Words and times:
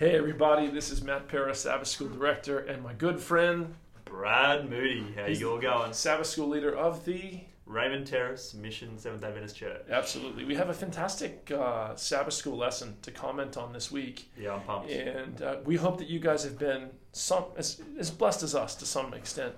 Hey, 0.00 0.16
everybody, 0.16 0.68
this 0.68 0.90
is 0.90 1.02
Matt 1.02 1.28
Paris, 1.28 1.60
Sabbath 1.60 1.86
School 1.86 2.08
Director, 2.08 2.60
and 2.60 2.82
my 2.82 2.94
good 2.94 3.20
friend, 3.20 3.74
Brad 4.06 4.70
Moody. 4.70 5.04
How 5.14 5.26
you 5.26 5.50
all 5.52 5.58
going? 5.58 5.92
Sabbath 5.92 6.26
School 6.26 6.48
Leader 6.48 6.74
of 6.74 7.04
the. 7.04 7.40
Raymond 7.66 8.06
Terrace, 8.06 8.54
Mission 8.54 8.96
Seventh 8.96 9.20
Day 9.20 9.26
Adventist 9.28 9.56
Church. 9.56 9.82
Absolutely. 9.90 10.46
We 10.46 10.54
have 10.54 10.70
a 10.70 10.72
fantastic 10.74 11.50
uh, 11.54 11.94
Sabbath 11.96 12.32
School 12.32 12.56
lesson 12.56 12.96
to 13.02 13.10
comment 13.10 13.58
on 13.58 13.74
this 13.74 13.92
week, 13.92 14.30
Yeah, 14.38 14.54
I'm 14.54 14.62
pumped. 14.62 14.90
and 14.90 15.42
uh, 15.42 15.56
we 15.66 15.76
hope 15.76 15.98
that 15.98 16.08
you 16.08 16.18
guys 16.18 16.44
have 16.44 16.58
been 16.58 16.88
some 17.12 17.44
as, 17.58 17.82
as 17.98 18.10
blessed 18.10 18.42
as 18.42 18.54
us 18.54 18.74
to 18.76 18.86
some 18.86 19.12
extent, 19.12 19.54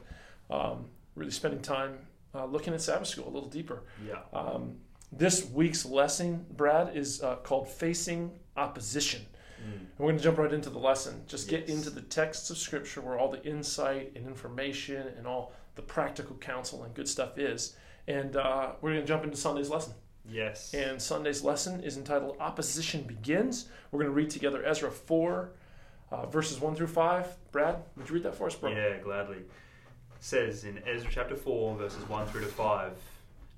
um, 0.51 0.87
really 1.15 1.31
spending 1.31 1.63
time 1.63 2.01
uh, 2.35 2.47
looking 2.47 2.75
at 2.75 2.81
Sabbath 2.83 3.07
School 3.07 3.29
a 3.29 3.31
little 3.31 3.49
deeper. 3.49 3.85
Yeah. 4.05 4.17
Um, 4.35 4.79
this 5.13 5.47
week's 5.47 5.87
lesson, 5.87 6.47
Brad, 6.51 6.97
is 6.97 7.23
uh, 7.23 7.37
called 7.37 7.69
Facing 7.69 8.33
Opposition. 8.57 9.23
Mm. 9.63 9.73
And 9.73 9.99
we're 9.99 10.07
going 10.07 10.19
to 10.19 10.23
jump 10.23 10.39
right 10.39 10.53
into 10.53 10.71
the 10.71 10.79
lesson. 10.79 11.23
Just 11.27 11.49
get 11.49 11.69
into 11.69 11.91
the 11.91 12.03
texts 12.03 12.51
of 12.51 12.59
Scripture 12.59 13.01
where 13.01 13.19
all 13.19 13.31
the 13.31 13.43
insight 13.45 14.13
and 14.17 14.27
information 14.27 15.09
and 15.17 15.27
all 15.27 15.53
the 15.75 15.83
practical 15.83 16.37
counsel 16.37 16.85
and 16.85 16.95
good 16.95 17.09
stuff 17.09 17.39
is. 17.39 17.77
And 18.09 18.37
uh, 18.37 18.73
we're 18.81 18.91
going 18.91 19.03
to 19.03 19.07
jump 19.07 19.25
into 19.25 19.37
Sunday's 19.37 19.71
lesson. 19.71 19.95
Yes. 20.29 20.75
And 20.75 21.01
Sunday's 21.01 21.43
lesson 21.43 21.83
is 21.83 21.97
entitled 21.97 22.37
Opposition 22.41 23.03
Begins. 23.03 23.69
We're 23.91 24.01
going 24.01 24.11
to 24.11 24.15
read 24.15 24.31
together 24.31 24.65
Ezra 24.65 24.91
4, 24.91 25.53
uh, 26.11 26.27
verses 26.27 26.61
1 26.61 26.75
through 26.75 26.89
5. 26.89 27.27
Brad, 27.51 27.77
would 27.97 28.09
you 28.09 28.15
read 28.15 28.25
that 28.25 28.35
for 28.35 28.47
us, 28.47 28.55
bro? 28.55 28.71
Yeah, 28.71 28.99
gladly. 28.99 29.39
It 29.39 29.45
says 30.21 30.65
in 30.65 30.81
Ezra 30.87 31.11
chapter 31.11 31.37
4, 31.37 31.77
verses 31.77 32.09
1 32.09 32.27
through 32.29 32.43
to 32.43 32.47
5. 32.47 32.93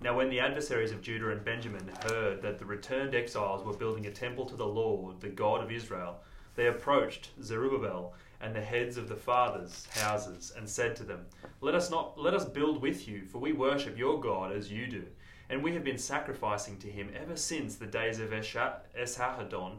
Now, 0.01 0.17
when 0.17 0.29
the 0.29 0.41
adversaries 0.41 0.93
of 0.93 1.03
Judah 1.03 1.31
and 1.31 1.45
Benjamin 1.45 1.91
heard 2.09 2.43
that 2.43 2.59
the 2.59 2.67
returned 2.67 3.15
exiles 3.15 3.65
were 3.65 3.73
building 3.73 4.07
a 4.07 4.11
temple 4.11 4.45
to 4.47 4.57
the 4.57 4.67
Lord, 4.67 5.21
the 5.21 5.29
God 5.29 5.63
of 5.63 5.73
Israel, 5.73 6.21
they 6.57 6.67
approached 6.67 7.31
Zerubbabel 7.43 8.15
and 8.41 8.55
the 8.55 8.61
heads 8.61 8.97
of 8.97 9.09
the 9.09 9.17
fathers' 9.17 9.87
houses 9.93 10.53
and 10.57 10.69
said 10.69 10.95
to 10.97 11.05
them, 11.05 11.27
Let 11.61 11.75
us 11.75 11.91
not 11.91 12.19
let 12.21 12.35
us 12.35 12.45
build 12.45 12.83
with 12.83 13.09
you, 13.09 13.25
for 13.25 13.39
we 13.39 13.53
worship 13.53 13.97
your 13.97 14.21
God 14.21 14.53
as 14.53 14.71
you 14.71 14.87
do, 14.87 15.05
and 15.49 15.63
we 15.63 15.73
have 15.73 15.85
been 15.85 15.99
sacrificing 15.99 16.77
to 16.79 16.91
him 16.91 17.11
ever 17.19 17.37
since 17.37 17.77
the 17.77 17.87
days 17.87 18.21
of 18.21 18.31
Esarhaddon, 18.31 19.79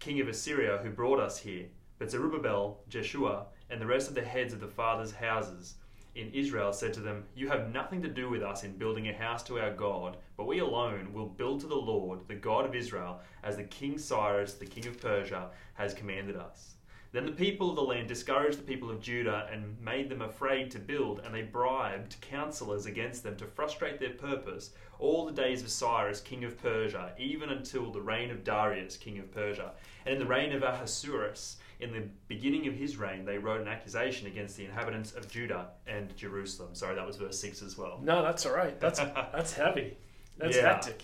king 0.00 0.20
of 0.20 0.28
Assyria, 0.28 0.78
who 0.82 0.90
brought 0.90 1.20
us 1.20 1.38
here. 1.38 1.66
But 1.98 2.10
Zerubbabel, 2.10 2.80
Jeshua, 2.88 3.46
and 3.70 3.80
the 3.80 3.86
rest 3.86 4.08
of 4.08 4.14
the 4.14 4.24
heads 4.24 4.52
of 4.52 4.60
the 4.60 4.66
fathers' 4.66 5.12
houses 5.12 5.76
in 6.16 6.32
Israel 6.32 6.72
said 6.72 6.94
to 6.94 7.00
them, 7.00 7.24
You 7.34 7.48
have 7.48 7.72
nothing 7.72 8.02
to 8.02 8.08
do 8.08 8.30
with 8.30 8.42
us 8.42 8.64
in 8.64 8.78
building 8.78 9.08
a 9.08 9.16
house 9.16 9.42
to 9.44 9.60
our 9.60 9.72
God, 9.72 10.16
but 10.36 10.46
we 10.46 10.60
alone 10.60 11.12
will 11.12 11.26
build 11.26 11.60
to 11.60 11.66
the 11.66 11.74
Lord, 11.74 12.20
the 12.26 12.34
God 12.34 12.64
of 12.64 12.74
Israel, 12.74 13.20
as 13.42 13.56
the 13.56 13.64
King 13.64 13.98
Cyrus, 13.98 14.54
the 14.54 14.66
king 14.66 14.86
of 14.86 15.00
Persia, 15.00 15.50
has 15.74 15.92
commanded 15.92 16.36
us. 16.36 16.76
Then 17.12 17.24
the 17.24 17.32
people 17.32 17.70
of 17.70 17.76
the 17.76 17.82
land 17.82 18.08
discouraged 18.08 18.58
the 18.58 18.62
people 18.62 18.90
of 18.90 19.00
Judah 19.00 19.48
and 19.50 19.80
made 19.80 20.08
them 20.08 20.22
afraid 20.22 20.70
to 20.72 20.78
build, 20.78 21.20
and 21.20 21.34
they 21.34 21.42
bribed 21.42 22.20
counselors 22.20 22.86
against 22.86 23.22
them 23.22 23.36
to 23.36 23.46
frustrate 23.46 24.00
their 24.00 24.10
purpose 24.10 24.72
all 24.98 25.24
the 25.24 25.32
days 25.32 25.62
of 25.62 25.70
Cyrus, 25.70 26.20
king 26.20 26.44
of 26.44 26.60
Persia, 26.60 27.12
even 27.18 27.50
until 27.50 27.90
the 27.90 28.00
reign 28.00 28.30
of 28.30 28.44
Darius, 28.44 28.96
king 28.96 29.18
of 29.18 29.32
Persia. 29.32 29.72
And 30.04 30.14
in 30.14 30.18
the 30.18 30.26
reign 30.26 30.52
of 30.52 30.62
Ahasuerus, 30.62 31.56
in 31.80 31.92
the 31.92 32.08
beginning 32.28 32.66
of 32.66 32.74
his 32.74 32.96
reign, 32.96 33.24
they 33.24 33.38
wrote 33.38 33.60
an 33.60 33.68
accusation 33.68 34.26
against 34.26 34.56
the 34.56 34.64
inhabitants 34.64 35.12
of 35.12 35.28
Judah 35.28 35.68
and 35.86 36.14
Jerusalem. 36.16 36.74
Sorry, 36.74 36.94
that 36.94 37.06
was 37.06 37.16
verse 37.16 37.38
6 37.38 37.62
as 37.62 37.76
well. 37.76 38.00
No, 38.02 38.22
that's 38.22 38.46
all 38.46 38.54
right. 38.54 38.78
That's 38.80 38.98
that's 39.32 39.52
heavy. 39.52 39.96
That's 40.38 40.56
Yeah. 40.56 40.72
hectic. 40.74 41.02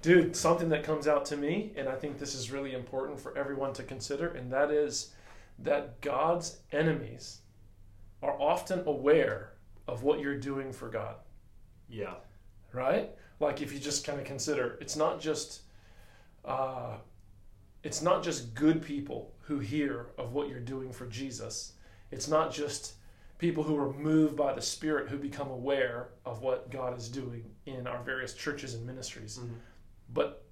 Dude, 0.00 0.34
something 0.34 0.68
that 0.70 0.82
comes 0.82 1.06
out 1.06 1.24
to 1.26 1.36
me, 1.36 1.72
and 1.76 1.88
I 1.88 1.94
think 1.94 2.18
this 2.18 2.34
is 2.34 2.50
really 2.50 2.72
important 2.74 3.20
for 3.20 3.36
everyone 3.38 3.72
to 3.74 3.82
consider, 3.84 4.28
and 4.28 4.52
that 4.52 4.70
is 4.70 5.12
that 5.60 6.00
God's 6.00 6.58
enemies 6.72 7.40
are 8.22 8.32
often 8.40 8.82
aware 8.86 9.52
of 9.86 10.02
what 10.02 10.18
you're 10.20 10.38
doing 10.38 10.72
for 10.72 10.88
God, 10.88 11.16
Yeah. 11.88 12.14
right? 12.72 13.10
Like 13.40 13.60
if 13.62 13.72
you 13.72 13.78
just 13.78 14.04
kind 14.06 14.18
of 14.20 14.24
consider, 14.24 14.76
it's 14.80 14.96
not 14.96 15.20
just 15.20 15.62
uh, 16.44 16.96
it's 17.84 18.02
not 18.02 18.22
just 18.22 18.54
good 18.54 18.82
people 18.82 19.32
who 19.42 19.58
hear 19.58 20.06
of 20.18 20.32
what 20.32 20.48
you're 20.48 20.60
doing 20.60 20.92
for 20.92 21.06
Jesus. 21.06 21.72
It's 22.10 22.28
not 22.28 22.52
just 22.52 22.94
people 23.38 23.64
who 23.64 23.76
are 23.76 23.92
moved 23.92 24.36
by 24.36 24.52
the 24.52 24.62
Spirit 24.62 25.08
who 25.08 25.18
become 25.18 25.50
aware 25.50 26.08
of 26.24 26.42
what 26.42 26.70
God 26.70 26.96
is 26.96 27.08
doing 27.08 27.44
in 27.66 27.86
our 27.86 28.02
various 28.02 28.34
churches 28.34 28.74
and 28.74 28.86
ministries, 28.86 29.38
Mhm. 29.38 29.50
but 30.12 30.44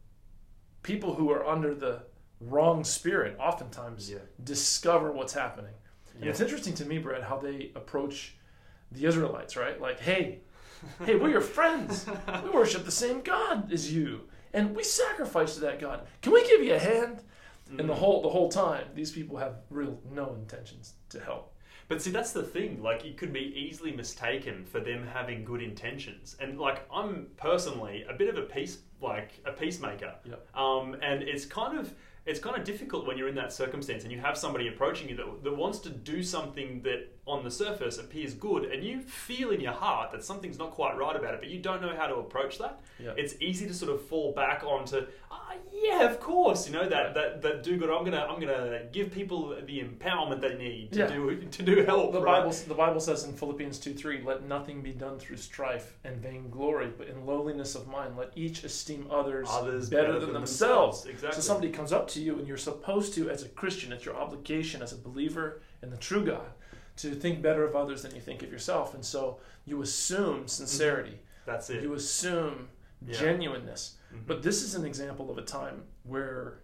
people 0.82 1.14
who 1.14 1.30
are 1.30 1.46
under 1.46 1.74
the 1.74 2.02
wrong 2.40 2.82
spirit 2.84 3.36
oftentimes 3.38 4.10
Yeah. 4.10 4.18
discover 4.42 5.12
what's 5.12 5.34
happening. 5.34 5.74
And 6.20 6.28
it's 6.28 6.40
interesting 6.40 6.74
to 6.74 6.84
me, 6.84 6.98
Brad, 6.98 7.22
how 7.22 7.38
they 7.38 7.70
approach 7.74 8.36
the 8.90 9.04
Israelites, 9.06 9.56
right? 9.56 9.80
Like, 9.80 10.00
hey, 10.00 10.40
hey, 11.04 11.16
we're 11.16 11.30
your 11.30 11.40
friends. 11.40 12.06
We 12.42 12.50
worship 12.50 12.84
the 12.84 12.90
same 12.90 13.20
God 13.22 13.72
as 13.72 13.92
you, 13.92 14.28
and 14.52 14.74
we 14.74 14.82
sacrifice 14.82 15.54
to 15.54 15.60
that 15.60 15.78
God. 15.78 16.06
Can 16.22 16.32
we 16.32 16.42
give 16.46 16.62
you 16.62 16.74
a 16.74 16.78
hand? 16.78 17.22
And 17.78 17.88
the 17.88 17.94
Mm. 17.94 17.98
whole 17.98 18.22
the 18.22 18.28
whole 18.28 18.48
time, 18.48 18.86
these 18.94 19.12
people 19.12 19.36
have 19.36 19.62
real 19.70 20.00
no 20.10 20.34
intentions 20.34 20.94
to 21.10 21.20
help. 21.20 21.54
But 21.88 22.00
see, 22.00 22.10
that's 22.12 22.32
the 22.32 22.42
thing. 22.42 22.82
Like, 22.82 23.04
it 23.04 23.16
could 23.16 23.32
be 23.32 23.40
easily 23.40 23.90
mistaken 23.90 24.64
for 24.64 24.78
them 24.78 25.04
having 25.06 25.44
good 25.44 25.60
intentions. 25.60 26.36
And 26.40 26.58
like, 26.60 26.86
I'm 26.92 27.26
personally 27.36 28.04
a 28.08 28.14
bit 28.14 28.28
of 28.28 28.38
a 28.38 28.42
peace, 28.42 28.78
like 29.00 29.40
a 29.44 29.52
peacemaker. 29.52 30.14
Yep. 30.24 30.56
Um, 30.56 30.96
and 31.02 31.22
it's 31.22 31.44
kind 31.46 31.78
of 31.78 31.92
it's 32.26 32.38
kind 32.38 32.54
of 32.54 32.64
difficult 32.64 33.06
when 33.06 33.16
you're 33.16 33.28
in 33.28 33.34
that 33.34 33.52
circumstance 33.52 34.02
and 34.04 34.12
you 34.12 34.20
have 34.20 34.36
somebody 34.36 34.68
approaching 34.68 35.08
you 35.08 35.16
that, 35.16 35.42
that 35.42 35.56
wants 35.56 35.78
to 35.80 35.88
do 35.88 36.22
something 36.22 36.82
that 36.82 37.08
on 37.30 37.44
the 37.44 37.50
surface 37.50 37.98
appears 37.98 38.34
good, 38.34 38.64
and 38.64 38.84
you 38.84 39.00
feel 39.00 39.50
in 39.50 39.60
your 39.60 39.72
heart 39.72 40.12
that 40.12 40.24
something's 40.24 40.58
not 40.58 40.70
quite 40.72 40.96
right 40.96 41.16
about 41.16 41.34
it, 41.34 41.40
but 41.40 41.48
you 41.48 41.58
don't 41.60 41.80
know 41.80 41.94
how 41.96 42.06
to 42.06 42.16
approach 42.16 42.58
that. 42.58 42.80
Yeah. 42.98 43.12
It's 43.16 43.34
easy 43.40 43.66
to 43.66 43.74
sort 43.74 43.92
of 43.92 44.02
fall 44.02 44.32
back 44.32 44.62
onto, 44.64 45.06
ah, 45.30 45.54
yeah, 45.72 46.04
of 46.10 46.20
course, 46.20 46.66
you 46.66 46.72
know 46.72 46.88
that 46.88 47.14
that 47.14 47.40
that 47.42 47.62
do 47.62 47.76
good. 47.78 47.88
I'm 47.90 48.04
gonna 48.04 48.26
I'm 48.28 48.40
gonna 48.40 48.82
give 48.92 49.10
people 49.10 49.56
the 49.64 49.80
empowerment 49.80 50.40
they 50.40 50.54
need 50.56 50.92
to 50.92 50.98
Yeah. 51.00 51.06
do 51.06 51.40
to 51.50 51.62
do 51.62 51.84
help. 51.84 52.12
The 52.12 52.20
right? 52.20 52.40
Bible 52.40 52.52
the 52.68 52.74
Bible 52.74 53.00
says 53.00 53.24
in 53.24 53.32
Philippians 53.32 53.78
two 53.78 53.94
three, 53.94 54.22
let 54.22 54.46
nothing 54.46 54.82
be 54.82 54.92
done 54.92 55.18
through 55.18 55.36
strife 55.38 55.96
and 56.04 56.16
vainglory, 56.20 56.90
but 56.96 57.08
in 57.08 57.24
lowliness 57.24 57.74
of 57.74 57.86
mind, 57.88 58.16
let 58.16 58.32
each 58.36 58.64
esteem 58.64 59.06
others, 59.10 59.48
Others 59.50 59.88
better, 59.90 60.18
than, 60.18 60.32
themselves. 60.32 61.06
Exactly. 61.06 61.36
So 61.36 61.40
somebody 61.40 61.70
comes 61.72 61.92
up 61.92 62.08
to 62.08 62.20
you, 62.20 62.38
and 62.38 62.46
you're 62.46 62.56
supposed 62.56 63.14
to, 63.14 63.30
as 63.30 63.42
a 63.42 63.48
Christian, 63.48 63.92
it's 63.92 64.04
your 64.04 64.16
obligation 64.16 64.82
as 64.82 64.92
a 64.92 64.96
believer 64.96 65.60
in 65.82 65.90
the 65.90 65.96
true 65.96 66.24
God, 66.24 66.46
to 67.02 67.14
think 67.14 67.40
better 67.42 67.64
of 67.64 67.74
others 67.76 68.02
than 68.02 68.14
you 68.14 68.20
think 68.20 68.42
of 68.42 68.50
yourself. 68.52 68.94
And 68.94 69.04
so 69.04 69.38
you 69.64 69.80
assume 69.82 70.48
sincerity, 70.48 71.18
That's 71.46 71.70
it. 71.70 71.82
you 71.82 71.94
assume 71.94 72.68
Yeah. 73.06 73.18
genuineness. 73.18 73.96
Mhm. 74.12 74.26
But 74.26 74.42
this 74.42 74.62
is 74.62 74.74
an 74.74 74.84
example 74.84 75.30
of 75.30 75.38
a 75.38 75.42
time 75.42 75.84
where 76.04 76.60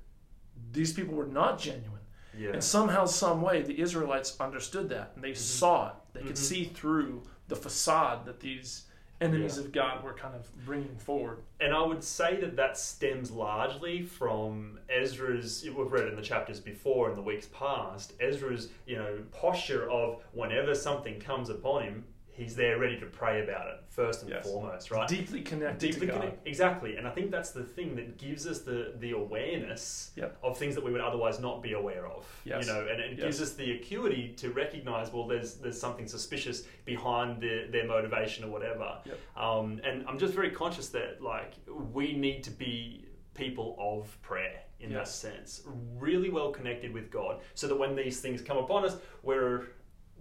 these 0.72 0.92
people 0.92 1.14
were 1.14 1.26
not 1.26 1.58
genuine. 1.58 1.92
yeah. 2.38 2.50
And 2.50 2.62
somehow, 2.62 3.06
some 3.06 3.40
way, 3.40 3.62
the 3.62 3.80
Israelites 3.80 4.38
understood 4.38 4.90
that 4.90 5.12
and 5.14 5.24
they 5.24 5.32
saw 5.32 5.88
it. 5.88 5.94
They 6.12 6.20
could 6.20 6.36
Mhm. 6.36 6.48
see 6.50 6.64
through 6.64 7.22
the 7.48 7.56
facade 7.56 8.26
that 8.26 8.40
these 8.40 8.84
enemies 9.20 9.56
Yeah. 9.58 9.64
of 9.64 9.72
God 9.72 10.04
were 10.04 10.12
kind 10.12 10.34
of 10.34 10.48
bringing 10.64 10.96
forward. 10.96 11.38
And 11.60 11.72
I 11.74 11.82
would 11.82 12.02
say 12.04 12.36
that 12.40 12.56
that 12.56 12.76
stems 12.76 13.30
largely 13.30 14.02
from 14.02 14.78
Ezra's. 14.88 15.64
We've 15.64 15.90
read 15.92 16.08
in 16.08 16.16
the 16.16 16.22
chapters 16.22 16.60
before 16.60 17.08
in 17.10 17.16
the 17.16 17.22
weeks 17.22 17.46
past. 17.52 18.12
Ezra's, 18.20 18.68
you 18.86 18.96
know, 18.96 19.18
posture 19.32 19.88
of 19.90 20.22
whenever 20.32 20.74
something 20.74 21.18
comes 21.20 21.48
upon 21.50 21.82
him, 21.84 22.04
he's 22.36 22.54
there 22.54 22.78
ready 22.78 23.00
to 23.00 23.06
pray 23.06 23.42
about 23.42 23.66
it 23.68 23.80
first 23.88 24.20
and 24.22 24.30
Yes. 24.30 24.44
foremost, 24.44 24.90
right? 24.90 25.08
Deeply 25.08 25.40
connected 25.40 25.78
Deeply 25.92 26.06
to 26.06 26.12
God. 26.12 26.20
connected, 26.20 26.48
exactly. 26.48 26.96
And 26.96 27.06
I 27.08 27.10
think 27.10 27.30
that's 27.30 27.50
the 27.50 27.64
thing 27.64 27.96
that 27.96 28.18
gives 28.18 28.46
us 28.46 28.60
the 28.60 28.92
the 28.98 29.12
awareness 29.12 30.12
Yep. 30.16 30.36
of 30.42 30.58
things 30.58 30.74
that 30.74 30.84
we 30.84 30.92
would 30.92 31.00
otherwise 31.00 31.40
not 31.40 31.62
be 31.62 31.72
aware 31.72 32.06
of. 32.06 32.24
Yes. 32.44 32.66
You 32.66 32.72
know, 32.72 32.86
and 32.86 33.00
it 33.00 33.16
gives 33.16 33.40
us 33.40 33.54
the 33.54 33.72
acuity 33.72 34.34
to 34.36 34.50
recognize, 34.50 35.12
well, 35.12 35.26
there's 35.26 35.54
there's 35.54 35.80
something 35.80 36.06
suspicious 36.06 36.62
behind 36.84 37.40
their, 37.42 37.68
their 37.68 37.86
motivation 37.86 38.44
or 38.44 38.48
whatever. 38.50 38.98
Yep. 39.04 39.18
Um, 39.36 39.80
and 39.84 40.04
I'm 40.06 40.18
just 40.18 40.34
very 40.34 40.50
conscious 40.50 40.88
that 40.90 41.22
like 41.22 41.54
we 41.92 42.12
need 42.12 42.42
to 42.44 42.50
be 42.50 43.06
people 43.34 43.76
of 43.78 44.20
prayer 44.22 44.60
in 44.80 44.92
that 44.92 45.08
sense, 45.08 45.62
really 45.98 46.28
well 46.28 46.50
connected 46.50 46.92
with 46.92 47.10
God, 47.10 47.40
so 47.54 47.66
that 47.66 47.74
when 47.76 47.96
these 47.96 48.20
things 48.20 48.42
come 48.42 48.58
upon 48.58 48.84
us, 48.84 48.98
we're 49.22 49.68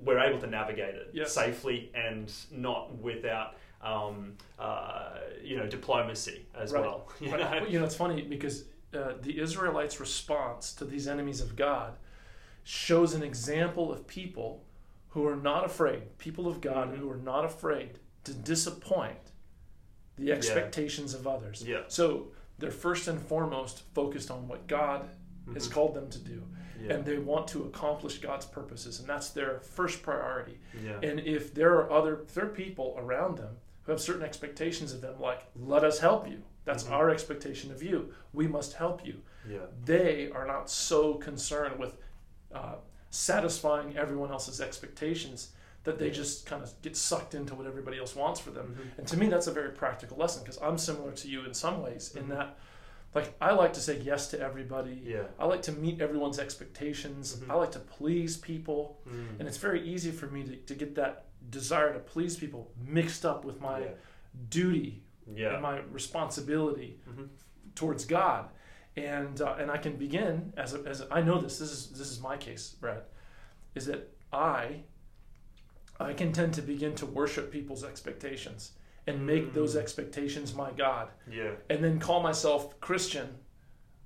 we're 0.04 0.20
able 0.20 0.40
to 0.40 0.48
navigate 0.48 0.96
it 0.96 1.10
Yes. 1.14 1.34
safely 1.34 1.92
and 1.96 2.32
not 2.52 2.96
without 2.98 3.56
um, 3.82 4.36
uh, 4.58 5.20
you 5.44 5.56
know 5.58 5.68
diplomacy 5.68 6.46
as 6.56 6.72
Right. 6.72 6.82
well. 6.82 7.08
You 7.22 7.32
Right. 7.32 7.40
know? 7.40 7.50
Well, 7.62 7.68
you 7.70 7.80
know, 7.80 7.86
it's 7.86 7.96
funny 7.96 8.22
because 8.24 8.66
uh, 8.94 9.14
the 9.22 9.40
Israelites' 9.40 10.00
response 10.00 10.74
to 10.74 10.86
these 10.86 11.08
enemies 11.08 11.40
of 11.42 11.56
God 11.56 11.98
shows 12.64 13.14
an 13.14 13.22
example 13.22 13.92
of 13.92 14.08
people 14.08 14.64
who 15.10 15.28
are 15.28 15.36
not 15.36 15.66
afraid, 15.66 16.18
people 16.18 16.48
of 16.48 16.62
God 16.62 16.90
Mhm. 16.94 16.98
who 16.98 17.10
are 17.12 17.18
not 17.18 17.46
afraid 17.46 18.00
to 18.24 18.34
disappoint 18.34 19.32
the 20.18 20.32
expectations 20.32 21.14
of 21.14 21.28
others. 21.28 21.64
Yeah. 21.68 21.84
So 21.88 22.32
they're 22.58 22.72
first 22.72 23.08
and 23.08 23.22
foremost 23.22 23.84
focused 23.94 24.32
on 24.32 24.48
what 24.48 24.66
God 24.68 25.10
has 25.54 25.68
Mhm. 25.68 25.74
called 25.74 25.94
them 25.94 26.10
to 26.10 26.20
do. 26.20 26.42
Yeah. 26.86 26.94
and 26.96 27.06
they 27.06 27.18
want 27.18 27.48
to 27.50 27.64
accomplish 27.64 28.20
God's 28.20 28.46
purposes, 28.46 29.00
and 29.00 29.08
that's 29.10 29.30
their 29.30 29.60
first 29.62 30.04
priority. 30.04 30.60
yeah. 30.84 31.00
And 31.02 31.20
if 31.20 31.54
there 31.54 31.74
are 31.76 31.92
other 31.92 32.22
if 32.22 32.34
there 32.34 32.46
are 32.46 32.50
people 32.50 32.96
around 32.98 33.38
them 33.38 33.58
who 33.84 33.92
have 33.92 34.02
certain 34.02 34.24
expectations 34.24 34.94
of 34.94 35.02
them, 35.02 35.20
like 35.20 35.46
"Let 35.56 35.84
us 35.84 36.00
help 36.00 36.28
you," 36.28 36.42
that's 36.64 36.84
Mhm. 36.84 36.92
our 36.92 37.10
expectation 37.10 37.72
of 37.72 37.82
you. 37.84 38.14
We 38.34 38.48
must 38.48 38.74
help 38.74 39.06
you. 39.06 39.22
yeah. 39.48 39.60
They 39.84 40.32
are 40.32 40.48
not 40.48 40.70
so 40.72 41.16
concerned 41.16 41.78
with 41.80 41.94
uh, 42.54 42.76
satisfying 43.10 43.98
everyone 43.98 44.32
else's 44.32 44.60
expectations 44.62 45.52
that 45.84 46.00
they 46.00 46.10
just 46.10 46.46
kind 46.46 46.64
of 46.64 46.74
get 46.82 46.96
sucked 46.98 47.36
into 47.36 47.54
what 47.54 47.68
everybody 47.68 47.98
else 48.00 48.16
wants 48.16 48.40
for 48.40 48.50
them. 48.52 48.76
Mhm. 48.78 48.98
And 49.00 49.08
to 49.08 49.18
me, 49.18 49.28
that's 49.28 49.48
a 49.48 49.52
very 49.52 49.72
practical 49.72 50.18
lesson 50.18 50.42
because 50.44 50.60
I'm 50.62 50.78
similar 50.78 51.12
to 51.12 51.28
you 51.30 51.46
in 51.46 51.54
some 51.54 51.82
ways 51.84 52.16
in 52.16 52.26
Mhm. 52.26 52.30
that, 52.30 52.58
like, 53.16 53.34
I 53.40 53.54
like 53.54 53.74
to 53.74 53.80
say 53.80 54.00
yes 54.00 54.28
to 54.32 54.40
everybody. 54.40 55.02
Yeah. 55.04 55.24
I 55.40 55.46
like 55.46 55.62
to 55.64 55.72
meet 55.72 56.02
everyone's 56.02 56.38
expectations. 56.38 57.38
Mhm. 57.38 57.50
I 57.50 57.56
like 57.56 57.72
to 57.72 57.80
please 57.80 58.36
people. 58.38 59.02
Mm. 59.08 59.40
And 59.40 59.48
it's 59.48 59.58
very 59.58 59.82
easy 59.88 60.12
for 60.12 60.28
me 60.28 60.44
to, 60.44 60.56
to 60.58 60.76
get 60.76 60.96
that 60.96 61.26
desire 61.50 61.94
to 61.94 62.00
please 62.00 62.36
people 62.36 62.72
mixed 62.86 63.26
up 63.26 63.46
with 63.46 63.62
my 63.62 63.80
yeah. 63.80 63.88
duty 64.50 65.04
Yeah. 65.34 65.54
and 65.54 65.62
my 65.62 65.80
responsibility 65.92 67.00
Mhm. 67.10 67.30
towards 67.74 68.06
God. 68.06 68.50
And, 68.98 69.42
uh, 69.42 69.56
and 69.60 69.72
I 69.72 69.78
can 69.78 69.96
begin 69.98 70.54
as, 70.58 70.74
a, 70.74 70.80
as 70.84 71.02
a, 71.02 71.08
I 71.12 71.22
know 71.22 71.40
this, 71.40 71.60
this 71.60 71.72
is, 71.72 71.90
this 71.92 72.10
is 72.12 72.20
my 72.22 72.38
case, 72.38 72.76
Brad, 72.80 73.04
is 73.76 73.86
that 73.88 74.10
I, 74.34 74.84
I 76.00 76.14
can 76.14 76.32
tend 76.34 76.54
to 76.56 76.62
begin 76.62 76.96
to 76.96 77.06
worship 77.06 77.52
people's 77.52 77.84
expectations 77.86 78.72
and 79.08 79.26
make 79.26 79.54
those 79.54 79.76
Mm. 79.76 79.80
expectations 79.82 80.54
my 80.54 80.72
God 80.72 81.10
Yeah. 81.30 81.52
and 81.70 81.84
then 81.84 82.00
call 82.00 82.22
myself 82.22 82.80
Christian 82.80 83.38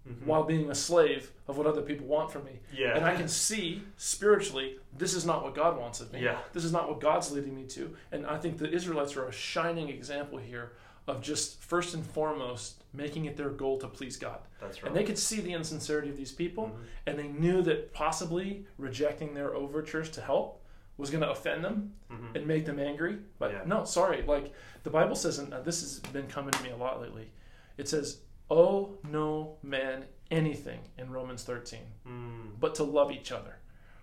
Mhm. 0.07 0.25
while 0.25 0.43
being 0.43 0.69
a 0.69 0.75
slave 0.75 1.31
of 1.47 1.57
what 1.57 1.67
other 1.67 1.81
people 1.81 2.05
want 2.07 2.31
from 2.31 2.43
me. 2.45 2.59
Yeah. 2.73 2.95
And 2.95 3.05
I 3.05 3.15
can 3.15 3.27
see 3.27 3.83
spiritually, 3.97 4.79
this 4.97 5.13
is 5.13 5.25
not 5.25 5.43
what 5.43 5.55
God 5.55 5.77
wants 5.77 5.99
of 6.01 6.11
me. 6.13 6.21
Yeah. 6.21 6.39
This 6.53 6.63
is 6.65 6.71
not 6.71 6.89
what 6.89 6.99
God's 6.99 7.31
leading 7.31 7.55
me 7.55 7.65
to. 7.67 7.95
And 8.11 8.25
I 8.25 8.37
think 8.37 8.57
the 8.57 8.69
Israelites 8.69 9.15
are 9.15 9.25
a 9.27 9.31
shining 9.31 9.89
example 9.89 10.37
here 10.39 10.73
of 11.07 11.21
just 11.21 11.59
first 11.61 11.93
and 11.95 12.05
foremost 12.05 12.83
making 12.93 13.25
it 13.25 13.35
their 13.35 13.49
goal 13.49 13.77
to 13.79 13.87
please 13.87 14.15
God. 14.17 14.39
That's 14.61 14.81
right. 14.83 14.87
And 14.89 14.95
they 14.95 15.03
could 15.03 15.17
see 15.17 15.41
the 15.41 15.53
insincerity 15.53 16.09
of 16.09 16.17
these 16.17 16.31
people, 16.31 16.67
Mhm. 16.67 16.83
and 17.07 17.19
they 17.19 17.27
knew 17.27 17.61
that 17.63 17.93
possibly 17.93 18.65
rejecting 18.77 19.33
their 19.33 19.55
overtures 19.55 20.09
to 20.11 20.21
help 20.21 20.58
was 20.99 21.09
going 21.09 21.23
to 21.23 21.29
offend 21.31 21.63
them 21.63 21.93
Mhm. 22.11 22.35
and 22.35 22.45
make 22.45 22.65
them 22.65 22.77
angry. 22.79 23.17
But 23.39 23.51
Yeah. 23.53 23.63
no, 23.65 23.85
sorry. 23.85 24.21
Like 24.21 24.53
the 24.83 24.89
Bible 24.89 25.15
says, 25.15 25.39
and 25.39 25.53
uh, 25.53 25.61
this 25.61 25.81
has 25.81 25.99
been 26.11 26.27
coming 26.27 26.51
to 26.51 26.61
me 26.63 26.69
a 26.71 26.75
lot 26.77 27.01
lately. 27.01 27.31
It 27.77 27.87
says, 27.87 28.21
"Oh 28.51 28.97
no 29.09 29.57
man 29.63 30.05
anything" 30.29 30.81
in 30.97 31.09
Romans 31.11 31.43
13 31.43 31.85
Mm. 32.05 32.59
but 32.59 32.75
to 32.75 32.83
love 32.83 33.11
each 33.11 33.31
other. 33.31 33.55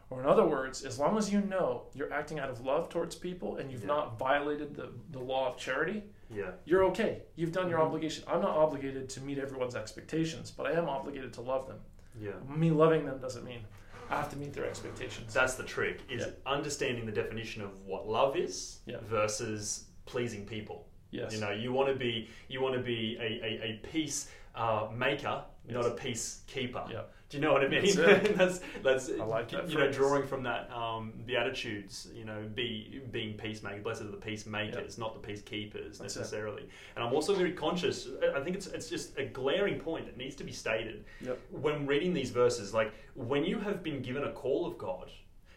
Or, 0.09 0.21
in 0.21 0.27
other 0.27 0.47
words, 0.47 0.85
as 0.85 0.99
long 1.01 1.19
as 1.19 1.33
you 1.33 1.41
know 1.41 1.89
you're 1.93 2.13
acting 2.13 2.39
out 2.39 2.49
of 2.49 2.61
love 2.65 2.89
towards 2.89 3.15
people 3.17 3.57
and 3.57 3.71
you've 3.73 3.81
Yeah. 3.83 3.89
not 3.89 4.19
violated 4.19 4.75
the, 4.77 4.93
the 5.11 5.19
law 5.19 5.51
of 5.51 5.57
charity, 5.59 6.05
Yeah. 6.31 6.53
you're 6.65 6.85
okay. 6.85 7.25
You've 7.35 7.51
done 7.53 7.69
your 7.69 7.81
Mhm. 7.81 7.87
obligation. 7.87 8.25
I'm 8.29 8.41
not 8.41 8.57
obligated 8.57 9.09
to 9.11 9.21
meet 9.21 9.39
everyone's 9.39 9.75
expectations, 9.75 10.51
but 10.51 10.65
I 10.67 10.73
am 10.73 10.89
obligated 10.89 11.33
to 11.35 11.41
love 11.43 11.67
them. 11.67 11.81
Yeah. 12.19 12.39
Me 12.49 12.71
loving 12.71 13.05
them 13.05 13.19
doesn't 13.19 13.45
mean 13.45 13.67
I 14.11 14.17
have 14.17 14.31
to 14.31 14.37
meet 14.37 14.53
their 14.53 14.67
expectations. 14.67 15.35
That's 15.35 15.55
the 15.55 15.63
trick 15.65 16.01
is 16.09 16.23
Yeah. 16.23 16.31
understanding 16.47 17.07
the 17.07 17.13
definition 17.13 17.63
of 17.63 17.81
what 17.87 18.07
love 18.09 18.37
is 18.37 18.81
Yeah. 18.87 18.99
versus 19.03 19.85
pleasing 20.07 20.47
people. 20.47 20.87
yes. 21.11 21.33
You 21.33 21.41
know, 21.41 21.51
you 21.51 21.73
want 21.73 21.89
to 21.89 21.95
be 21.95 22.29
you 22.49 22.61
want 22.61 22.75
to 22.75 22.81
be 22.83 23.17
a, 23.21 23.23
a, 23.45 23.63
a 23.71 23.81
peace 23.93 24.29
uh, 24.55 24.89
maker, 24.95 25.45
not 25.69 25.87
a 25.87 25.91
peace 25.91 26.43
keeper. 26.47 26.85
Do 27.29 27.37
you 27.39 27.43
know 27.43 27.53
what 27.53 27.65
I 27.65 27.69
mean? 27.69 27.83
That's 27.85 27.97
it. 27.99 28.37
that's 28.37 28.61
that's 28.85 29.09
like 29.11 29.51
that 29.51 29.69
you 29.69 29.79
know 29.79 29.91
drawing 29.91 30.27
from 30.27 30.45
that 30.45 30.71
um, 30.73 31.13
the 31.27 31.37
attitudes. 31.37 32.09
You 32.15 32.25
know, 32.25 32.45
be 32.55 33.01
being 33.11 33.35
peacemakers. 33.35 33.83
Blessed 33.83 34.03
are 34.03 34.11
the 34.13 34.17
peacemakers, 34.17 34.97
not 34.97 35.21
the 35.21 35.27
peacekeepers 35.33 35.99
That's 35.99 36.15
it. 36.15 36.21
necessarily. 36.21 36.69
And 36.95 37.05
I'm 37.05 37.13
also 37.13 37.35
very 37.35 37.53
conscious. 37.53 38.09
I 38.35 38.41
think 38.41 38.55
it's 38.55 38.69
it's 38.69 38.89
just 38.89 39.19
a 39.19 39.25
glaring 39.25 39.81
point 39.81 40.07
that 40.07 40.17
needs 40.17 40.37
to 40.37 40.45
be 40.45 40.53
stated 40.53 41.05
Yep. 41.21 41.39
when 41.51 41.85
reading 41.87 42.15
these 42.15 42.31
verses. 42.31 42.73
Like 42.73 42.93
when 43.15 43.45
you 43.45 43.59
have 43.59 43.83
been 43.83 44.03
given 44.03 44.23
a 44.25 44.33
call 44.33 44.65
of 44.67 44.79
God, 44.79 45.11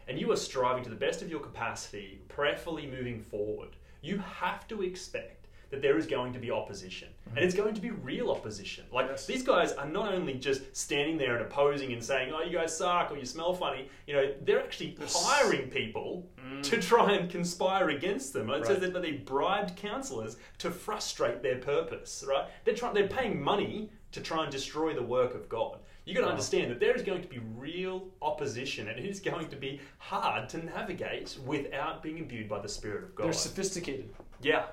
and 0.07 0.19
you 0.19 0.31
are 0.31 0.37
striving 0.37 0.83
to 0.85 0.89
the 0.89 0.95
best 0.95 1.21
of 1.21 1.29
your 1.29 1.39
capacity, 1.39 2.19
prayerfully 2.29 2.87
moving 2.87 3.19
forward, 3.21 3.69
you 4.01 4.17
have 4.17 4.67
to 4.69 4.81
expect 4.81 5.38
that 5.69 5.81
there 5.81 5.97
is 5.97 6.05
going 6.07 6.33
to 6.33 6.39
be 6.39 6.49
opposition. 6.51 7.09
And 7.35 7.45
it's 7.45 7.53
going 7.53 7.75
to 7.75 7.81
be 7.81 7.91
real 7.91 8.31
opposition. 8.31 8.85
Like 8.91 9.07
Yes. 9.09 9.27
these 9.27 9.43
guys 9.43 9.71
are 9.73 9.85
not 9.87 10.13
only 10.13 10.33
just 10.33 10.75
standing 10.75 11.17
there 11.17 11.35
and 11.37 11.45
opposing 11.45 11.93
and 11.93 12.03
saying, 12.03 12.33
"Oh, 12.33 12.41
you 12.41 12.57
guys 12.57 12.75
suck," 12.75 13.11
or 13.11 13.17
"You 13.17 13.25
smell 13.25 13.53
funny." 13.53 13.87
You 14.07 14.13
know, 14.15 14.33
they're 14.41 14.59
actually 14.63 14.97
hiring 14.99 15.69
people 15.69 16.27
Mm. 16.43 16.63
to 16.63 16.81
try 16.81 17.11
and 17.13 17.29
conspire 17.29 17.89
against 17.89 18.33
them. 18.33 18.49
It 18.49 18.65
says 18.65 18.79
that 18.79 18.99
they 19.01 19.11
bribed 19.11 19.75
counselors 19.75 20.37
to 20.57 20.71
frustrate 20.71 21.43
their 21.43 21.57
purpose. 21.59 22.23
Right? 22.27 22.47
They're 22.65 22.73
trying. 22.75 22.93
They're 22.95 23.07
paying 23.07 23.39
money 23.41 23.91
to 24.11 24.21
try 24.21 24.41
and 24.43 24.51
destroy 24.51 24.93
the 24.95 25.03
work 25.03 25.35
of 25.35 25.47
God. 25.47 25.77
You 26.05 26.15
got 26.15 26.21
to 26.21 26.29
understand 26.29 26.71
that 26.71 26.79
there 26.79 26.95
is 26.95 27.03
going 27.03 27.21
to 27.21 27.27
be 27.27 27.37
real 27.55 28.07
opposition, 28.23 28.87
and 28.87 28.97
it 28.97 29.05
is 29.05 29.19
going 29.19 29.47
to 29.49 29.55
be 29.55 29.79
hard 29.99 30.49
to 30.49 30.65
navigate 30.65 31.37
without 31.45 32.01
being 32.01 32.17
imbued 32.17 32.49
by 32.49 32.57
the 32.59 32.67
Spirit 32.67 33.03
of 33.03 33.13
God. 33.13 33.25
They're 33.25 33.33
sophisticated. 33.33 34.11
yeah, 34.41 34.65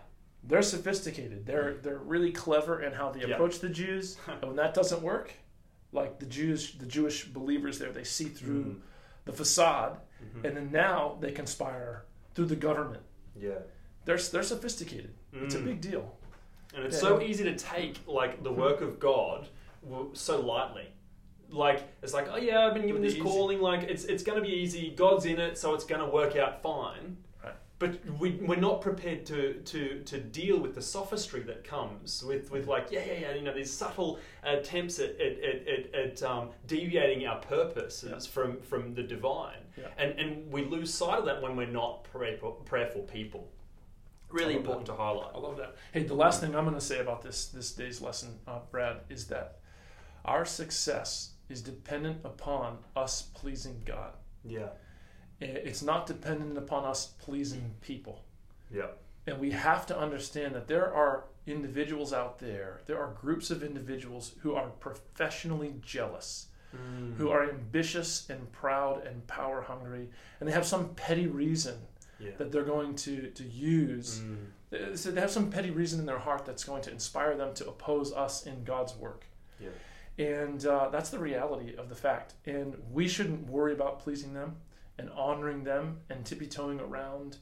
They're 0.49 0.63
sophisticated. 0.63 1.45
They're 1.47 1.75
they're 1.75 1.99
really 1.99 2.33
clever 2.33 2.83
in 2.83 2.93
how 2.93 3.11
they 3.11 3.21
Yeah. 3.27 3.35
approach 3.35 3.59
the 3.61 3.69
Jews. 3.69 4.17
and 4.29 4.43
when 4.43 4.57
that 4.57 4.75
doesn't 4.75 5.03
work, 5.03 5.33
like 5.93 6.19
the 6.19 6.27
Jews, 6.27 6.75
the 6.79 6.87
Jewish 6.87 7.25
believers 7.27 7.79
there, 7.79 7.91
they 7.93 8.05
see 8.05 8.25
through 8.27 8.65
Mm. 8.65 8.81
the 9.25 9.33
facade, 9.33 9.99
Mhm. 10.23 10.45
and 10.45 10.57
then 10.57 10.71
now 10.73 11.17
they 11.21 11.33
conspire 11.33 12.05
through 12.35 12.47
the 12.47 12.57
government. 12.57 13.03
yeah. 13.39 13.59
They're 14.05 14.19
they're 14.19 14.43
sophisticated. 14.45 15.13
It's 15.33 15.55
a 15.57 15.59
Mm. 15.59 15.65
big 15.65 15.81
deal. 15.81 16.17
And 16.75 16.85
it's 16.85 16.97
Yeah. 16.97 17.09
so 17.09 17.21
easy 17.21 17.43
to 17.45 17.57
take 17.57 17.99
like 18.07 18.43
the 18.45 18.53
work 18.53 18.81
of 18.81 19.01
God 19.01 19.49
so 20.13 20.41
lightly. 20.41 20.89
Like 21.51 21.83
it's 22.03 22.13
like, 22.15 22.29
oh 22.31 22.37
yeah, 22.37 22.67
I've 22.67 22.75
been 22.75 22.87
given 22.87 23.03
It'll 23.05 23.15
this 23.15 23.15
be 23.15 23.21
calling. 23.21 23.61
Like 23.61 23.83
it's 23.89 24.05
it's 24.05 24.23
going 24.23 24.37
to 24.41 24.43
be 24.49 24.55
easy. 24.55 24.91
God's 24.91 25.25
in 25.27 25.39
it, 25.41 25.59
so 25.59 25.75
it's 25.75 25.85
going 25.85 26.01
to 26.01 26.07
work 26.09 26.37
out 26.37 26.63
fine. 26.63 27.17
But 27.78 27.99
we 28.19 28.31
we're 28.37 28.56
not 28.56 28.81
prepared 28.81 29.26
to 29.26 29.55
to 29.55 30.02
to 30.05 30.19
deal 30.19 30.58
with 30.58 30.75
the 30.75 30.81
sophistry 30.81 31.40
that 31.43 31.62
comes 31.62 32.25
with 32.25 32.50
with 32.50 32.67
like 32.67 32.88
yeah 32.90 33.05
yeah 33.05 33.19
yeah 33.20 33.34
you 33.34 33.43
know 33.43 33.52
these 33.52 33.70
subtle 33.70 34.19
attempts 34.43 34.99
at 34.99 35.11
at 35.20 35.38
at, 35.44 35.69
at, 35.69 35.94
at 35.94 36.23
um, 36.23 36.50
deviating 36.67 37.26
our 37.26 37.38
purposes 37.40 38.11
Yeah. 38.26 38.32
from 38.32 38.61
from 38.62 38.94
the 38.94 39.02
divine. 39.02 39.61
Yeah. 39.76 39.88
And 39.99 40.19
and 40.19 40.50
we 40.50 40.64
lose 40.64 40.92
sight 40.95 41.18
of 41.18 41.26
that 41.26 41.42
when 41.42 41.54
we're 41.54 41.66
not 41.66 42.04
prayerful, 42.04 42.52
prayerful 42.64 43.02
people. 43.02 43.52
Really 44.30 44.56
important 44.56 44.87
to 44.87 44.95
highlight. 44.95 45.33
I 45.35 45.38
love 45.38 45.56
that. 45.59 45.76
Hey, 45.92 46.02
the 46.02 46.14
last 46.14 46.40
thing 46.40 46.56
I'm 46.56 46.64
going 46.64 46.75
to 46.75 46.80
say 46.80 46.99
about 47.00 47.21
this 47.23 47.47
this 47.49 47.73
day's 47.73 48.00
lesson, 48.00 48.38
uh, 48.49 48.61
Brad, 48.71 49.00
is 49.11 49.26
that 49.26 49.59
our 50.25 50.45
success 50.47 51.33
is 51.49 51.61
dependent 51.62 52.18
upon 52.25 52.78
us 52.97 53.23
pleasing 53.35 53.83
God. 53.85 54.14
Yeah. 54.45 54.71
It's 55.40 55.83
not 55.83 56.07
dependent 56.07 56.57
upon 56.57 56.85
us 56.85 57.07
pleasing 57.19 57.75
people. 57.81 58.25
Yeah. 58.73 58.88
And 59.26 59.38
we 59.38 59.50
have 59.50 59.87
to 59.87 59.99
understand 59.99 60.55
that 60.55 60.69
there 60.69 60.93
are 60.95 61.25
individuals 61.47 62.12
out 62.12 62.38
there, 62.38 62.81
there 62.87 62.99
are 62.99 63.12
groups 63.21 63.50
of 63.50 63.62
individuals 63.62 64.33
who 64.40 64.55
are 64.55 64.69
professionally 64.81 65.75
jealous, 65.83 66.47
who 67.16 67.31
are 67.31 67.49
ambitious 67.49 68.28
and 68.28 68.52
proud 68.52 69.07
and 69.07 69.26
power 69.26 69.62
hungry, 69.62 70.09
and 70.38 70.49
they 70.49 70.52
have 70.52 70.66
some 70.66 70.90
petty 70.90 71.26
reason 71.26 71.75
yeah. 72.19 72.33
that 72.38 72.52
they're 72.52 72.64
going 72.64 72.95
to, 72.95 73.31
to 73.31 73.45
use. 73.45 74.21
Mm. 74.21 74.99
So 74.99 75.11
they 75.11 75.21
have 75.21 75.31
some 75.31 75.50
petty 75.50 75.71
reason 75.71 76.00
in 76.00 76.07
their 76.07 76.19
heart 76.19 76.45
that's 76.45 76.64
going 76.64 76.83
to 76.83 76.90
inspire 76.90 77.37
them 77.37 77.55
to 77.55 77.69
oppose 77.69 78.12
us 78.12 78.47
in 78.47 78.64
God's 78.64 78.95
work. 78.97 79.25
Yeah. 79.59 79.71
And 80.19 80.66
uh, 80.66 80.88
that's 80.90 81.11
the 81.11 81.19
reality 81.19 81.75
of 81.76 81.88
the 81.88 81.95
fact. 81.95 82.35
And 82.45 82.76
we 82.93 83.09
shouldn't 83.09 83.49
worry 83.49 83.73
about 83.73 84.00
pleasing 84.00 84.35
them 84.35 84.57
and 84.99 85.11
honoring 85.11 85.65
them 85.65 86.00
and 86.11 86.25
tippy 86.25 86.47
toeing 86.47 86.81
around, 86.81 87.38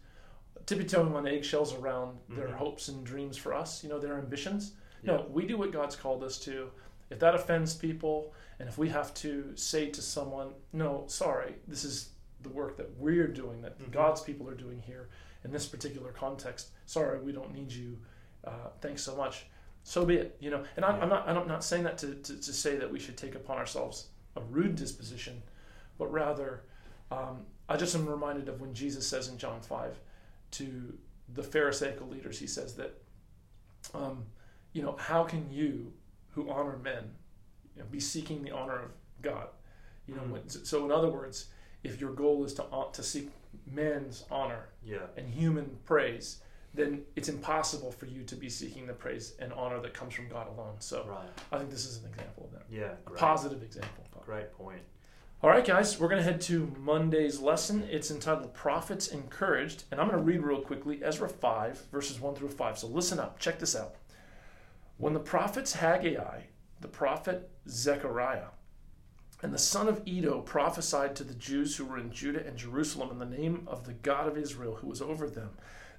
tippy 0.67 0.85
toeing 0.85 1.15
on 1.15 1.27
eggshells 1.27 1.75
around 1.75 2.19
their 2.29 2.49
Mhm. 2.49 2.55
hopes 2.55 2.89
and 2.89 3.05
dreams 3.05 3.37
for 3.37 3.55
us, 3.55 3.83
you 3.83 3.89
know, 3.89 3.99
their 3.99 4.19
ambitions. 4.19 4.75
Yeah. 5.03 5.17
No, 5.17 5.27
we 5.31 5.47
do 5.47 5.57
what 5.57 5.73
God's 5.73 5.97
called 5.97 6.23
us 6.25 6.39
to. 6.41 6.71
If 7.11 7.19
that 7.21 7.35
offends 7.35 7.75
people, 7.77 8.33
and 8.59 8.69
if 8.69 8.79
we 8.79 8.89
have 8.89 9.13
to 9.15 9.55
say 9.57 9.91
to 9.91 10.01
someone, 10.03 10.55
no, 10.73 11.05
sorry, 11.07 11.57
this 11.69 11.85
is 11.85 12.11
the 12.41 12.49
work 12.49 12.77
that 12.77 12.97
we're 12.99 13.29
doing, 13.29 13.63
that 13.63 13.79
Mhm. 13.79 13.91
God's 13.93 14.21
people 14.23 14.49
are 14.49 14.55
doing 14.55 14.81
here 14.81 15.09
in 15.45 15.51
this 15.53 15.67
particular 15.67 16.11
context, 16.13 16.71
sorry, 16.87 17.21
we 17.21 17.33
don't 17.33 17.53
need 17.53 17.71
you. 17.73 17.99
Uh, 18.43 18.71
thanks 18.81 19.03
so 19.03 19.15
much. 19.17 19.47
So 19.83 20.05
be 20.07 20.17
it. 20.17 20.37
You 20.41 20.51
know, 20.51 20.65
and 20.77 20.85
I'm, 20.85 20.97
Yeah. 20.97 21.03
I'm 21.03 21.09
not. 21.11 21.29
I'm 21.29 21.49
not 21.49 21.63
saying 21.63 21.85
that 21.85 21.99
to, 21.99 22.15
to, 22.15 22.37
to 22.41 22.53
say 22.53 22.77
that 22.77 22.91
we 22.91 22.99
should 22.99 23.17
take 23.19 23.35
upon 23.35 23.59
ourselves 23.59 24.09
a 24.37 24.41
rude 24.41 24.75
disposition, 24.77 25.43
but 25.99 26.11
rather, 26.11 26.65
um, 27.11 27.47
I 27.69 27.77
just 27.77 27.95
am 27.95 28.07
reminded 28.07 28.49
of 28.49 28.61
when 28.61 28.75
Jesus 28.75 29.07
says 29.07 29.29
in 29.29 29.39
John 29.39 29.61
five 29.61 29.99
to 30.53 30.97
the 31.33 31.43
Pharisaical 31.43 32.07
leaders, 32.09 32.39
he 32.39 32.47
says 32.47 32.75
that, 32.77 32.95
um, 33.95 34.25
you 34.73 34.83
know, 34.83 34.97
how 34.99 35.25
can 35.25 35.51
you, 35.51 35.93
who 36.31 36.51
honor 36.51 36.77
men, 36.79 37.05
you 37.75 37.83
know, 37.83 37.89
be 37.91 38.01
seeking 38.01 38.43
the 38.43 38.51
honor 38.51 38.79
of 38.83 38.91
God? 39.23 39.49
You 40.07 40.15
know, 40.15 40.23
Mm. 40.23 40.31
when, 40.31 40.49
so 40.49 40.85
in 40.85 40.93
other 40.93 41.09
words, 41.09 41.47
if 41.83 42.01
your 42.01 42.13
goal 42.13 42.45
is 42.45 42.55
to 42.55 42.65
to 42.93 43.03
seek 43.03 43.31
men's 43.67 44.25
honor 44.31 44.69
Yeah. 44.83 45.07
and 45.17 45.29
human 45.29 45.79
praise, 45.85 46.43
then 46.75 47.05
it's 47.17 47.29
impossible 47.29 47.93
for 47.93 48.07
you 48.07 48.25
to 48.25 48.35
be 48.37 48.51
seeking 48.51 48.87
the 48.87 48.93
praise 48.93 49.35
and 49.39 49.53
honor 49.53 49.81
that 49.81 49.95
comes 49.95 50.13
from 50.15 50.29
God 50.29 50.49
alone. 50.49 50.77
So 50.81 51.07
Right. 51.07 51.29
I 51.53 51.59
think 51.59 51.71
this 51.71 51.87
is 51.87 52.03
an 52.03 52.11
example 52.11 52.47
of 52.47 52.53
that. 52.53 52.65
Yeah. 52.69 52.97
A 53.07 53.11
positive 53.11 53.63
example. 53.63 54.05
Great 54.25 54.53
point. 54.53 54.83
All 55.45 55.51
right, 55.51 55.63
guys, 55.63 56.01
we're 56.01 56.09
going 56.09 56.23
to 56.23 56.25
head 56.25 56.41
to 56.41 56.75
Monday's 56.81 57.39
lesson. 57.39 57.87
It's 57.91 58.11
entitled 58.11 58.55
Prophets 58.55 59.09
Encouraged. 59.09 59.85
And 59.91 60.01
I'm 60.01 60.09
going 60.09 60.19
to 60.19 60.25
read 60.25 60.41
real 60.41 60.63
quickly 60.63 61.05
Ezra 61.05 61.29
5, 61.29 61.83
verses 61.93 62.19
1 62.19 62.35
through 62.35 62.49
5. 62.49 62.79
So 62.79 62.87
listen 62.87 63.21
up. 63.21 63.39
Check 63.39 63.59
this 63.59 63.77
out. 63.77 63.97
When 64.97 65.13
the 65.13 65.21
prophets 65.21 65.75
Haggai, 65.75 66.45
the 66.81 66.89
prophet 66.89 67.51
Zechariah, 67.69 68.47
and 69.43 69.53
the 69.53 69.59
son 69.59 69.87
of 69.87 70.01
Iddo 70.07 70.41
prophesied 70.41 71.15
to 71.17 71.25
the 71.25 71.35
Jews 71.35 71.77
who 71.77 71.85
were 71.85 71.99
in 71.99 72.11
Judah 72.11 72.47
and 72.47 72.57
Jerusalem 72.57 73.11
in 73.11 73.19
the 73.19 73.37
name 73.37 73.65
of 73.67 73.85
the 73.85 73.93
God 73.93 74.27
of 74.27 74.39
Israel 74.39 74.77
who 74.77 74.87
was 74.87 75.03
over 75.03 75.29
them, 75.29 75.51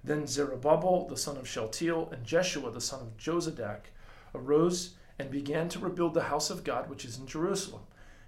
then 0.04 0.25
Zerubbabel, 0.25 1.08
the 1.08 1.18
son 1.18 1.38
of 1.38 1.48
Shealtiel, 1.48 2.10
and 2.12 2.25
Jeshua, 2.25 2.72
the 2.72 2.82
son 2.82 3.02
of 3.02 3.16
Jozadak, 3.18 3.92
arose 4.34 4.96
and 5.20 5.30
began 5.30 5.70
to 5.70 5.78
rebuild 5.78 6.16
the 6.16 6.24
house 6.24 6.50
of 6.50 6.64
God 6.64 6.90
which 6.90 7.06
is 7.06 7.20
in 7.20 7.28
Jerusalem. 7.28 7.84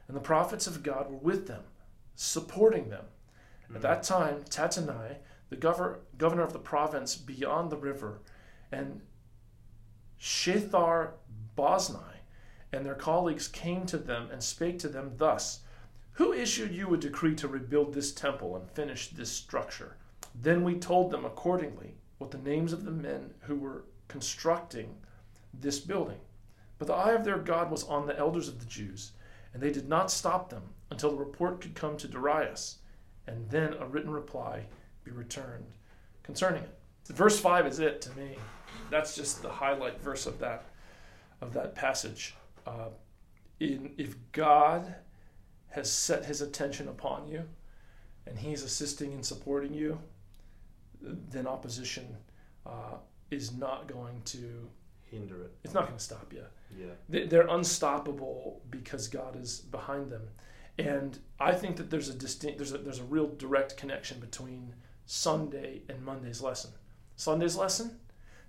And 0.07 0.15
the 0.15 0.21
prophets 0.21 0.67
of 0.67 0.83
God 0.83 1.09
were 1.09 1.17
with 1.17 1.47
them, 1.47 1.63
supporting 2.15 2.89
them. 2.89 3.05
At 3.73 3.81
that 3.81 4.05
hmm. 4.05 4.13
time, 4.13 4.43
Tattenai, 4.49 5.17
the 5.49 5.57
gover- 5.57 5.99
governor 6.17 6.43
of 6.43 6.53
the 6.53 6.59
province 6.59 7.15
beyond 7.15 7.69
the 7.69 7.77
river, 7.77 8.21
and 8.71 9.01
Shethar 10.19 11.11
Boznai 11.57 12.17
and 12.71 12.85
their 12.85 12.95
colleagues 12.95 13.47
came 13.47 13.85
to 13.85 13.97
them 13.97 14.29
and 14.31 14.43
spake 14.43 14.79
to 14.79 14.89
them 14.89 15.13
thus 15.17 15.61
Who 16.13 16.33
issued 16.33 16.73
you 16.73 16.93
a 16.93 16.97
decree 16.97 17.35
to 17.35 17.47
rebuild 17.47 17.93
this 17.93 18.11
temple 18.11 18.55
and 18.55 18.69
finish 18.71 19.09
this 19.09 19.31
structure? 19.31 19.97
Then 20.33 20.63
we 20.63 20.75
told 20.75 21.11
them 21.11 21.25
accordingly 21.25 21.95
what 22.17 22.31
the 22.31 22.37
names 22.37 22.73
of 22.73 22.85
the 22.85 22.91
men 22.91 23.33
who 23.41 23.55
were 23.55 23.85
constructing 24.07 24.95
this 25.53 25.79
building. 25.79 26.19
But 26.79 26.87
the 26.87 26.93
eye 26.93 27.11
of 27.11 27.23
their 27.23 27.37
God 27.37 27.71
was 27.71 27.83
on 27.83 28.05
the 28.05 28.17
elders 28.17 28.47
of 28.47 28.59
the 28.59 28.65
Jews, 28.65 29.11
and 29.57 29.63
they 29.63 29.71
did 29.71 29.89
not 29.89 30.11
stop 30.11 30.51
them 30.51 30.61
until 30.91 31.09
the 31.09 31.17
report 31.17 31.61
could 31.61 31.73
come 31.73 31.97
to 31.97 32.07
Darius, 32.07 32.77
and 33.25 33.49
then 33.49 33.73
a 33.73 33.87
written 33.87 34.11
reply 34.11 34.67
be 35.03 35.09
returned 35.09 35.65
concerning 36.21 36.61
it. 36.61 36.77
Verse 37.07 37.39
5 37.39 37.65
is 37.65 37.79
it 37.79 37.99
to 38.01 38.15
me. 38.15 38.35
That's 38.91 39.15
just 39.15 39.41
the 39.41 39.49
highlight 39.49 39.99
verse 39.99 40.27
of 40.27 40.37
that 40.37 40.65
of 41.41 41.53
that 41.53 41.73
passage. 41.73 42.35
Uh, 42.67 42.89
in, 43.59 43.93
if 43.97 44.15
God 44.31 44.93
has 45.69 45.91
set 45.91 46.23
his 46.25 46.41
attention 46.41 46.87
upon 46.87 47.27
you 47.27 47.41
and 48.27 48.37
he's 48.37 48.61
assisting 48.61 49.11
and 49.13 49.25
supporting 49.25 49.73
you, 49.73 49.97
then 51.01 51.47
opposition 51.47 52.15
uh, 52.67 52.97
is 53.31 53.57
not 53.57 53.87
going 53.87 54.21
to 54.25 54.69
Hinder 55.05 55.41
it. 55.41 55.55
it's 55.63 55.73
not 55.73 55.85
going 55.85 55.97
to 55.97 56.03
stop 56.03 56.31
you. 56.31 56.43
Yeah. 56.75 56.93
They- 57.09 57.27
They're 57.27 57.47
unstoppable 57.47 58.61
because 58.69 59.07
God 59.07 59.35
is 59.35 59.59
behind 59.61 60.11
them, 60.11 60.29
and 60.77 61.17
I 61.39 61.53
think 61.53 61.77
that 61.77 61.89
there's 61.89 62.09
a 62.09 62.13
distinct 62.13 62.57
there's 62.57 62.73
a 62.73 62.77
there's 62.79 62.99
a 62.99 63.03
real 63.05 63.27
direct 63.27 63.77
connection 63.77 64.19
between 64.19 64.75
Sunday 65.05 65.83
and 65.89 66.03
Monday's 66.03 66.41
lesson. 66.41 66.71
Sunday's 67.15 67.55
lesson, 67.55 67.99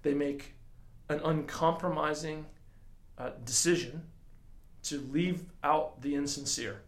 they 0.03 0.15
make 0.15 0.55
an 1.09 1.21
uncompromising 1.21 2.47
uh, 3.17 3.31
decision 3.45 4.03
to 4.83 4.99
leave 5.01 5.45
out 5.65 6.01
the 6.03 6.15
insincere. 6.15 6.83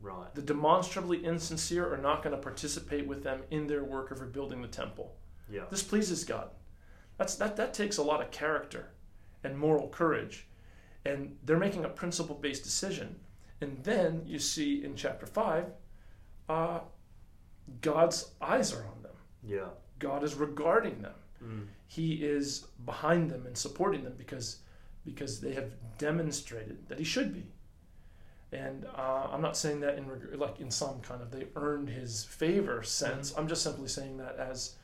Right. 0.00 0.32
The 0.34 0.42
demonstrably 0.42 1.24
insincere 1.24 1.92
are 1.92 1.98
not 1.98 2.22
going 2.22 2.34
to 2.36 2.40
participate 2.42 3.06
with 3.06 3.22
them 3.22 3.42
in 3.50 3.66
their 3.66 3.82
work 3.84 4.10
of 4.10 4.20
rebuilding 4.20 4.62
the 4.62 4.68
temple. 4.68 5.16
Yeah. 5.50 5.64
This 5.70 5.82
pleases 5.82 6.24
God. 6.24 6.50
That's 7.16 7.34
that 7.36 7.56
that 7.56 7.74
takes 7.74 7.96
a 7.98 8.02
lot 8.02 8.20
of 8.22 8.30
character 8.30 8.90
and 9.48 9.58
moral 9.58 9.88
courage. 9.88 10.46
And 11.04 11.36
they're 11.44 11.58
making 11.58 11.84
a 11.84 11.88
principle 11.88 12.36
based 12.36 12.64
decision. 12.64 13.16
And 13.60 13.82
then 13.82 14.22
you 14.26 14.38
see 14.38 14.84
in 14.84 14.94
chapter 14.94 15.26
five, 15.26 15.66
uh, 16.48 16.80
God's 17.80 18.32
eyes 18.40 18.72
are 18.72 18.84
on 18.84 19.02
them. 19.02 19.12
Yeah. 19.42 19.68
God 19.98 20.22
is 20.22 20.34
regarding 20.34 21.02
them. 21.02 21.14
Mm. 21.42 21.66
He 21.86 22.14
is 22.14 22.66
behind 22.84 23.30
them 23.30 23.46
and 23.46 23.56
supporting 23.56 24.04
them 24.04 24.14
because 24.16 24.58
because 25.04 25.40
they 25.40 25.54
have 25.54 25.72
demonstrated 25.96 26.86
that 26.88 26.98
he 26.98 27.04
should 27.04 27.32
be. 27.32 27.46
And 28.52 28.86
uh, 28.96 29.28
I'm 29.30 29.40
not 29.40 29.56
saying 29.56 29.80
that 29.80 29.96
in 29.96 30.06
reg- 30.08 30.34
like 30.34 30.60
in 30.60 30.70
some 30.70 31.00
kind 31.00 31.22
of 31.22 31.30
they 31.30 31.46
earned 31.56 31.88
his 31.88 32.24
favor 32.24 32.82
sense. 32.82 33.34
I'm 33.36 33.48
just 33.48 33.62
simply 33.62 33.88
saying 33.88 34.18
that 34.18 34.36
as 34.36 34.74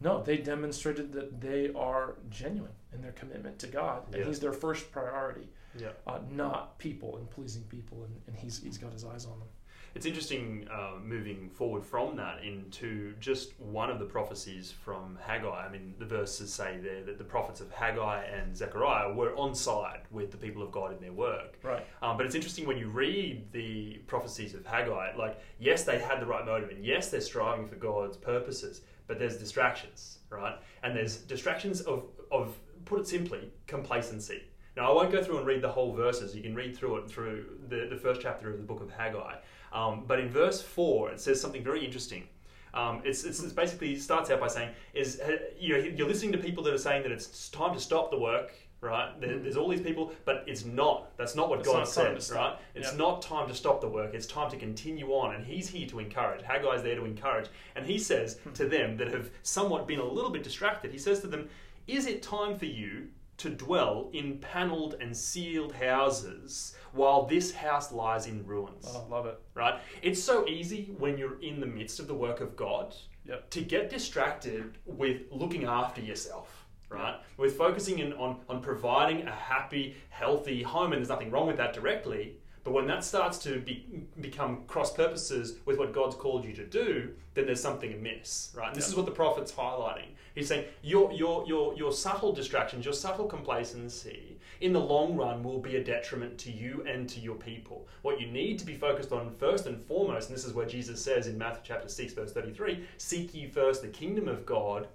no, 0.00 0.22
they 0.22 0.36
demonstrated 0.38 1.12
that 1.14 1.40
they 1.40 1.72
are 1.74 2.16
genuine 2.30 2.72
in 2.92 3.00
their 3.02 3.12
commitment 3.12 3.58
to 3.60 3.66
God, 3.66 4.04
and 4.06 4.16
Yeah. 4.16 4.24
He's 4.26 4.40
their 4.40 4.52
first 4.52 4.90
priority, 4.92 5.48
Yeah. 5.78 5.90
uh, 6.06 6.20
not 6.30 6.78
people 6.78 7.16
and 7.16 7.28
pleasing 7.30 7.64
people, 7.64 8.04
and, 8.04 8.20
and 8.26 8.36
He's 8.36 8.62
He's 8.62 8.78
got 8.78 8.92
His 8.92 9.04
eyes 9.04 9.24
on 9.26 9.38
them. 9.38 9.48
It's 9.94 10.04
interesting 10.04 10.68
uh, 10.70 10.98
moving 11.02 11.48
forward 11.48 11.82
from 11.82 12.16
that 12.16 12.44
into 12.44 13.14
just 13.18 13.58
one 13.58 13.88
of 13.90 13.98
the 13.98 14.04
prophecies 14.04 14.70
from 14.70 15.18
Haggai. 15.26 15.48
I 15.66 15.70
mean, 15.70 15.94
the 15.98 16.04
verses 16.04 16.52
say 16.52 16.76
there 16.82 17.02
that 17.04 17.16
the 17.16 17.24
prophets 17.24 17.62
of 17.62 17.70
Haggai 17.72 18.24
and 18.24 18.54
Zechariah 18.54 19.14
were 19.14 19.34
on 19.36 19.54
side 19.54 20.02
with 20.10 20.30
the 20.30 20.36
people 20.36 20.62
of 20.62 20.70
God 20.70 20.92
in 20.94 21.00
their 21.00 21.14
work. 21.14 21.58
Right. 21.62 21.82
Um, 22.02 22.18
but 22.18 22.26
it's 22.26 22.34
interesting 22.34 22.66
when 22.66 22.76
you 22.76 22.90
read 22.90 23.50
the 23.52 23.94
prophecies 24.06 24.52
of 24.52 24.66
Haggai, 24.66 25.16
like, 25.16 25.40
yes, 25.58 25.84
they 25.84 25.98
had 25.98 26.20
the 26.20 26.26
right 26.26 26.44
motive, 26.44 26.68
and 26.68 26.84
yes, 26.84 27.08
they're 27.10 27.22
striving 27.22 27.66
for 27.66 27.76
God's 27.76 28.18
purposes, 28.18 28.82
but 29.06 29.18
there's 29.18 29.36
distractions, 29.36 30.18
right? 30.30 30.54
And 30.82 30.96
there's 30.96 31.16
distractions 31.16 31.80
of, 31.82 32.04
of 32.30 32.56
put 32.84 33.00
it 33.00 33.06
simply, 33.06 33.52
complacency. 33.66 34.42
Now, 34.76 34.90
I 34.90 34.94
won't 34.94 35.10
go 35.10 35.22
through 35.22 35.38
and 35.38 35.46
read 35.46 35.62
the 35.62 35.70
whole 35.70 35.92
verses. 35.92 36.34
You 36.34 36.42
can 36.42 36.54
read 36.54 36.76
through 36.76 36.96
it 36.98 37.10
through 37.10 37.46
the, 37.68 37.88
the 37.88 37.96
first 37.96 38.20
chapter 38.20 38.50
of 38.50 38.58
the 38.58 38.64
book 38.64 38.82
of 38.82 38.90
Haggai. 38.90 39.36
Um, 39.72 40.04
but 40.06 40.20
in 40.20 40.28
verse 40.28 40.60
4, 40.60 41.12
it 41.12 41.20
says 41.20 41.40
something 41.40 41.64
very 41.64 41.84
interesting. 41.84 42.28
Um, 42.74 43.00
it's, 43.04 43.24
it's, 43.24 43.42
it's 43.42 43.54
basically 43.54 43.96
starts 43.96 44.30
out 44.30 44.38
by 44.38 44.48
saying 44.48 44.70
is 44.92 45.20
you're, 45.58 45.78
you're 45.78 46.06
listening 46.06 46.32
to 46.32 46.38
people 46.38 46.62
that 46.64 46.74
are 46.74 46.78
saying 46.78 47.04
that 47.04 47.12
it's 47.12 47.48
time 47.48 47.72
to 47.72 47.80
stop 47.80 48.10
the 48.10 48.18
work 48.18 48.52
right 48.80 49.18
there, 49.20 49.38
there's 49.38 49.56
all 49.56 49.68
these 49.68 49.80
people 49.80 50.12
but 50.26 50.44
it's 50.46 50.64
not 50.64 51.16
that's 51.16 51.34
not 51.34 51.48
what 51.48 51.60
It's 51.60 51.68
god 51.68 51.78
not 51.78 51.88
says 51.88 52.30
right 52.32 52.56
it's 52.74 52.92
Yeah. 52.92 52.98
not 52.98 53.22
time 53.22 53.48
to 53.48 53.54
stop 53.54 53.80
the 53.80 53.88
work 53.88 54.12
it's 54.14 54.26
time 54.26 54.50
to 54.50 54.56
continue 54.56 55.08
on 55.12 55.34
and 55.34 55.44
he's 55.44 55.68
here 55.68 55.86
to 55.88 55.98
encourage 55.98 56.42
haggai's 56.42 56.82
there 56.82 56.94
to 56.96 57.04
encourage 57.04 57.48
and 57.74 57.86
he 57.86 57.98
says 57.98 58.38
Hmm. 58.44 58.52
to 58.52 58.68
them 58.68 58.96
that 58.98 59.08
have 59.08 59.30
somewhat 59.42 59.86
been 59.86 59.98
a 60.00 60.04
little 60.04 60.30
bit 60.30 60.42
distracted 60.42 60.92
he 60.92 60.98
says 60.98 61.20
to 61.20 61.26
them 61.26 61.48
is 61.86 62.06
it 62.06 62.22
time 62.22 62.58
for 62.58 62.66
you 62.66 63.08
to 63.38 63.50
dwell 63.50 64.08
in 64.12 64.38
panelled 64.38 64.94
and 65.00 65.14
sealed 65.16 65.72
houses 65.74 66.74
while 66.92 67.26
this 67.26 67.52
house 67.54 67.92
lies 67.92 68.26
in 68.26 68.46
ruins 68.46 68.86
Oh, 68.88 69.06
love 69.10 69.26
it. 69.26 69.38
right? 69.54 69.80
It's 70.02 70.22
so 70.22 70.46
easy 70.48 70.94
when 70.98 71.18
you're 71.18 71.38
in 71.42 71.60
the 71.60 71.66
midst 71.66 72.00
of 72.00 72.06
the 72.08 72.14
work 72.14 72.40
of 72.40 72.56
God 72.56 72.94
Yep. 73.26 73.50
to 73.50 73.60
get 73.60 73.90
distracted 73.90 74.78
with 74.86 75.22
looking 75.30 75.64
after 75.64 76.00
yourself, 76.00 76.65
right? 76.88 77.16
With 77.36 77.56
focusing 77.56 77.98
in 77.98 78.12
on, 78.14 78.36
on 78.48 78.60
providing 78.62 79.26
a 79.26 79.32
happy, 79.32 79.96
healthy 80.10 80.62
home, 80.62 80.92
and 80.92 81.00
there's 81.00 81.08
nothing 81.08 81.30
wrong 81.30 81.46
with 81.46 81.56
that 81.56 81.72
directly. 81.72 82.36
But 82.64 82.72
when 82.72 82.88
that 82.88 83.04
starts 83.04 83.38
to 83.44 83.60
be, 83.60 83.86
become 84.20 84.64
cross 84.66 84.92
purposes 84.92 85.58
with 85.66 85.78
what 85.78 85.92
God's 85.92 86.16
called 86.16 86.44
you 86.44 86.52
to 86.54 86.66
do, 86.66 87.10
then 87.34 87.46
there's 87.46 87.60
something 87.60 87.92
amiss, 87.92 88.52
right? 88.56 88.66
And 88.66 88.76
this 88.76 88.86
Yeah. 88.86 88.90
is 88.90 88.96
what 88.96 89.06
the 89.06 89.12
prophet's 89.12 89.52
highlighting. 89.52 90.08
He's 90.34 90.48
saying 90.48 90.64
your, 90.82 91.12
your, 91.12 91.46
your, 91.46 91.74
your 91.76 91.92
subtle 91.92 92.32
distractions, 92.32 92.84
your 92.84 92.92
subtle 92.92 93.26
complacency, 93.26 94.38
in 94.60 94.72
the 94.72 94.80
long 94.80 95.16
run 95.16 95.44
will 95.44 95.60
be 95.60 95.76
a 95.76 95.84
detriment 95.84 96.38
to 96.38 96.50
you 96.50 96.84
and 96.88 97.08
to 97.10 97.20
your 97.20 97.36
people. 97.36 97.86
What 98.02 98.20
you 98.20 98.26
need 98.26 98.58
to 98.58 98.66
be 98.66 98.74
focused 98.74 99.12
on 99.12 99.30
first 99.38 99.66
and 99.66 99.80
foremost, 99.80 100.28
and 100.28 100.36
this 100.36 100.44
is 100.44 100.52
where 100.52 100.66
Jesus 100.66 101.00
says 101.00 101.28
in 101.28 101.38
Matthew 101.38 101.62
chapter 101.64 101.88
6, 101.88 102.14
verse 102.14 102.32
33 102.32 102.84
seek 102.96 103.32
ye 103.32 103.46
first 103.46 103.82
the 103.82 103.88
kingdom 103.88 104.26
of 104.28 104.44
God 104.44 104.88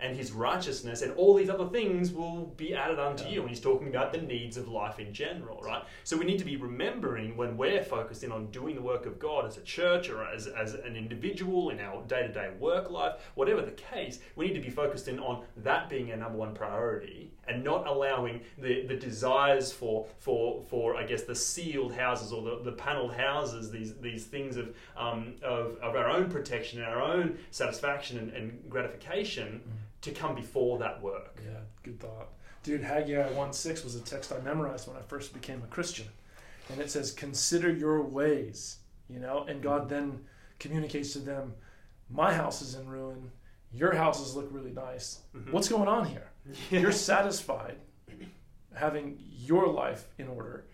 and 0.00 0.16
his 0.16 0.30
righteousness, 0.32 1.02
and 1.02 1.12
all 1.14 1.34
these 1.34 1.50
other 1.50 1.68
things 1.68 2.12
will 2.12 2.46
be 2.56 2.74
added 2.74 2.98
unto 2.98 3.24
Yeah. 3.24 3.30
you. 3.30 3.40
And 3.40 3.50
he's 3.50 3.60
talking 3.60 3.88
about 3.88 4.12
the 4.12 4.20
needs 4.20 4.56
of 4.56 4.68
life 4.68 4.98
in 5.00 5.12
general, 5.12 5.60
right? 5.62 5.82
So 6.04 6.16
we 6.16 6.24
need 6.24 6.38
to 6.38 6.44
be 6.44 6.56
remembering 6.56 7.36
when 7.36 7.56
we're 7.56 7.82
focused 7.82 8.22
in 8.22 8.30
on 8.30 8.46
doing 8.52 8.74
the 8.76 8.82
work 8.82 9.06
of 9.06 9.18
God 9.18 9.44
as 9.46 9.56
a 9.56 9.62
church 9.62 10.08
or 10.08 10.24
as, 10.24 10.46
as 10.46 10.74
an 10.74 10.94
individual 10.96 11.70
in 11.70 11.80
our 11.80 12.02
day 12.04 12.22
to 12.26 12.32
day 12.32 12.50
work 12.58 12.90
life, 12.90 13.14
whatever 13.34 13.60
the 13.62 13.72
case, 13.72 14.20
we 14.36 14.46
need 14.46 14.54
to 14.54 14.60
be 14.60 14.70
focused 14.70 15.08
in 15.08 15.18
on 15.18 15.44
that 15.56 15.88
being 15.88 16.10
our 16.12 16.16
number 16.16 16.38
one 16.38 16.54
priority 16.54 17.32
and 17.48 17.64
not 17.64 17.86
allowing 17.86 18.40
the, 18.58 18.86
the 18.86 18.94
desires 18.94 19.72
for, 19.72 20.06
for, 20.18 20.62
for, 20.68 20.96
I 20.96 21.04
guess, 21.04 21.22
the 21.22 21.34
sealed 21.34 21.94
houses 21.94 22.32
or 22.32 22.42
the, 22.42 22.70
the 22.70 22.72
paneled 22.72 23.14
houses, 23.14 23.70
these, 23.70 23.94
these 23.96 24.26
things 24.26 24.56
of, 24.56 24.74
um, 24.96 25.34
of, 25.42 25.76
of 25.78 25.96
our 25.96 26.08
own 26.10 26.30
protection 26.30 26.80
and 26.82 26.88
our 26.88 27.00
own 27.02 27.38
satisfaction 27.50 28.18
and, 28.18 28.30
and 28.32 28.62
gratification 28.68 29.62
to 30.02 30.10
come 30.12 30.34
before 30.34 30.78
that 30.78 31.02
work. 31.02 31.40
Yeah, 31.44 31.60
good 31.82 32.00
thought. 32.00 32.28
Dude, 32.62 32.82
Haggai 32.82 33.30
1 33.32 33.52
6 33.52 33.84
was 33.84 33.94
a 33.96 34.00
text 34.00 34.32
I 34.32 34.38
memorized 34.40 34.88
when 34.88 34.96
I 34.96 35.00
first 35.02 35.32
became 35.32 35.62
a 35.62 35.66
Christian. 35.66 36.06
and 36.70 36.80
it 36.82 36.90
says, 36.90 37.12
"Consider 37.12 37.72
your 37.72 38.02
ways," 38.02 38.78
you 39.08 39.18
know, 39.18 39.44
and 39.48 39.62
God 39.62 39.88
then 39.88 40.26
communicates 40.58 41.14
to 41.14 41.18
them, 41.20 41.54
"My 42.10 42.34
house 42.34 42.60
is 42.60 42.74
in 42.74 42.86
ruin. 42.88 43.32
Your 43.72 43.94
houses 43.94 44.36
look 44.36 44.48
really 44.50 44.72
nice. 44.72 45.20
Mhm. 45.34 45.50
What's 45.52 45.68
going 45.68 45.88
on 45.88 46.04
here? 46.06 46.30
Yeah. 46.70 46.80
You're 46.80 46.92
satisfied 46.92 47.78
having 48.74 49.18
your 49.30 49.66
life 49.66 50.06
in 50.18 50.28
order, 50.28 50.64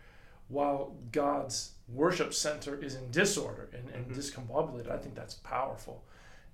while 0.48 0.96
God's 1.12 1.72
worship 1.88 2.34
center 2.34 2.76
is 2.76 2.94
in 2.96 3.10
disorder 3.10 3.70
and, 3.72 3.88
and 3.90 4.06
Mhm. 4.06 4.16
discombobulated. 4.16 4.90
I 4.90 4.98
think 4.98 5.14
that's 5.14 5.34
powerful. 5.34 6.04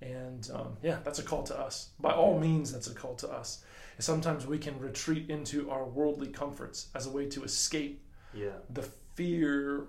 And 0.01 0.49
um, 0.53 0.77
yeah, 0.81 0.97
that's 1.03 1.19
a 1.19 1.23
call 1.23 1.43
to 1.43 1.59
us. 1.59 1.89
By 1.99 2.11
all 2.13 2.39
means, 2.39 2.71
that's 2.71 2.87
a 2.87 2.93
call 2.93 3.15
to 3.15 3.29
us. 3.29 3.63
And 3.97 4.03
sometimes 4.03 4.47
we 4.47 4.57
can 4.57 4.79
retreat 4.79 5.29
into 5.29 5.69
our 5.69 5.85
worldly 5.85 6.27
comforts 6.29 6.87
as 6.95 7.05
a 7.05 7.09
way 7.11 7.27
to 7.27 7.43
escape 7.43 8.03
yeah. 8.33 8.49
the 8.71 8.83
fear 9.15 9.85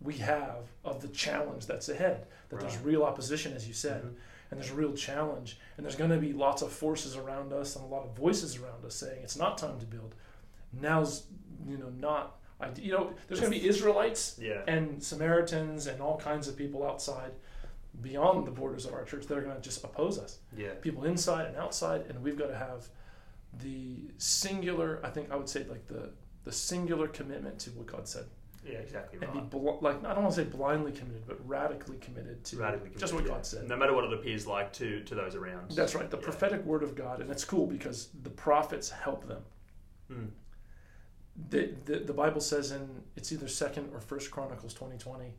we 0.00 0.14
have 0.14 0.64
of 0.84 1.02
the 1.02 1.08
challenge 1.08 1.66
that's 1.66 1.90
ahead. 1.90 2.26
That 2.48 2.60
there's 2.60 2.78
real 2.78 3.02
opposition, 3.02 3.52
as 3.52 3.68
you 3.68 3.74
said, 3.74 4.02
Mhm. 4.02 4.14
and 4.50 4.60
there's 4.60 4.70
a 4.70 4.74
real 4.74 4.94
challenge, 4.94 5.58
and 5.76 5.84
there's 5.84 5.94
going 5.96 6.10
to 6.10 6.16
be 6.18 6.32
lots 6.32 6.62
of 6.62 6.72
forces 6.72 7.16
around 7.16 7.52
us 7.52 7.76
and 7.76 7.84
a 7.84 7.88
lot 7.88 8.04
of 8.04 8.16
voices 8.16 8.56
around 8.56 8.82
us 8.86 8.94
saying 8.94 9.20
it's 9.22 9.36
not 9.36 9.58
time 9.58 9.78
to 9.78 9.86
build. 9.86 10.14
Now's 10.72 11.24
you 11.68 11.76
know 11.76 11.90
not. 11.90 12.36
You 12.76 12.92
know, 12.92 13.14
there's 13.26 13.40
going 13.40 13.52
to 13.52 13.58
be 13.58 13.66
Israelites 13.66 14.38
Yeah. 14.38 14.62
and 14.66 15.02
Samaritans 15.02 15.86
and 15.86 16.00
all 16.02 16.18
kinds 16.18 16.46
of 16.46 16.56
people 16.56 16.86
outside, 16.86 17.32
beyond 18.00 18.46
the 18.46 18.50
borders 18.50 18.86
of 18.86 18.92
our 18.94 19.04
church, 19.04 19.26
that 19.26 19.36
are 19.36 19.42
going 19.42 19.56
to 19.56 19.62
just 19.62 19.82
oppose 19.84 20.18
us. 20.18 20.38
Yeah. 20.56 20.74
People 20.80 21.04
inside 21.04 21.46
and 21.46 21.56
outside, 21.56 22.06
and 22.08 22.22
we've 22.22 22.38
got 22.38 22.48
to 22.48 22.56
have 22.56 22.88
the 23.62 23.96
singular. 24.18 25.00
I 25.04 25.10
think 25.10 25.30
I 25.30 25.36
would 25.36 25.48
say 25.48 25.64
like 25.68 25.86
the 25.88 26.10
the 26.44 26.52
singular 26.52 27.08
commitment 27.08 27.58
to 27.60 27.70
what 27.72 27.86
God 27.86 28.08
said 28.08 28.24
Yeah, 28.66 28.78
exactly 28.78 29.18
and 29.20 29.30
be 29.32 29.40
bl- 29.40 29.72
like 29.82 30.02
I 30.06 30.14
don't 30.14 30.22
want 30.22 30.34
to 30.36 30.42
say 30.42 30.48
blindly 30.48 30.92
committed, 30.92 31.24
but 31.26 31.36
radically 31.46 31.98
committed 31.98 32.42
to 32.44 32.56
Radically 32.56 32.78
committed, 32.88 33.00
just 33.00 33.12
what 33.12 33.18
committed, 33.24 33.36
God 33.38 33.46
said. 33.46 33.68
No 33.68 33.76
matter 33.76 33.92
what 33.92 34.04
it 34.04 34.12
appears 34.14 34.46
like 34.46 34.72
to, 34.74 35.02
to 35.04 35.14
those 35.14 35.34
around. 35.34 35.72
That's 35.72 35.94
right, 35.94 36.08
the 36.10 36.16
Yeah. 36.16 36.22
prophetic 36.24 36.64
word 36.64 36.82
of 36.82 36.94
God, 36.94 37.20
and 37.20 37.30
it's 37.30 37.44
cool 37.44 37.66
because 37.66 38.08
the 38.22 38.30
prophets 38.30 38.88
help 38.88 39.26
them. 39.28 39.42
Mm. 40.10 40.28
The, 41.50 41.74
the, 41.84 41.98
the 42.00 42.12
Bible 42.12 42.40
says 42.40 42.70
in 42.70 42.88
it's 43.16 43.32
either 43.32 43.48
Second 43.48 43.90
or 43.92 44.00
First 44.00 44.30
Chronicles 44.30 44.74
twenty 44.74 44.96
twenty, 44.98 45.34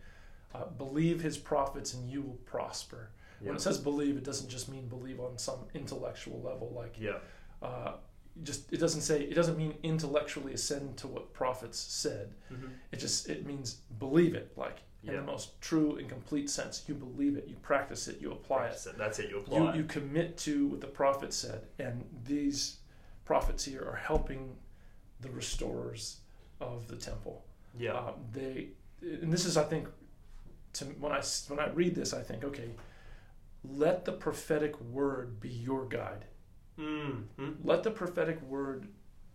uh, 0.55 0.65
believe 0.77 1.22
His 1.22 1.38
prophets 1.38 1.93
and 1.93 2.10
you 2.10 2.22
will 2.22 2.39
prosper. 2.46 3.10
When 3.39 3.55
it 3.55 3.62
says 3.62 3.79
believe, 3.79 4.17
it 4.17 4.24
doesn't 4.24 4.50
just 4.50 4.70
mean 4.70 4.88
believe 4.88 5.20
on 5.20 5.38
some 5.39 5.60
intellectual 5.74 6.39
level, 6.43 6.72
like 6.75 6.96
yeah. 7.00 7.17
uh, 7.63 7.93
just 8.43 8.72
it 8.72 8.77
doesn't 8.77 9.01
say 9.01 9.22
it 9.24 9.34
doesn't 9.34 9.58
mean 9.58 9.74
intellectually 9.81 10.53
ascend 10.53 10.96
to 10.98 11.08
what 11.08 11.34
prophets 11.34 11.79
said. 11.79 12.36
hmm 12.50 12.67
It 12.91 12.98
just 13.00 13.29
it 13.29 13.46
means 13.48 13.77
believe 13.98 14.36
it, 14.36 14.51
like 14.55 14.77
in 15.03 15.13
Yeah. 15.13 15.22
the 15.22 15.25
most 15.25 15.60
true 15.60 15.96
and 15.98 16.08
complete 16.08 16.51
sense. 16.51 16.84
You 16.88 16.93
believe 16.93 17.36
it, 17.36 17.48
you 17.48 17.55
practice 17.63 18.08
it, 18.08 18.22
you 18.22 18.31
apply 18.31 18.65
it. 18.65 18.70
That's 18.70 18.86
it. 18.86 18.98
That's 19.00 19.20
it. 19.20 19.29
You 19.31 19.38
You, 19.38 19.41
apply. 19.41 19.75
you 19.75 19.84
commit 19.86 20.38
to 20.39 20.67
what 20.67 20.81
the 20.81 20.88
prophet 20.88 21.34
said, 21.34 21.62
and 21.79 22.05
these 22.25 22.77
prophets 23.25 23.65
here 23.65 23.81
are 23.84 23.96
helping 23.96 24.55
the 25.22 25.31
restorers 25.31 26.17
of 26.60 26.88
the 26.88 26.96
temple. 26.96 27.43
yeah. 27.75 27.93
Uh, 27.93 28.13
they, 28.34 28.67
and 29.01 29.34
this 29.34 29.46
is, 29.46 29.58
I 29.58 29.63
think, 29.63 29.88
to 30.74 30.86
when 30.86 31.12
I 31.12 31.22
when 31.48 31.60
I 31.60 31.70
read 31.70 31.96
this, 31.96 32.13
I 32.13 32.22
think, 32.22 32.44
okay, 32.44 32.70
let 33.63 34.06
the 34.06 34.12
prophetic 34.13 34.80
word 34.82 35.40
be 35.40 35.50
your 35.50 35.86
guide. 35.86 36.25
mm. 36.80 37.24
Mm. 37.38 37.56
Let 37.63 37.84
the 37.84 37.92
prophetic 37.92 38.42
word 38.42 38.88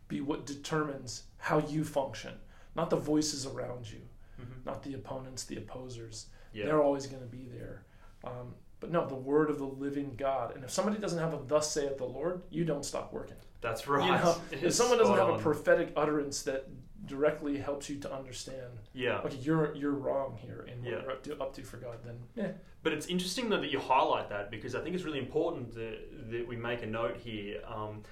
be 0.08 0.20
what 0.20 0.46
determines 0.46 1.24
how 1.38 1.58
you 1.58 1.84
function, 1.84 2.32
not 2.74 2.90
the 2.90 2.96
voices 2.96 3.46
around 3.46 3.90
you, 3.90 4.00
Mhm. 4.40 4.64
not 4.64 4.82
the 4.82 4.94
opponents, 4.94 5.44
the 5.44 5.56
opposers. 5.56 6.26
Yeah. 6.52 6.66
They're 6.66 6.82
always 6.82 7.06
going 7.06 7.22
to 7.22 7.28
be 7.28 7.46
there. 7.46 7.84
Um, 8.24 8.54
but 8.80 8.90
no, 8.90 9.06
the 9.06 9.14
word 9.14 9.50
of 9.50 9.58
the 9.58 9.66
living 9.66 10.14
God. 10.16 10.54
And 10.54 10.64
if 10.64 10.70
somebody 10.70 10.98
doesn't 10.98 11.18
have 11.18 11.34
a 11.34 11.40
"Thus 11.46 11.70
saith 11.70 11.98
the 11.98 12.04
Lord," 12.06 12.42
you 12.50 12.64
don't 12.64 12.84
stop 12.84 13.12
working. 13.12 13.36
That's 13.60 13.86
right. 13.88 14.04
You 14.06 14.12
know, 14.12 14.36
if 14.66 14.74
someone 14.74 14.98
doesn't 14.98 15.14
have 15.16 15.28
a 15.28 15.38
prophetic 15.38 15.92
utterance 15.96 16.42
that 16.42 16.68
directly 17.06 17.58
helps 17.58 17.88
you 17.88 17.96
to 17.98 18.12
understand, 18.12 18.72
yeah. 18.92 19.18
okay, 19.24 19.36
you're 19.36 19.74
you're 19.74 19.92
wrong 19.92 20.38
here 20.40 20.66
in 20.70 20.82
what 20.82 20.90
Yeah. 20.92 21.02
you're 21.02 21.10
up 21.12 21.22
to, 21.24 21.40
up 21.40 21.54
to 21.54 21.62
for 21.62 21.76
God, 21.76 21.98
then 22.04 22.18
yeah, 22.34 22.52
But 22.82 22.92
it's 22.92 23.06
interesting 23.06 23.48
though 23.48 23.60
that 23.60 23.70
you 23.70 23.78
highlight 23.80 24.28
that 24.30 24.50
because 24.50 24.74
I 24.74 24.80
think 24.80 24.94
it's 24.94 25.04
really 25.04 25.18
important 25.18 25.74
that, 25.74 26.30
that 26.30 26.46
we 26.48 26.56
make 26.56 26.82
a 26.82 26.86
note 26.86 27.16
here. 27.16 27.60
Um, 27.66 28.02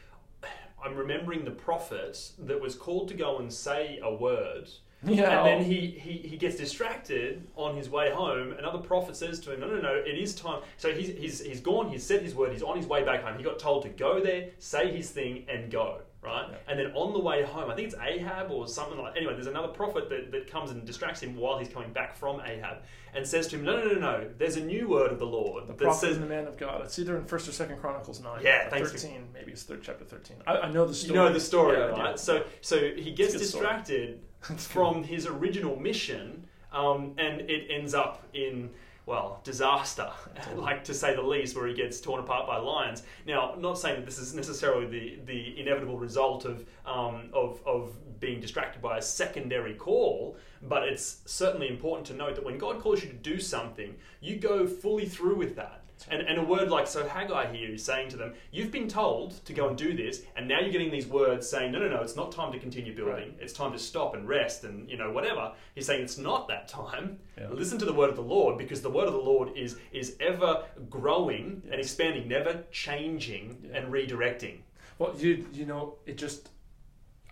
I'm 0.84 0.94
remembering 0.96 1.44
the 1.44 1.50
prophet 1.50 2.32
that 2.40 2.60
was 2.60 2.74
called 2.74 3.08
to 3.08 3.14
go 3.14 3.38
and 3.38 3.50
say 3.50 3.98
a 4.02 4.12
word, 4.14 4.68
yeah. 5.02 5.38
and 5.38 5.46
then 5.46 5.64
he, 5.64 5.86
he, 5.86 6.18
he 6.28 6.36
gets 6.36 6.56
distracted 6.56 7.46
on 7.56 7.74
his 7.74 7.88
way 7.88 8.10
home. 8.10 8.52
Another 8.58 8.78
prophet 8.78 9.16
says 9.16 9.40
to 9.40 9.54
him, 9.54 9.60
"No, 9.60 9.68
no, 9.68 9.80
no, 9.80 9.94
it 9.94 10.18
is 10.18 10.34
time." 10.34 10.60
So 10.76 10.92
he's 10.92 11.08
he's 11.16 11.40
he's 11.40 11.60
gone. 11.60 11.88
He's 11.88 12.04
said 12.04 12.20
his 12.20 12.34
word. 12.34 12.52
He's 12.52 12.62
on 12.62 12.76
his 12.76 12.86
way 12.86 13.02
back 13.02 13.22
home. 13.22 13.38
He 13.38 13.44
got 13.44 13.58
told 13.58 13.82
to 13.84 13.88
go 13.88 14.20
there, 14.20 14.50
say 14.58 14.94
his 14.94 15.08
thing, 15.10 15.46
and 15.48 15.70
go. 15.70 16.02
Right, 16.24 16.46
Yeah. 16.50 16.56
and 16.68 16.78
then 16.78 16.92
on 16.94 17.12
the 17.12 17.18
way 17.18 17.42
home, 17.42 17.70
I 17.70 17.74
think 17.74 17.88
it's 17.88 17.96
Ahab 18.00 18.50
or 18.50 18.66
something 18.66 18.98
like. 18.98 19.16
Anyway, 19.16 19.34
there's 19.34 19.46
another 19.46 19.68
prophet 19.68 20.08
that, 20.08 20.32
that 20.32 20.50
comes 20.50 20.70
and 20.70 20.84
distracts 20.86 21.20
him 21.22 21.36
while 21.36 21.58
he's 21.58 21.68
coming 21.68 21.92
back 21.92 22.16
from 22.16 22.40
Ahab, 22.40 22.78
and 23.14 23.26
says 23.26 23.46
to 23.48 23.56
him, 23.56 23.64
"No, 23.64 23.76
no, 23.76 23.92
no, 23.92 23.98
no. 24.00 24.30
There's 24.38 24.56
a 24.56 24.64
new 24.64 24.88
word 24.88 25.12
of 25.12 25.18
the 25.18 25.26
Lord 25.26 25.66
the 25.66 25.74
prophet 25.74 26.00
says 26.00 26.16
and 26.16 26.24
the 26.24 26.28
man 26.28 26.46
of 26.46 26.56
God. 26.56 26.80
It's 26.82 26.98
either 26.98 27.16
in 27.18 27.24
First 27.26 27.46
or 27.48 27.52
Second 27.52 27.78
Chronicles 27.78 28.20
nine. 28.20 28.40
Yeah, 28.42 28.68
thanks 28.70 28.90
for- 28.90 28.96
thirteen. 28.98 29.28
Maybe 29.34 29.52
it's 29.52 29.64
third 29.64 29.82
chapter 29.82 30.04
thirteen. 30.04 30.38
I, 30.46 30.58
I 30.60 30.70
know 30.72 30.86
the 30.86 30.94
story. 30.94 31.18
you 31.18 31.24
know 31.26 31.32
the 31.32 31.40
story, 31.40 31.76
Yeah, 31.78 31.84
right? 31.86 32.18
So 32.18 32.44
so 32.62 32.78
he 32.78 33.10
gets 33.12 33.34
It's 33.34 33.34
a 33.34 33.38
good 33.38 33.48
story. 33.48 33.62
distracted 33.66 34.20
from 34.58 35.02
his 35.04 35.26
original 35.26 35.76
mission, 35.76 36.46
um, 36.72 37.14
and 37.18 37.42
it 37.42 37.66
ends 37.70 37.92
up 37.94 38.22
in 38.32 38.70
well 39.06 39.40
disaster, 39.44 40.10
like 40.56 40.84
to 40.84 40.94
say 40.94 41.14
the 41.14 41.22
least, 41.22 41.56
where 41.56 41.66
he 41.66 41.74
gets 41.74 42.00
torn 42.00 42.20
apart 42.20 42.46
by 42.46 42.56
lions. 42.58 43.02
Now, 43.26 43.52
I'm 43.52 43.60
not 43.60 43.78
saying 43.78 43.96
that 43.96 44.06
this 44.06 44.18
is 44.18 44.34
necessarily 44.34 44.86
the 44.86 45.18
the 45.26 45.60
inevitable 45.60 45.98
result 45.98 46.44
of 46.44 46.66
um, 46.86 47.30
of 47.32 47.60
of 47.66 48.20
being 48.20 48.40
distracted 48.40 48.80
by 48.80 48.98
a 48.98 49.02
secondary 49.02 49.74
call, 49.74 50.36
but 50.62 50.84
it's 50.84 51.18
certainly 51.26 51.68
important 51.68 52.06
to 52.06 52.14
note 52.14 52.34
that 52.36 52.44
when 52.44 52.58
God 52.58 52.80
calls 52.80 53.02
you 53.02 53.10
to 53.10 53.16
do 53.16 53.38
something, 53.38 53.94
you 54.20 54.36
go 54.36 54.66
fully 54.66 55.06
through 55.06 55.36
with 55.36 55.56
that. 55.56 55.83
And, 56.10 56.20
and 56.22 56.38
a 56.38 56.42
word 56.42 56.68
like, 56.68 56.86
so 56.86 57.06
Haggai 57.06 57.52
here 57.54 57.70
is 57.70 57.84
saying 57.84 58.10
to 58.10 58.16
them, 58.16 58.34
You've 58.50 58.70
been 58.70 58.88
told 58.88 59.44
to 59.46 59.52
go 59.52 59.68
and 59.68 59.76
do 59.76 59.94
this, 59.96 60.22
and 60.36 60.46
now 60.46 60.60
you're 60.60 60.70
getting 60.72 60.90
these 60.90 61.06
words 61.06 61.48
saying, 61.48 61.72
No, 61.72 61.78
no, 61.78 61.88
no, 61.88 62.00
it's 62.02 62.16
not 62.16 62.30
time 62.32 62.52
to 62.52 62.58
continue 62.58 62.94
building. 62.94 63.14
Right. 63.14 63.36
It's 63.40 63.52
time 63.52 63.72
to 63.72 63.78
stop 63.78 64.14
and 64.14 64.28
rest 64.28 64.64
and, 64.64 64.88
you 64.90 64.96
know, 64.96 65.10
whatever. 65.12 65.52
He's 65.74 65.86
saying 65.86 66.02
it's 66.02 66.18
not 66.18 66.48
that 66.48 66.68
time. 66.68 67.18
Yeah. 67.38 67.48
Listen 67.50 67.78
to 67.78 67.84
the 67.84 67.92
word 67.94 68.10
of 68.10 68.16
the 68.16 68.22
Lord, 68.22 68.58
because 68.58 68.82
the 68.82 68.90
word 68.90 69.06
of 69.06 69.12
the 69.14 69.18
Lord 69.20 69.56
is, 69.56 69.76
is 69.92 70.16
ever 70.20 70.64
growing 70.90 71.62
and 71.70 71.80
expanding, 71.80 72.28
never 72.28 72.64
changing 72.70 73.58
Yeah. 73.70 73.78
and 73.78 73.92
redirecting. 73.92 74.58
Well, 74.98 75.14
you 75.18 75.46
you 75.52 75.66
know, 75.66 75.96
it 76.06 76.16
just 76.18 76.50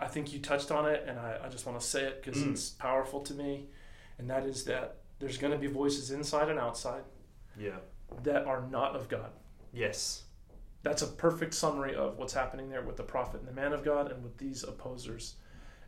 I 0.01 0.07
think 0.09 0.33
you 0.33 0.41
touched 0.41 0.71
on 0.73 0.89
it, 0.89 1.05
and 1.07 1.19
I, 1.19 1.39
I 1.45 1.49
just 1.49 1.65
want 1.67 1.79
to 1.81 1.87
say 1.87 2.05
it 2.05 2.23
because 2.25 2.43
Mm. 2.43 2.53
it's 2.53 2.71
powerful 2.71 3.21
to 3.21 3.35
me, 3.35 3.67
and 4.19 4.29
that 4.31 4.45
is 4.45 4.65
that 4.65 4.97
there's 5.21 5.39
going 5.39 5.53
to 5.53 5.59
be 5.59 5.69
voices 5.69 6.11
inside 6.11 6.49
and 6.49 6.59
outside 6.59 7.05
Yeah. 7.57 7.79
That 8.22 8.46
are 8.46 8.66
not 8.70 8.96
of 8.96 9.09
God. 9.09 9.31
Yes. 9.72 10.25
That's 10.83 11.03
a 11.03 11.07
perfect 11.07 11.55
summary 11.55 11.94
of 11.94 12.18
what's 12.18 12.33
happening 12.33 12.68
there 12.68 12.83
with 12.83 12.96
the 12.96 13.03
prophet 13.05 13.40
and 13.40 13.48
the 13.48 13.53
man 13.53 13.72
of 13.72 13.85
God, 13.85 14.11
and 14.11 14.22
with 14.22 14.37
these 14.38 14.64
opposers 14.64 15.35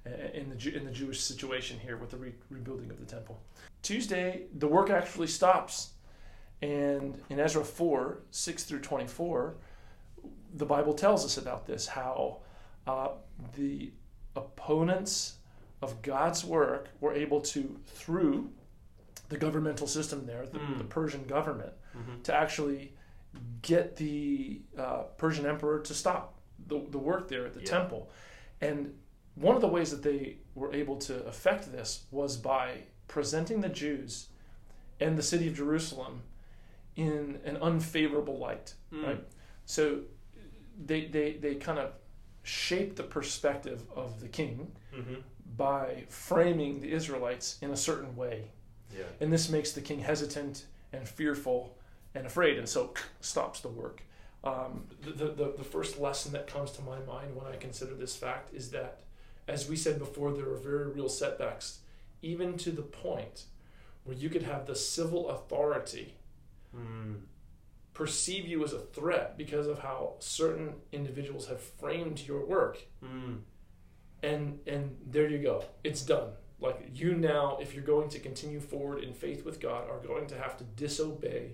uh, 0.06 0.10
in 0.32 0.48
the 0.50 0.76
in 0.76 0.84
the 0.84 0.90
Jewish 0.92 1.20
situation 1.20 1.78
here 1.80 1.96
with 1.96 2.10
the 2.10 2.16
re- 2.16 2.34
rebuilding 2.48 2.90
of 2.90 3.00
the 3.00 3.06
temple. 3.06 3.40
Tuesday, 3.82 4.42
the 4.58 4.68
work 4.68 4.90
actually 4.90 5.26
stops, 5.26 5.94
and 6.62 7.20
in 7.28 7.40
Ezra 7.40 7.64
four 7.64 8.18
six 8.30 8.62
through 8.62 8.80
twenty 8.80 9.08
four, 9.08 9.56
the 10.54 10.64
Bible 10.66 10.94
tells 10.94 11.24
us 11.24 11.38
about 11.38 11.66
this 11.66 11.86
how 11.88 12.38
uh, 12.86 13.08
the 13.56 13.90
opponents 14.36 15.34
of 15.82 16.00
God's 16.02 16.44
work 16.44 16.88
were 17.00 17.12
able 17.12 17.40
to 17.40 17.76
through 17.86 18.50
the 19.28 19.36
governmental 19.36 19.86
system 19.86 20.24
there, 20.26 20.46
the, 20.46 20.58
Mm. 20.58 20.78
the 20.78 20.84
Persian 20.84 21.24
government, 21.24 21.72
hmm 21.94 22.20
to 22.22 22.34
actually 22.34 22.92
get 23.62 23.96
the 23.96 24.60
uh, 24.78 25.02
Persian 25.16 25.46
emperor 25.46 25.80
to 25.80 25.94
stop 25.94 26.38
the, 26.66 26.80
the 26.90 26.98
work 26.98 27.28
there 27.28 27.46
at 27.46 27.54
the 27.54 27.60
Yeah. 27.60 27.66
temple. 27.66 28.10
And 28.60 28.94
one 29.34 29.54
of 29.56 29.60
the 29.60 29.68
ways 29.68 29.90
that 29.90 30.02
they 30.02 30.36
were 30.54 30.72
able 30.72 30.96
to 31.08 31.24
affect 31.26 31.70
this 31.72 32.04
was 32.10 32.36
by 32.36 32.84
presenting 33.08 33.60
the 33.60 33.68
Jews 33.68 34.28
and 35.00 35.18
the 35.18 35.22
city 35.22 35.48
of 35.48 35.54
Jerusalem 35.54 36.22
in 36.96 37.40
an 37.44 37.56
unfavorable 37.56 38.38
light, 38.38 38.74
Mm. 38.92 39.06
right? 39.06 39.24
So 39.66 40.00
they, 40.86 41.06
they, 41.06 41.32
they 41.32 41.56
kind 41.56 41.78
of 41.78 41.92
shaped 42.44 42.96
the 42.96 43.02
perspective 43.02 43.82
of 43.96 44.20
the 44.20 44.28
king 44.28 44.72
hmm 44.94 45.14
by 45.56 46.04
framing 46.08 46.80
the 46.80 46.90
Israelites 46.92 47.58
in 47.62 47.70
a 47.70 47.76
certain 47.76 48.16
way 48.16 48.50
Yeah. 48.96 49.04
and 49.20 49.32
this 49.32 49.48
makes 49.48 49.72
the 49.72 49.80
king 49.80 50.00
hesitant 50.00 50.66
and 50.92 51.08
fearful 51.08 51.76
and 52.14 52.26
afraid, 52.26 52.58
and 52.58 52.68
so 52.68 52.94
stops 53.20 53.60
the 53.60 53.68
work. 53.68 54.02
Um, 54.44 54.84
the, 55.00 55.10
the, 55.12 55.24
the, 55.32 55.54
the 55.58 55.64
first 55.64 55.98
lesson 55.98 56.32
that 56.32 56.46
comes 56.46 56.70
to 56.72 56.82
my 56.82 56.98
mind 57.00 57.34
when 57.34 57.46
I 57.46 57.56
consider 57.56 57.94
this 57.94 58.14
fact 58.14 58.54
is 58.54 58.70
that, 58.72 59.00
as 59.48 59.68
we 59.68 59.76
said 59.76 59.98
before, 59.98 60.32
there 60.32 60.48
are 60.50 60.56
very 60.56 60.88
real 60.88 61.08
setbacks 61.08 61.78
even 62.22 62.56
to 62.58 62.70
the 62.70 62.82
point 62.82 63.44
where 64.04 64.16
you 64.16 64.28
could 64.28 64.42
have 64.42 64.66
the 64.66 64.74
civil 64.76 65.30
authority 65.30 66.14
Mm. 66.76 67.20
perceive 67.92 68.48
you 68.48 68.64
as 68.64 68.72
a 68.72 68.80
threat 68.80 69.38
because 69.38 69.68
of 69.68 69.78
how 69.78 70.14
certain 70.18 70.74
individuals 70.90 71.46
have 71.46 71.60
framed 71.60 72.20
your 72.26 72.44
work 72.44 72.78
Mm. 73.02 73.42
and 74.22 74.58
and 74.66 74.96
there 75.06 75.28
you 75.28 75.38
go 75.38 75.62
it's 75.84 76.02
done 76.02 76.30
like 76.58 76.90
you 76.92 77.14
now 77.14 77.58
if 77.62 77.74
you're 77.74 77.84
going 77.84 78.08
to 78.08 78.18
continue 78.18 78.58
forward 78.58 79.04
in 79.04 79.14
faith 79.14 79.44
with 79.44 79.60
god 79.60 79.88
are 79.88 80.00
going 80.00 80.26
to 80.26 80.36
have 80.36 80.56
to 80.56 80.64
disobey 80.64 81.52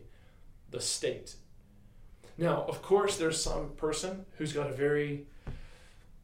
the 0.70 0.80
state 0.80 1.36
now 2.38 2.64
of 2.68 2.82
course 2.82 3.16
there's 3.16 3.40
some 3.40 3.70
person 3.76 4.24
who's 4.36 4.52
got 4.52 4.68
a 4.68 4.72
very 4.72 5.26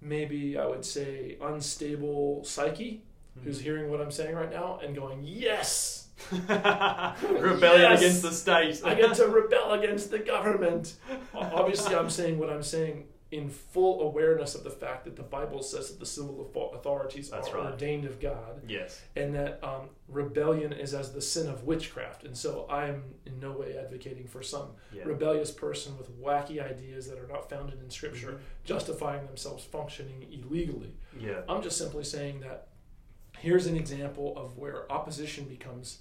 maybe 0.01 0.59
i 0.59 0.67
would 0.67 0.85
say 0.85 1.37
unstable 1.43 2.45
psyche 2.45 3.03
who's 3.45 3.59
hmm. 3.59 3.65
hearing 3.65 3.91
what 3.91 4.01
i'm 4.01 4.11
saying 4.11 4.35
right 4.35 4.51
now 4.51 4.79
and 4.83 4.95
going 4.95 5.21
yes 5.23 6.03
Rebellion 6.33 7.91
Yes! 7.91 8.01
against 8.01 8.23
the 8.23 8.33
state. 8.33 8.81
I 8.83 8.95
get 8.95 9.15
to 9.17 9.27
rebel 9.29 9.73
against 9.73 10.11
the 10.11 10.19
government. 10.19 10.95
Obviously, 11.35 11.95
I'm 11.95 12.09
saying 12.09 12.39
what 12.39 12.49
I'm 12.49 12.63
saying 12.63 13.05
in 13.37 13.51
full 13.51 14.01
awareness 14.03 14.55
of 14.55 14.65
the 14.65 14.71
fact 14.71 15.05
that 15.05 15.17
the 15.17 15.23
Bible 15.23 15.63
says 15.63 15.89
that 15.91 15.99
the 16.01 16.07
civil 16.07 16.51
authorities 16.75 17.31
That's 17.31 17.49
are 17.49 17.57
right. 17.57 17.71
ordained 17.73 18.05
of 18.05 18.19
God, 18.21 18.63
yes. 18.69 19.03
and 19.15 19.35
that 19.35 19.63
um, 19.63 19.91
rebellion 20.09 20.73
is 20.73 20.95
as 20.95 21.13
the 21.13 21.21
sin 21.21 21.49
of 21.49 21.65
witchcraft. 21.65 22.25
And 22.25 22.37
so, 22.37 22.67
I'm 22.71 23.03
in 23.27 23.39
no 23.39 23.53
way 23.53 23.77
advocating 23.77 24.27
for 24.27 24.43
some 24.43 24.71
Yeah. 24.93 25.05
rebellious 25.05 25.51
person 25.51 25.97
with 25.99 26.11
wacky 26.21 26.63
ideas 26.65 27.09
that 27.09 27.19
are 27.19 27.27
not 27.29 27.49
founded 27.51 27.81
in 27.83 27.91
Scripture 27.91 28.33
Mhm. 28.33 28.39
justifying 28.65 29.27
themselves 29.27 29.65
functioning 29.65 30.27
illegally. 30.31 30.95
Yeah. 31.19 31.43
I'm 31.49 31.63
just 31.63 31.77
simply 31.79 32.05
saying 32.05 32.41
that 32.41 32.69
here's 33.39 33.67
an 33.67 33.77
example 33.77 34.37
of 34.37 34.57
where 34.57 34.91
opposition 34.91 35.45
becomes 35.45 35.99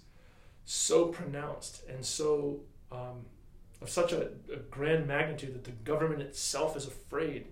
so 0.64 1.08
pronounced 1.08 1.84
and 1.88 2.06
so 2.06 2.62
um, 2.92 3.26
of 3.86 3.90
such 3.92 4.12
a, 4.14 4.30
a 4.52 4.58
grand 4.72 5.08
magnitude 5.08 5.54
that 5.54 5.64
the 5.64 5.72
government 5.92 6.22
itself 6.22 6.76
is 6.76 6.88
afraid 6.88 7.46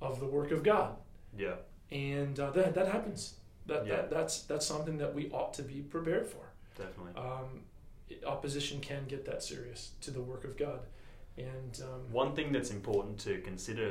of 0.00 0.20
the 0.20 0.26
work 0.26 0.52
of 0.52 0.62
God, 0.62 0.96
Yeah. 1.36 1.56
and 1.90 2.38
uh, 2.38 2.50
that 2.52 2.74
that 2.74 2.86
happens. 2.88 3.34
That, 3.66 3.84
Yeah. 3.86 3.96
that 3.96 4.10
that's 4.10 4.42
that's 4.42 4.64
something 4.66 4.96
that 4.98 5.12
we 5.14 5.28
ought 5.30 5.52
to 5.54 5.62
be 5.62 5.80
prepared 5.80 6.26
for. 6.28 6.44
Definitely. 6.76 7.14
Um, 7.20 7.48
opposition 8.24 8.80
can 8.80 9.02
get 9.08 9.24
that 9.26 9.42
serious 9.42 9.90
to 10.02 10.10
the 10.12 10.20
work 10.22 10.44
of 10.44 10.56
God, 10.56 10.80
and 11.36 11.80
um, 11.82 12.00
One 12.12 12.34
thing 12.36 12.52
that's 12.52 12.70
important 12.70 13.18
to 13.20 13.40
consider 13.40 13.90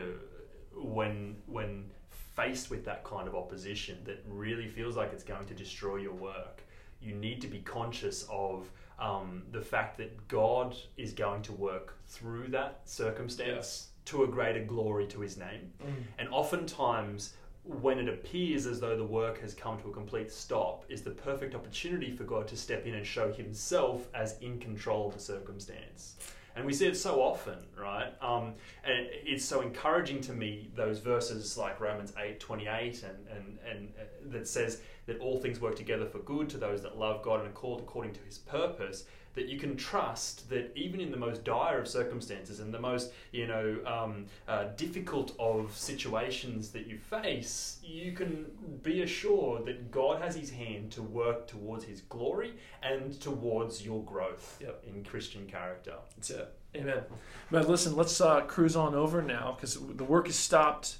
when 0.74 1.36
when 1.48 1.92
faced 2.38 2.70
with 2.70 2.86
that 2.86 3.04
kind 3.04 3.28
of 3.28 3.36
opposition 3.36 3.98
that 4.06 4.24
really 4.30 4.68
feels 4.68 4.96
like 4.96 5.12
it's 5.12 5.24
going 5.34 5.48
to 5.48 5.54
destroy 5.54 5.98
your 5.98 6.14
work, 6.14 6.64
you 7.02 7.14
need 7.14 7.42
to 7.42 7.48
be 7.48 7.60
conscious 7.60 8.26
of 8.30 8.70
um, 9.00 9.44
the 9.52 9.62
fact 9.62 9.98
that 9.98 10.28
God 10.28 10.76
is 10.98 11.14
going 11.14 11.42
to 11.44 11.54
work 11.54 11.98
through 12.08 12.48
that 12.50 12.82
circumstance 12.86 13.90
to 14.06 14.24
a 14.24 14.28
greater 14.28 14.64
glory 14.64 15.06
to 15.08 15.22
His 15.22 15.38
name. 15.38 15.72
mm, 15.86 15.94
And 16.18 16.30
oftentimes, 16.30 17.34
when 17.64 18.00
it 18.00 18.08
appears 18.08 18.66
as 18.66 18.80
though 18.80 18.96
the 18.96 19.04
work 19.04 19.42
has 19.42 19.54
come 19.54 19.78
to 19.82 19.90
a 19.90 19.94
complete 19.94 20.32
stop, 20.32 20.86
is 20.90 21.02
the 21.02 21.12
perfect 21.12 21.54
opportunity 21.54 22.12
for 22.12 22.24
God 22.24 22.48
to 22.48 22.56
step 22.56 22.86
in 22.86 22.96
and 22.96 23.06
show 23.06 23.32
Himself 23.34 24.08
as 24.14 24.38
in 24.40 24.60
control 24.60 25.08
of 25.10 25.14
the 25.16 25.20
circumstance. 25.20 26.16
And 26.58 26.66
we 26.66 26.74
see 26.74 26.88
it 26.88 26.98
so 26.98 27.22
often, 27.22 27.60
right? 27.80 28.12
Um, 28.20 28.56
and 28.84 29.08
it's 29.12 29.46
so 29.46 29.62
encouraging 29.62 30.22
to 30.22 30.34
me 30.34 30.72
those 30.76 30.98
verses 31.00 31.56
like 31.56 31.80
Romans 31.80 32.14
eight 32.18 32.40
twenty 32.40 32.66
eight 32.66 33.04
and 33.04 33.28
and 33.28 33.60
and 33.70 33.94
uh, 34.00 34.04
that 34.32 34.48
says 34.48 34.82
that 35.06 35.20
all 35.20 35.38
things 35.38 35.62
work 35.62 35.76
together 35.76 36.08
for 36.08 36.18
good 36.20 36.50
to 36.50 36.58
those 36.58 36.82
that 36.82 36.98
love 36.98 37.22
God 37.22 37.42
and 37.42 37.50
are 37.50 37.54
called 37.54 37.82
according 37.82 38.14
to 38.14 38.20
His 38.22 38.40
purpose. 38.40 39.06
That 39.36 39.48
you 39.48 39.60
can 39.60 39.78
trust 39.78 40.50
that 40.50 40.72
even 40.76 41.00
in 41.00 41.12
the 41.12 41.18
most 41.18 41.44
dire 41.44 41.80
of 41.80 41.88
circumstances 41.88 42.60
and 42.60 42.74
the 42.74 42.80
most 42.80 43.12
you 43.32 43.46
know 43.46 43.78
um, 43.86 44.26
uh, 44.48 44.66
difficult 44.76 45.36
of 45.40 45.76
situations 45.78 46.70
that 46.72 46.88
you 46.88 46.98
face, 46.98 47.78
you 47.84 48.14
can 48.14 48.46
be 48.82 49.04
assured 49.04 49.66
that 49.68 49.92
God 49.92 50.22
has 50.22 50.36
His 50.36 50.50
hand 50.50 50.92
to 50.94 51.04
work 51.04 51.48
towards 51.48 51.84
His 51.86 52.02
glory 52.02 52.54
and 52.82 53.20
towards 53.22 53.86
your 53.86 54.04
growth 54.04 54.58
Yep. 54.60 54.84
in 54.88 55.04
Christian 55.04 55.46
character. 55.46 55.94
That's 56.16 56.32
it. 56.32 56.54
Amen. 56.76 57.04
But 57.52 57.70
listen, 57.70 57.96
let's 57.96 58.20
uh, 58.20 58.42
cruise 58.42 58.76
on 58.76 58.96
over 58.96 59.22
now 59.22 59.56
because 59.56 59.76
the 59.80 60.04
work 60.04 60.28
is 60.30 60.36
stopped. 60.36 60.98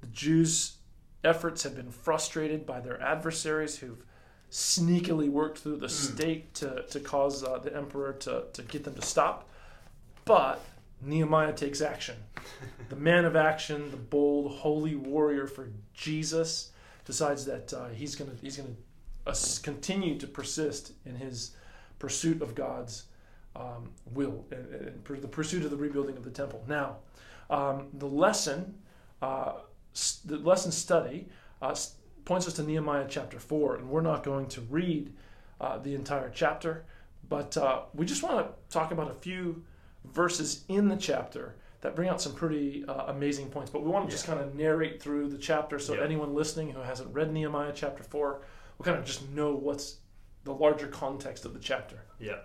The 0.00 0.06
Jews' 0.08 0.76
efforts 1.24 1.62
have 1.62 1.74
been 1.76 1.90
frustrated 1.90 2.66
by 2.66 2.80
their 2.80 3.00
adversaries 3.00 3.78
who've 3.78 4.04
sneakily 4.52 5.30
worked 5.30 5.58
through 5.58 5.78
the 5.78 5.88
state 5.88 6.52
to, 6.52 6.84
to 6.90 7.00
cause 7.00 7.42
uh, 7.42 7.58
the 7.58 7.74
emperor 7.74 8.12
to, 8.12 8.44
to 8.52 8.62
get 8.62 8.84
them 8.84 8.94
to 8.94 9.00
stop. 9.00 9.48
But 10.26 10.62
Nehemiah 11.00 11.54
takes 11.54 11.80
action. 11.80 12.16
The 12.88 12.96
man 12.96 13.24
of 13.24 13.36
action, 13.36 13.90
the 13.90 13.96
bold, 13.96 14.52
holy 14.52 14.96
warrior 14.96 15.46
for 15.46 15.70
Jesus, 15.94 16.72
decides 17.06 17.46
that 17.46 17.72
uh, 17.72 17.88
he's 17.88 18.14
going 18.14 18.30
to 18.30 18.36
he's 18.36 18.56
to 18.56 18.76
uh, 19.26 19.34
continue 19.62 20.18
to 20.18 20.26
persist 20.26 20.92
in 21.06 21.14
his 21.14 21.52
pursuit 21.98 22.42
of 22.42 22.54
God's 22.54 23.04
um, 23.56 23.92
will 24.12 24.44
and, 24.50 24.66
and 24.74 25.22
the 25.22 25.28
pursuit 25.28 25.64
of 25.64 25.70
the 25.70 25.76
rebuilding 25.78 26.18
of 26.18 26.24
the 26.24 26.30
temple. 26.30 26.62
Now, 26.68 26.96
um, 27.48 27.88
the 27.94 28.08
lesson, 28.08 28.74
uh, 29.22 29.52
the 30.26 30.36
lesson 30.36 30.70
study, 30.70 31.28
uh, 31.62 31.74
points 32.24 32.46
us 32.46 32.54
to 32.54 32.62
Nehemiah 32.62 33.06
chapter 33.08 33.38
four, 33.38 33.76
and 33.76 33.88
we're 33.88 34.00
not 34.02 34.22
going 34.24 34.46
to 34.48 34.60
read 34.62 35.12
uh, 35.60 35.78
the 35.78 35.94
entire 35.94 36.30
chapter, 36.30 36.84
but 37.28 37.56
uh, 37.56 37.82
we 37.94 38.04
just 38.06 38.22
want 38.22 38.46
to 38.46 38.52
talk 38.72 38.90
about 38.92 39.10
a 39.10 39.14
few 39.14 39.62
verses 40.04 40.64
in 40.68 40.88
the 40.88 40.96
chapter 40.96 41.54
that 41.80 41.96
bring 41.96 42.08
out 42.08 42.20
some 42.20 42.32
pretty 42.34 42.84
uh, 42.86 43.06
amazing 43.06 43.48
points. 43.48 43.70
But 43.70 43.82
we 43.82 43.90
want 43.90 44.06
to 44.06 44.10
just 44.10 44.26
kind 44.26 44.40
of 44.40 44.54
narrate 44.54 45.02
through 45.02 45.28
the 45.28 45.38
chapter, 45.38 45.78
so 45.78 45.94
Yeah. 45.94 46.02
anyone 46.04 46.34
listening 46.34 46.70
who 46.70 46.80
hasn't 46.80 47.12
read 47.14 47.32
Nehemiah 47.32 47.72
chapter 47.74 48.02
four 48.02 48.42
will 48.78 48.84
kind 48.84 48.98
of 48.98 49.04
just 49.04 49.28
know 49.30 49.54
what's 49.54 49.96
the 50.44 50.52
larger 50.54 50.86
context 50.88 51.44
of 51.44 51.54
the 51.54 51.60
chapter. 51.60 52.02
Yeah. 52.18 52.38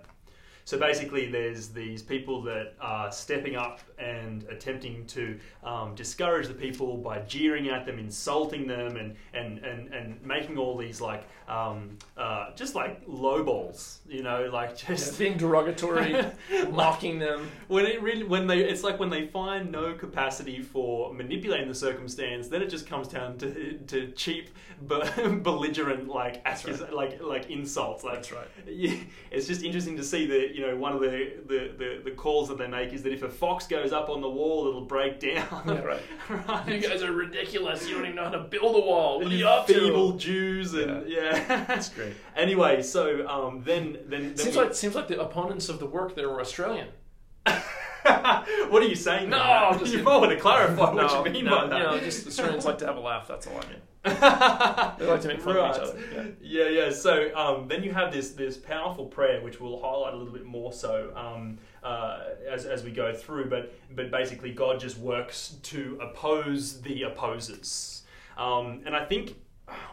So 0.68 0.78
basically, 0.78 1.32
there's 1.32 1.70
these 1.70 2.02
people 2.02 2.42
that 2.42 2.74
are 2.82 3.10
stepping 3.10 3.56
up 3.56 3.80
and 3.98 4.44
attempting 4.50 5.06
to 5.06 5.40
um, 5.64 5.96
discourage 5.96 6.50
the 6.50 6.54
people 6.54 6.98
by 6.98 7.20
jeering 7.20 7.70
at 7.70 7.86
them, 7.86 7.98
insulting 7.98 8.68
them, 8.68 8.98
and 8.98 9.16
and 9.34 9.60
and, 9.60 9.94
and 9.94 10.22
making 10.26 10.58
all 10.58 10.76
these 10.76 11.00
like 11.00 11.24
um, 11.48 11.98
uh, 12.18 12.54
just 12.54 12.76
like 12.76 13.06
lowballs, 13.08 14.00
you 14.10 14.24
know, 14.24 14.50
like 14.52 14.76
just 14.78 15.18
being 15.18 15.38
derogatory, 15.38 16.14
mocking 16.70 17.18
them. 17.18 17.50
when 17.70 17.86
it 17.86 18.02
really 18.02 18.24
when 18.24 18.46
they 18.46 18.60
it's 18.60 18.84
like 18.84 19.00
when 19.00 19.10
they 19.10 19.28
find 19.28 19.72
no 19.72 19.94
capacity 19.94 20.62
for 20.62 21.14
manipulating 21.14 21.70
the 21.70 21.76
circumstance 21.76 22.50
then 22.50 22.62
it 22.62 22.70
just 22.70 22.86
comes 22.86 23.08
down 23.08 23.38
to 23.38 23.78
to 23.88 24.12
cheap 24.12 24.50
be- 24.86 25.02
belligerent 25.44 26.10
like 26.10 26.44
accus- 26.44 26.92
like 26.92 27.22
like 27.22 27.50
insults 27.50 28.04
like 28.04 28.16
That's 28.16 28.32
right. 28.34 28.48
yeah, 28.68 28.98
it's 29.32 29.48
just 29.48 29.64
interesting 29.64 29.96
to 29.96 30.04
see 30.04 30.26
that 30.26 30.57
you 30.58 30.66
know 30.66 30.76
one 30.76 30.92
of 30.94 31.00
the, 31.02 31.34
the, 31.46 31.72
the, 31.78 32.02
the 32.06 32.12
calls 32.12 32.48
that 32.50 32.58
they 32.58 32.68
make 32.68 32.92
is 32.92 33.04
that 33.04 33.14
if 33.14 33.22
a 33.22 33.30
fox 33.30 33.68
goes 33.68 33.94
up 33.94 34.10
on 34.10 34.22
the 34.22 34.30
wall 34.30 34.68
it'll 34.68 34.86
break 34.86 35.20
down 35.20 35.64
Yeah, 35.68 35.82
right. 35.82 36.02
right 36.48 36.68
You 36.68 36.80
guys 36.80 37.04
are 37.04 37.12
ridiculous. 37.12 37.88
You 37.88 37.96
don't 37.96 38.06
even 38.06 38.16
know 38.16 38.24
how 38.24 38.32
to 38.32 38.40
build 38.40 38.76
a 38.76 38.80
wall. 38.80 39.20
What 39.20 39.28
are 39.28 39.30
you 39.30 39.38
you 39.38 39.48
up 39.48 39.68
feeble 39.68 40.14
to? 40.14 40.18
Jews 40.18 40.74
and 40.74 41.08
yeah, 41.08 41.66
That's 41.68 41.90
great. 41.90 42.14
anyway 42.36 42.82
so 42.82 43.28
um, 43.28 43.62
then 43.64 44.00
then, 44.08 44.34
then 44.34 44.38
Seems 44.38 44.56
we- 44.56 44.64
like 44.64 44.74
seems 44.74 44.96
like 44.96 45.08
the 45.08 45.22
opponents 45.22 45.70
of 45.70 45.78
the 45.80 45.86
work 45.86 46.16
there 46.16 46.28
were 46.28 46.42
Australian. 46.42 46.88
what 47.46 48.82
are 48.84 48.88
you 48.88 48.96
saying 48.96 49.30
No. 49.30 49.38
I'm 49.38 49.80
just 49.80 49.92
you 49.92 50.00
kidding. 50.00 50.06
might 50.06 50.18
want 50.18 50.32
to 50.32 50.40
clarify 50.40 50.94
no, 50.94 51.04
what 51.06 51.26
you 51.28 51.32
mean 51.32 51.46
no, 51.46 51.52
by 51.62 51.68
that 51.68 51.78
you 51.78 51.84
know, 51.84 52.00
just 52.00 52.26
Australians 52.28 52.66
like 52.66 52.80
to 52.80 52.88
have 52.88 52.98
a 52.98 53.00
laugh. 53.00 53.28
That's 53.28 53.46
all 53.48 53.58
I 53.58 53.68
mean. 53.68 53.82
They 54.10 55.06
like 55.06 55.22
to 55.22 55.28
make 55.28 55.42
fun 55.42 55.58
of 55.58 55.76
each 55.76 55.82
other. 55.82 56.00
Yeah. 56.14 56.26
Yeah, 56.42 56.70
yeah. 56.70 56.90
So 56.92 57.36
um, 57.36 57.68
then 57.68 57.84
you 57.84 57.94
have 57.94 58.12
this 58.12 58.32
this 58.32 58.58
powerful 58.58 59.06
prayer, 59.06 59.42
which 59.42 59.60
we'll 59.60 59.80
highlight 59.82 60.14
a 60.14 60.18
little 60.18 60.34
bit 60.34 60.46
more 60.46 60.74
so 60.74 61.12
um, 61.16 61.58
uh, 61.84 62.20
as 62.50 62.66
as 62.66 62.84
we 62.84 62.92
go 62.92 63.14
through. 63.14 63.50
But 63.50 63.74
but 63.96 64.12
basically, 64.12 64.52
God 64.52 64.80
just 64.80 64.98
works 64.98 65.56
to 65.64 65.98
oppose 66.02 66.82
the 66.82 67.04
opposers, 67.04 68.04
um, 68.38 68.82
and 68.86 68.96
I 68.96 69.06
think. 69.06 69.36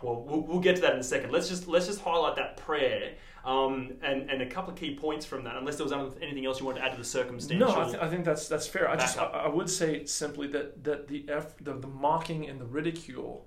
Well, 0.03 0.23
well, 0.23 0.41
we'll 0.41 0.61
get 0.61 0.77
to 0.77 0.83
that 0.83 0.93
in 0.95 1.01
a 1.01 1.03
second. 1.03 1.33
Let's 1.33 1.49
just 1.49 1.67
let's 1.67 1.87
just 1.89 2.01
highlight 2.01 2.37
that 2.37 2.57
prayer 2.57 3.15
um, 3.45 3.95
and 4.03 4.31
and 4.31 4.41
a 4.41 4.47
couple 4.47 4.73
of 4.73 4.79
key 4.79 4.95
points 4.95 5.27
from 5.27 5.43
that. 5.45 5.57
Unless 5.57 5.77
there 5.77 5.87
was 5.87 5.93
anything 6.23 6.47
else 6.47 6.61
you 6.61 6.67
wanted 6.67 6.79
to 6.81 6.87
add 6.87 6.93
to 6.93 6.99
the 6.99 7.05
circumstantial. 7.05 7.69
No, 7.69 7.81
I, 7.81 7.85
th- 7.85 7.97
I 7.99 8.09
think 8.09 8.25
that's 8.25 8.49
that's 8.49 8.67
fair. 8.67 8.89
I 8.89 8.95
just 8.97 9.19
I, 9.19 9.25
I 9.25 9.49
would 9.49 9.69
say 9.69 10.05
simply 10.05 10.47
that 10.49 10.85
that 10.85 11.09
the 11.09 11.27
eff- 11.29 11.57
the, 11.59 11.75
the 11.75 11.89
mocking 11.89 12.49
and 12.49 12.61
the 12.61 12.67
ridicule 12.67 13.47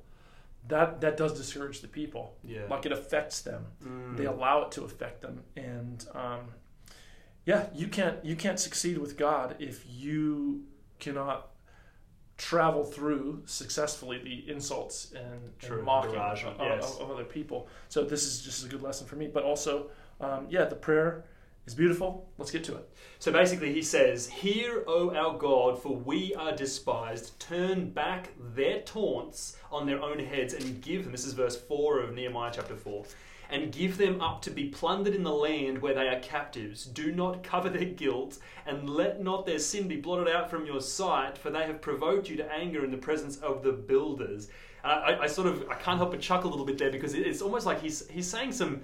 that 0.67 1.01
that 1.01 1.17
does 1.17 1.37
discourage 1.37 1.81
the 1.81 1.87
people. 1.87 2.35
yeah. 2.43 2.61
Like 2.69 2.85
it 2.85 2.91
affects 2.91 3.41
them. 3.41 3.65
Mm. 3.85 4.17
They 4.17 4.25
allow 4.25 4.63
it 4.63 4.71
to 4.73 4.83
affect 4.83 5.21
them, 5.21 5.43
and 5.55 6.05
um, 6.13 6.41
yeah, 7.45 7.67
you 7.73 7.87
can't 7.87 8.23
you 8.23 8.35
can't 8.35 8.59
succeed 8.59 8.97
with 8.97 9.17
God 9.17 9.55
if 9.59 9.85
you 9.87 10.63
cannot 10.99 11.49
travel 12.37 12.83
through 12.83 13.41
successfully 13.45 14.19
the 14.19 14.51
insults 14.51 15.11
and, 15.13 15.57
True, 15.59 15.77
and 15.77 15.85
mocking 15.85 16.11
barrage, 16.11 16.43
of, 16.43 16.55
yes. 16.59 16.95
of, 16.95 17.01
of 17.01 17.11
other 17.11 17.23
people. 17.23 17.67
So 17.89 18.03
this 18.03 18.23
is 18.23 18.41
just 18.41 18.63
a 18.65 18.69
good 18.69 18.83
lesson 18.83 19.07
for 19.07 19.15
me. 19.15 19.27
But 19.27 19.43
also, 19.43 19.89
um, 20.21 20.45
yeah, 20.49 20.65
the 20.65 20.75
prayer 20.75 21.25
is 21.67 21.75
beautiful. 21.75 22.25
Let's 22.37 22.51
get 22.51 22.63
to 22.65 22.75
it. 22.75 22.89
So 23.19 23.31
basically, 23.31 23.73
he 23.73 23.81
says, 23.81 24.27
Hear, 24.27 24.83
O 24.87 25.13
our 25.13 25.37
God, 25.37 25.81
for 25.81 25.95
we 25.95 26.33
are 26.35 26.55
despised. 26.55 27.37
Turn 27.39 27.89
back 27.89 28.29
their 28.55 28.79
taunts 28.81 29.57
on 29.71 29.85
their 29.85 30.01
own 30.01 30.19
heads 30.19 30.53
and 30.53 30.81
give 30.81 31.03
them. 31.03 31.11
This 31.11 31.25
is 31.25 31.33
verse 31.33 31.59
4 31.59 31.99
of 31.99 32.13
Nehemiah 32.13 32.51
chapter 32.53 32.75
4. 32.75 33.05
And 33.49 33.71
give 33.71 33.97
them 33.97 34.21
up 34.21 34.41
to 34.43 34.51
be 34.51 34.69
plundered 34.69 35.15
in 35.15 35.23
the 35.23 35.31
land 35.31 35.81
where 35.81 35.93
they 35.93 36.07
are 36.07 36.19
captives. 36.19 36.85
Do 36.85 37.11
not 37.11 37.43
cover 37.43 37.69
their 37.69 37.85
guilt, 37.85 38.39
and 38.65 38.89
let 38.89 39.21
not 39.21 39.45
their 39.45 39.59
sin 39.59 39.87
be 39.87 39.95
blotted 39.95 40.33
out 40.33 40.49
from 40.49 40.65
your 40.65 40.81
sight, 40.81 41.37
for 41.37 41.49
they 41.49 41.63
have 41.63 41.81
provoked 41.81 42.29
you 42.29 42.35
to 42.37 42.51
anger 42.51 42.83
in 42.83 42.91
the 42.91 42.97
presence 42.97 43.37
of 43.37 43.63
the 43.63 43.71
builders. 43.71 44.49
I, 44.83 44.89
I, 44.89 45.23
I 45.23 45.27
sort 45.27 45.47
of 45.47 45.63
I 45.69 45.75
can't 45.75 45.97
help 45.97 46.11
but 46.11 46.21
chuckle 46.21 46.49
a 46.49 46.51
little 46.51 46.65
bit 46.65 46.77
there 46.77 46.91
because 46.91 47.13
it's 47.13 47.41
almost 47.41 47.65
like 47.65 47.81
he's 47.81 48.07
he's 48.09 48.29
saying 48.29 48.51
some 48.51 48.81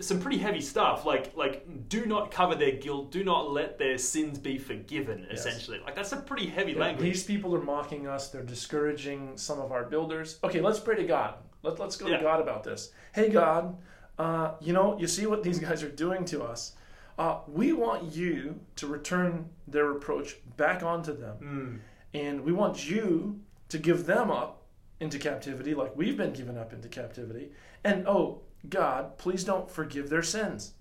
some 0.00 0.18
pretty 0.20 0.38
heavy 0.38 0.60
stuff 0.60 1.04
like 1.04 1.36
like 1.36 1.88
do 1.88 2.06
not 2.06 2.30
cover 2.30 2.54
their 2.54 2.72
guilt 2.72 3.10
do 3.12 3.22
not 3.24 3.50
let 3.50 3.78
their 3.78 3.98
sins 3.98 4.38
be 4.38 4.56
forgiven 4.58 5.26
Yes. 5.30 5.44
essentially 5.46 5.78
like 5.84 5.94
that's 5.94 6.12
a 6.12 6.16
pretty 6.16 6.46
heavy 6.46 6.72
Yeah, 6.72 6.78
language 6.80 7.04
These 7.10 7.24
people 7.24 7.54
are 7.54 7.62
mocking 7.62 8.06
us. 8.06 8.28
They're 8.30 8.42
discouraging 8.42 9.36
some 9.36 9.58
of 9.60 9.72
our 9.72 9.84
builders. 9.84 10.38
Okay, 10.44 10.60
let's 10.60 10.80
pray 10.80 10.96
to 10.96 11.04
God. 11.04 11.34
Let, 11.62 11.78
let's 11.78 11.96
go 11.96 12.06
Yeah. 12.08 12.16
to 12.18 12.22
God 12.22 12.40
about 12.40 12.64
this. 12.64 12.92
Hey, 13.12 13.28
God, 13.28 13.76
uh, 14.18 14.52
you 14.60 14.72
know, 14.72 14.98
you 14.98 15.06
see 15.06 15.26
what 15.26 15.42
these 15.46 15.58
guys 15.58 15.82
are 15.82 15.90
doing 15.90 16.24
to 16.26 16.42
us. 16.42 16.72
Uh, 17.18 17.40
we 17.46 17.72
want 17.74 18.12
you 18.14 18.58
to 18.76 18.86
return 18.86 19.50
their 19.68 19.84
reproach 19.84 20.36
back 20.56 20.82
onto 20.82 21.14
them. 21.14 21.36
Mm, 21.42 22.18
And 22.18 22.40
we 22.44 22.52
want 22.52 22.88
you 22.88 23.40
to 23.68 23.78
give 23.78 24.06
them 24.06 24.30
up 24.30 24.62
into 25.00 25.18
captivity 25.18 25.74
like 25.74 25.94
we've 25.96 26.16
been 26.16 26.32
given 26.32 26.56
up 26.58 26.72
into 26.72 26.88
captivity. 26.88 27.52
And 27.84 28.06
oh, 28.08 28.42
God, 28.68 29.18
please 29.18 29.44
don't 29.44 29.70
forgive 29.70 30.10
their 30.10 30.22
sins. 30.22 30.74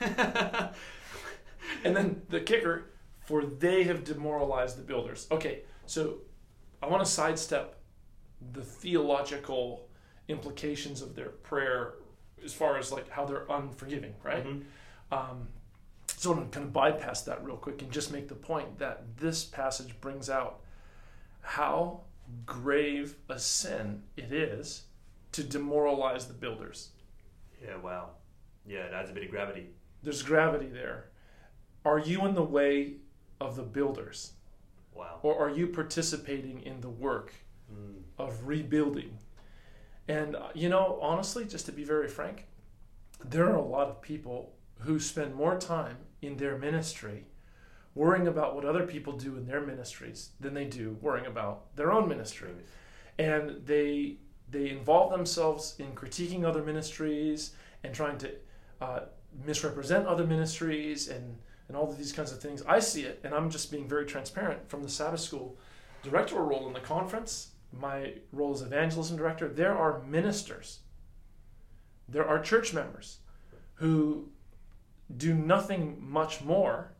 And 1.84 1.96
then 1.96 2.22
the 2.28 2.40
kicker, 2.40 2.90
for 3.20 3.44
they 3.44 3.84
have 3.84 4.04
demoralized 4.04 4.78
the 4.78 4.82
builders. 4.82 5.26
Okay, 5.30 5.62
so 5.86 6.18
I 6.82 6.86
want 6.86 7.04
to 7.04 7.10
sidestep 7.10 7.76
the 8.52 8.62
theological 8.62 9.88
implications 10.28 11.02
of 11.02 11.14
their 11.14 11.28
prayer 11.30 11.94
as 12.44 12.52
far 12.52 12.78
as 12.78 12.92
like 12.92 13.08
how 13.08 13.24
they're 13.24 13.46
unforgiving, 13.50 14.14
right? 14.22 14.44
Mhm. 14.44 14.64
Um, 15.10 15.48
so 16.06 16.32
I'm 16.32 16.50
going 16.50 16.66
to 16.66 16.72
bypass 16.72 17.22
that 17.22 17.44
real 17.44 17.56
quick 17.56 17.82
and 17.82 17.90
just 17.90 18.12
make 18.12 18.28
the 18.28 18.34
point 18.34 18.78
that 18.78 19.16
this 19.16 19.44
passage 19.44 19.98
brings 20.00 20.28
out 20.30 20.60
how 21.40 22.02
grave 22.46 23.16
a 23.28 23.38
sin 23.38 24.02
it 24.16 24.32
is 24.32 24.83
to 25.34 25.42
demoralize 25.44 26.26
the 26.26 26.34
builders. 26.34 26.90
yeah 27.64 27.76
wow 27.76 28.10
yeah 28.66 28.80
it 28.88 28.92
adds 28.94 29.10
a 29.10 29.12
bit 29.12 29.24
of 29.24 29.30
gravity 29.30 29.66
There's 30.02 30.22
gravity 30.22 30.68
there. 30.68 30.98
Are 31.84 31.98
you 31.98 32.24
in 32.26 32.34
the 32.34 32.48
way 32.58 32.72
of 33.40 33.56
the 33.56 33.62
builders? 33.62 34.32
wow 34.94 35.18
Or 35.22 35.32
are 35.42 35.50
you 35.58 35.66
participating 35.80 36.62
in 36.62 36.80
the 36.80 36.90
work 37.08 37.32
Mm, 37.72 38.02
of 38.18 38.46
rebuilding? 38.46 39.10
And, 40.06 40.36
uh, 40.36 40.48
you 40.54 40.68
know, 40.68 40.98
honestly, 41.00 41.44
just 41.46 41.64
to 41.66 41.72
be 41.72 41.82
very 41.94 42.08
frank, 42.08 42.46
there 43.24 43.46
are 43.50 43.56
a 43.56 43.70
lot 43.76 43.88
of 43.88 44.02
people 44.02 44.38
who 44.80 45.00
spend 45.00 45.34
more 45.34 45.56
time 45.58 45.96
in 46.20 46.36
their 46.36 46.58
ministry 46.58 47.24
worrying 47.94 48.28
about 48.28 48.54
what 48.54 48.66
other 48.66 48.86
people 48.86 49.14
do 49.14 49.36
in 49.38 49.46
their 49.46 49.62
ministries 49.62 50.30
than 50.40 50.52
they 50.52 50.66
do 50.66 50.98
worrying 51.00 51.26
about 51.26 51.74
their 51.76 51.90
own 51.90 52.06
ministry. 52.06 52.50
And 53.18 53.44
they 53.64 54.18
they 54.54 54.70
involve 54.70 55.10
themselves 55.10 55.74
in 55.78 55.92
critiquing 55.92 56.44
other 56.44 56.62
ministries 56.62 57.52
and 57.82 57.92
trying 57.92 58.16
to 58.18 58.30
uh, 58.80 59.00
misrepresent 59.44 60.06
other 60.06 60.26
ministries 60.26 61.08
and, 61.08 61.36
and 61.68 61.76
all 61.76 61.90
of 61.90 61.98
these 61.98 62.12
kinds 62.12 62.30
of 62.32 62.40
things. 62.40 62.62
I 62.66 62.78
see 62.78 63.02
it, 63.02 63.20
and 63.24 63.34
I'm 63.34 63.50
just 63.50 63.70
being 63.72 63.88
very 63.88 64.06
transparent 64.06 64.68
from 64.70 64.82
the 64.82 64.88
Sabbath 64.88 65.20
School 65.20 65.58
directorial 66.04 66.46
role 66.46 66.66
in 66.68 66.72
the 66.72 66.80
conference, 66.80 67.50
my 67.72 68.14
role 68.30 68.54
as 68.54 68.62
evangelism 68.62 69.16
director, 69.16 69.48
there 69.48 69.76
are 69.76 70.02
ministers, 70.04 70.80
there 72.08 72.26
are 72.26 72.38
church 72.38 72.72
members 72.72 73.18
who 73.74 74.28
do 75.16 75.34
nothing 75.34 75.96
much 76.00 76.42
more 76.42 76.92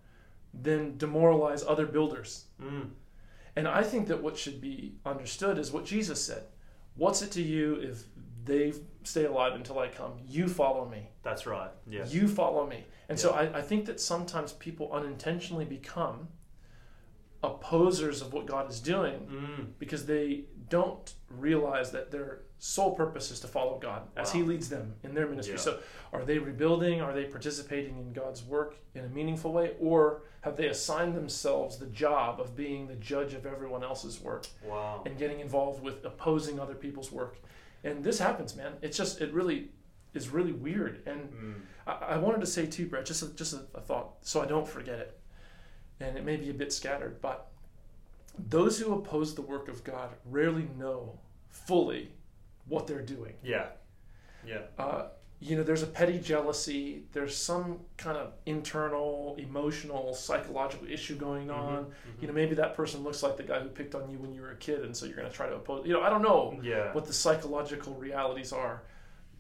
than 0.53 0.97
demoralize 0.99 1.62
other 1.62 1.87
builders. 1.87 2.47
Mm, 2.61 2.90
And 3.57 3.69
I 3.69 3.83
think 3.83 4.09
that 4.09 4.23
what 4.23 4.37
should 4.37 4.61
be 4.61 4.97
understood 5.07 5.59
is 5.59 5.71
what 5.71 5.85
Jesus 5.85 6.21
said 6.25 6.45
What's 6.97 7.23
it 7.23 7.31
to 7.33 7.43
you 7.43 7.75
if 7.77 8.05
they 8.45 8.73
stay 9.03 9.25
alive 9.25 9.55
until 9.55 9.79
I 9.79 9.89
come? 9.89 10.13
You 10.27 10.49
follow 10.49 10.85
me. 10.89 11.09
that's 11.23 11.47
right 11.47 11.71
yeah 11.87 12.05
You 12.07 12.29
follow 12.29 12.67
me. 12.67 12.85
And 13.09 13.19
so 13.19 13.31
I, 13.33 13.59
I 13.59 13.63
think 13.63 13.85
that 13.87 14.01
sometimes 14.01 14.53
people 14.53 14.93
unintentionally 14.93 15.65
become 15.65 16.29
opposers 17.45 18.23
of 18.23 18.33
what 18.33 18.47
God 18.47 18.71
is 18.71 18.81
doing 18.81 19.27
Mm, 19.31 19.67
because 19.79 20.07
they 20.07 20.45
don't 20.71 21.15
realize 21.31 21.91
that 21.93 22.11
their 22.11 22.41
sole 22.59 22.95
purpose 22.95 23.31
is 23.31 23.41
to 23.41 23.47
follow 23.47 23.79
God 23.79 24.03
as 24.17 24.33
He 24.33 24.43
leads 24.43 24.69
them 24.69 24.95
in 25.03 25.15
their 25.15 25.27
ministry. 25.29 25.55
Yeah. 25.57 25.61
So, 25.61 25.79
are 26.13 26.25
they 26.25 26.39
rebuilding? 26.39 27.01
Are 27.03 27.13
they 27.13 27.25
participating 27.25 27.99
in 27.99 28.13
God's 28.13 28.43
work 28.43 28.77
in 28.95 29.05
a 29.05 29.09
meaningful 29.09 29.53
way? 29.53 29.73
Or 29.81 30.23
have 30.41 30.57
they 30.57 30.69
assigned 30.69 31.15
themselves 31.15 31.77
the 31.79 31.87
job 31.87 32.41
of 32.41 32.57
being 32.57 32.87
the 32.87 32.95
judge 32.97 33.35
of 33.35 33.45
everyone 33.47 33.83
else's 33.85 34.21
work 34.21 34.47
wow 34.65 35.03
and 35.05 35.19
getting 35.19 35.41
involved 35.41 35.83
with 35.83 36.05
opposing 36.05 36.59
other 36.59 36.75
people's 36.75 37.13
work? 37.13 37.37
And 37.83 38.03
this 38.03 38.19
happens, 38.19 38.57
man. 38.57 38.73
It's 38.81 38.97
just, 38.97 39.21
it 39.21 39.33
really 39.35 39.69
is 40.15 40.29
really 40.31 40.53
weird. 40.53 41.03
And 41.07 41.21
Mm, 41.33 41.55
I, 41.87 41.93
I 42.15 42.17
wanted 42.17 42.41
to 42.41 42.47
say 42.47 42.65
too, 42.67 42.87
Brett, 42.87 43.05
just 43.05 43.23
a, 43.23 43.29
just 43.35 43.53
a, 43.53 43.61
a 43.75 43.81
thought, 43.81 44.15
so 44.23 44.41
I 44.41 44.47
don't 44.47 44.67
forget 44.67 44.99
it. 44.99 45.19
And 46.01 46.17
it 46.19 46.25
may 46.25 46.37
be 46.37 46.51
a 46.51 46.55
bit 46.55 46.73
scattered, 46.73 47.21
but 47.21 47.49
those 48.39 48.79
who 48.79 48.93
oppose 48.93 49.35
the 49.35 49.43
work 49.43 49.69
of 49.69 49.85
God 49.85 50.11
rarely 50.27 50.69
know 50.77 51.19
fully 51.51 52.13
what 52.67 52.87
they're 52.87 53.03
doing. 53.03 53.35
yeah 53.43 53.67
yeah 54.47 54.63
Uh, 54.79 55.07
you 55.41 55.57
know, 55.57 55.63
there's 55.63 55.83
a 55.83 55.87
petty 55.87 56.19
jealousy. 56.19 57.05
There's 57.13 57.37
some 57.37 57.81
kind 57.99 58.17
of 58.17 58.33
internal, 58.47 59.35
emotional, 59.39 60.15
psychological 60.15 60.89
issue 60.89 61.17
going 61.17 61.51
on. 61.51 61.85
Mhm, 61.87 61.93
You 62.23 62.29
know, 62.29 62.33
maybe 62.35 62.55
that 62.55 62.75
person 62.75 63.03
looks 63.05 63.23
like 63.23 63.37
the 63.37 63.43
guy 63.43 63.61
who 63.61 63.69
picked 63.69 63.95
on 63.95 64.09
you 64.11 64.19
when 64.19 64.33
you 64.33 64.41
were 64.41 64.53
a 64.53 64.57
kid, 64.57 64.81
and 64.85 64.97
so 64.97 65.05
you're 65.07 65.17
going 65.17 65.29
to 65.29 65.35
try 65.35 65.49
to 65.49 65.57
oppose. 65.57 65.87
You 65.87 65.93
know, 65.93 66.03
I 66.03 66.09
don't 66.09 66.23
know 66.23 66.59
yeah 66.63 66.93
what 66.95 67.05
the 67.07 67.13
psychological 67.13 67.95
realities 67.95 68.53
are 68.53 68.83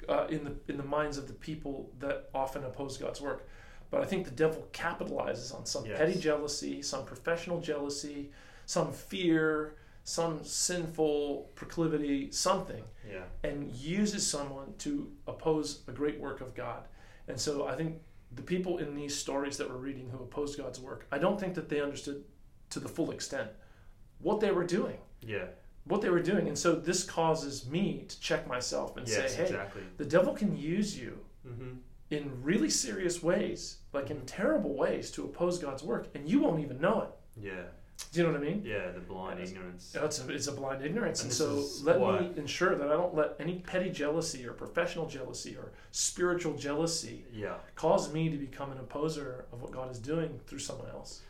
uh, 0.08 0.26
in 0.28 0.44
the 0.44 0.54
in 0.68 0.76
the 0.76 0.84
minds 0.84 1.16
of 1.16 1.26
the 1.26 1.32
people 1.34 1.90
that 2.00 2.28
often 2.34 2.64
oppose 2.64 2.98
God's 2.98 3.20
work. 3.22 3.48
But 3.94 4.02
I 4.02 4.06
think 4.06 4.24
the 4.24 4.32
devil 4.32 4.66
capitalizes 4.72 5.54
on 5.54 5.64
some 5.66 5.86
Yes. 5.86 5.98
petty 5.98 6.18
jealousy, 6.18 6.82
some 6.82 7.04
professional 7.04 7.60
jealousy, 7.60 8.32
some 8.66 8.92
fear, 8.92 9.76
some 10.02 10.44
sinful 10.44 11.50
proclivity, 11.54 12.30
something, 12.30 12.84
yeah 13.08 13.24
and 13.42 13.70
uses 13.72 14.26
someone 14.26 14.74
to 14.78 15.12
oppose 15.26 15.82
a 15.88 15.92
great 15.92 16.18
work 16.18 16.40
of 16.40 16.54
God. 16.54 16.88
And 17.28 17.38
so 17.38 17.66
I 17.66 17.76
think 17.76 18.02
the 18.32 18.42
people 18.42 18.78
in 18.78 18.94
these 18.94 19.14
stories 19.16 19.56
that 19.58 19.68
we're 19.70 19.76
reading 19.76 20.10
who 20.10 20.18
opposed 20.18 20.58
God's 20.58 20.80
work, 20.80 21.06
I 21.12 21.18
don't 21.18 21.38
think 21.38 21.54
that 21.54 21.68
they 21.68 21.80
understood 21.80 22.24
to 22.70 22.80
the 22.80 22.88
full 22.88 23.10
extent 23.12 23.50
what 24.18 24.40
they 24.40 24.50
were 24.50 24.64
doing 24.64 24.98
yeah 25.20 25.46
what 25.86 26.00
they 26.00 26.08
were 26.08 26.22
doing. 26.22 26.48
And 26.48 26.58
so 26.58 26.74
this 26.74 27.04
causes 27.04 27.68
me 27.68 28.06
to 28.08 28.18
check 28.20 28.48
myself 28.48 28.96
and 28.96 29.06
yes 29.06 29.32
say, 29.32 29.36
hey, 29.36 29.42
exactly 29.44 29.82
the 29.98 30.04
devil 30.06 30.32
can 30.34 30.56
use 30.56 30.98
you 30.98 31.18
mm-hmm. 31.46 31.72
In 32.14 32.30
really 32.42 32.70
serious 32.70 33.22
ways, 33.22 33.78
like 33.92 34.10
in 34.10 34.20
terrible 34.22 34.74
ways, 34.74 35.10
to 35.12 35.24
oppose 35.24 35.58
God's 35.58 35.82
work, 35.82 36.06
and 36.14 36.28
you 36.28 36.40
won't 36.40 36.60
even 36.60 36.80
know 36.80 37.02
it. 37.02 37.44
yeah 37.48 37.64
Do 38.12 38.20
you 38.20 38.26
know 38.26 38.32
what 38.32 38.40
I 38.40 38.44
mean? 38.44 38.62
yeah 38.64 38.90
the 38.92 39.00
blind 39.00 39.38
Yes. 39.40 39.50
ignorance 39.50 39.94
It's 39.94 40.20
a, 40.20 40.32
it's 40.32 40.46
a 40.46 40.52
blind 40.52 40.84
ignorance. 40.84 41.22
And 41.22 41.30
And, 41.30 41.36
so 41.36 41.84
let 41.84 41.98
me 42.00 42.32
ensure 42.36 42.74
that 42.76 42.88
I 42.88 42.92
don't 42.94 43.14
let 43.14 43.34
any 43.38 43.56
petty 43.60 43.90
jealousy 43.90 44.46
or 44.46 44.52
professional 44.52 45.06
jealousy 45.06 45.56
or 45.56 45.72
spiritual 45.90 46.54
jealousy 46.56 47.24
yeah 47.32 47.56
cause 47.76 48.12
me 48.12 48.28
to 48.30 48.36
become 48.36 48.72
an 48.72 48.78
opposer 48.78 49.46
of 49.52 49.62
what 49.62 49.70
God 49.72 49.90
is 49.90 49.98
doing 49.98 50.40
through 50.46 50.60
someone 50.60 50.88
else. 50.90 51.20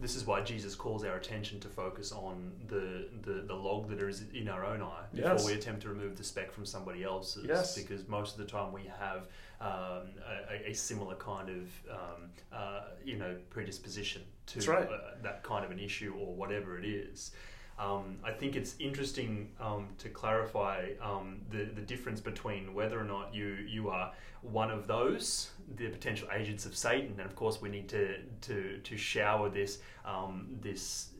This 0.00 0.16
is 0.16 0.26
why 0.26 0.40
Jesus 0.40 0.74
calls 0.74 1.04
our 1.04 1.14
attention 1.16 1.60
to 1.60 1.68
focus 1.68 2.10
on 2.10 2.50
the, 2.66 3.06
the, 3.22 3.44
the 3.46 3.54
log 3.54 3.88
that 3.90 4.00
is 4.00 4.24
in 4.34 4.48
our 4.48 4.64
own 4.64 4.82
eye 4.82 5.04
before 5.12 5.30
Yes. 5.30 5.46
we 5.46 5.52
attempt 5.52 5.82
to 5.82 5.88
remove 5.88 6.16
the 6.16 6.24
speck 6.24 6.52
from 6.52 6.66
somebody 6.66 7.04
else's. 7.04 7.46
Yes. 7.46 7.78
Because 7.78 8.06
most 8.08 8.32
of 8.32 8.38
the 8.38 8.50
time 8.50 8.72
we 8.72 8.90
have 8.98 9.28
um, 9.60 10.08
a, 10.50 10.70
a 10.70 10.74
similar 10.74 11.14
kind 11.14 11.48
of 11.48 11.90
um, 11.90 12.30
uh, 12.52 12.80
you 13.04 13.16
know 13.16 13.36
predisposition 13.50 14.22
to 14.46 14.60
right. 14.70 14.88
uh, 14.88 14.98
that 15.22 15.42
kind 15.44 15.64
of 15.64 15.70
an 15.70 15.78
issue 15.78 16.12
or 16.18 16.34
whatever 16.34 16.76
it 16.78 16.84
is. 16.84 17.30
Um, 17.78 18.18
I 18.24 18.30
think 18.30 18.54
it's 18.54 18.76
interesting 18.78 19.50
um, 19.60 19.88
to 19.98 20.08
clarify 20.08 20.90
um, 21.02 21.40
the, 21.50 21.64
the 21.64 21.80
difference 21.80 22.20
between 22.20 22.72
whether 22.72 22.98
or 23.00 23.04
not 23.04 23.34
you, 23.34 23.56
you 23.68 23.90
are 23.90 24.12
one 24.42 24.70
of 24.70 24.86
those, 24.86 25.50
the 25.76 25.88
potential 25.88 26.28
agents 26.32 26.66
of 26.66 26.76
Satan, 26.76 27.14
and 27.18 27.26
of 27.26 27.34
course 27.34 27.60
we 27.60 27.68
need 27.68 27.88
to, 27.88 28.18
to, 28.42 28.78
to 28.78 28.96
shower 28.96 29.48
this, 29.48 29.78
um, 30.04 30.46
this 30.60 31.10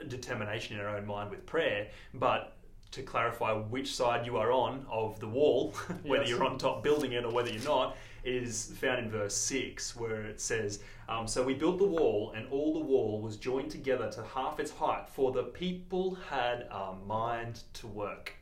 uh, 0.00 0.04
determination 0.08 0.78
in 0.78 0.84
our 0.84 0.96
own 0.96 1.06
mind 1.06 1.30
with 1.30 1.46
prayer, 1.46 1.88
but 2.14 2.56
to 2.90 3.02
clarify 3.02 3.52
which 3.52 3.94
side 3.94 4.26
you 4.26 4.36
are 4.36 4.50
on 4.52 4.84
of 4.90 5.20
the 5.20 5.28
wall, 5.28 5.74
whether 6.02 6.22
Yes. 6.22 6.30
you're 6.30 6.44
on 6.44 6.58
top 6.58 6.82
building 6.82 7.12
it 7.12 7.24
or 7.24 7.30
whether 7.30 7.50
you're 7.50 7.62
not, 7.64 7.96
is 8.24 8.72
found 8.80 8.98
in 9.00 9.10
verse 9.10 9.34
6, 9.34 9.96
where 9.96 10.22
it 10.22 10.40
says, 10.40 10.80
um, 11.08 11.26
So 11.26 11.42
we 11.42 11.54
built 11.54 11.78
the 11.78 11.84
wall, 11.86 12.32
and 12.36 12.46
all 12.50 12.72
the 12.74 12.80
wall 12.80 13.20
was 13.20 13.36
joined 13.36 13.70
together 13.70 14.10
to 14.12 14.22
half 14.22 14.58
its 14.60 14.70
height, 14.70 15.08
for 15.08 15.32
the 15.32 15.42
people 15.44 16.16
had 16.30 16.66
a 16.70 16.94
mind 17.06 17.62
to 17.74 17.86
work. 17.86 18.32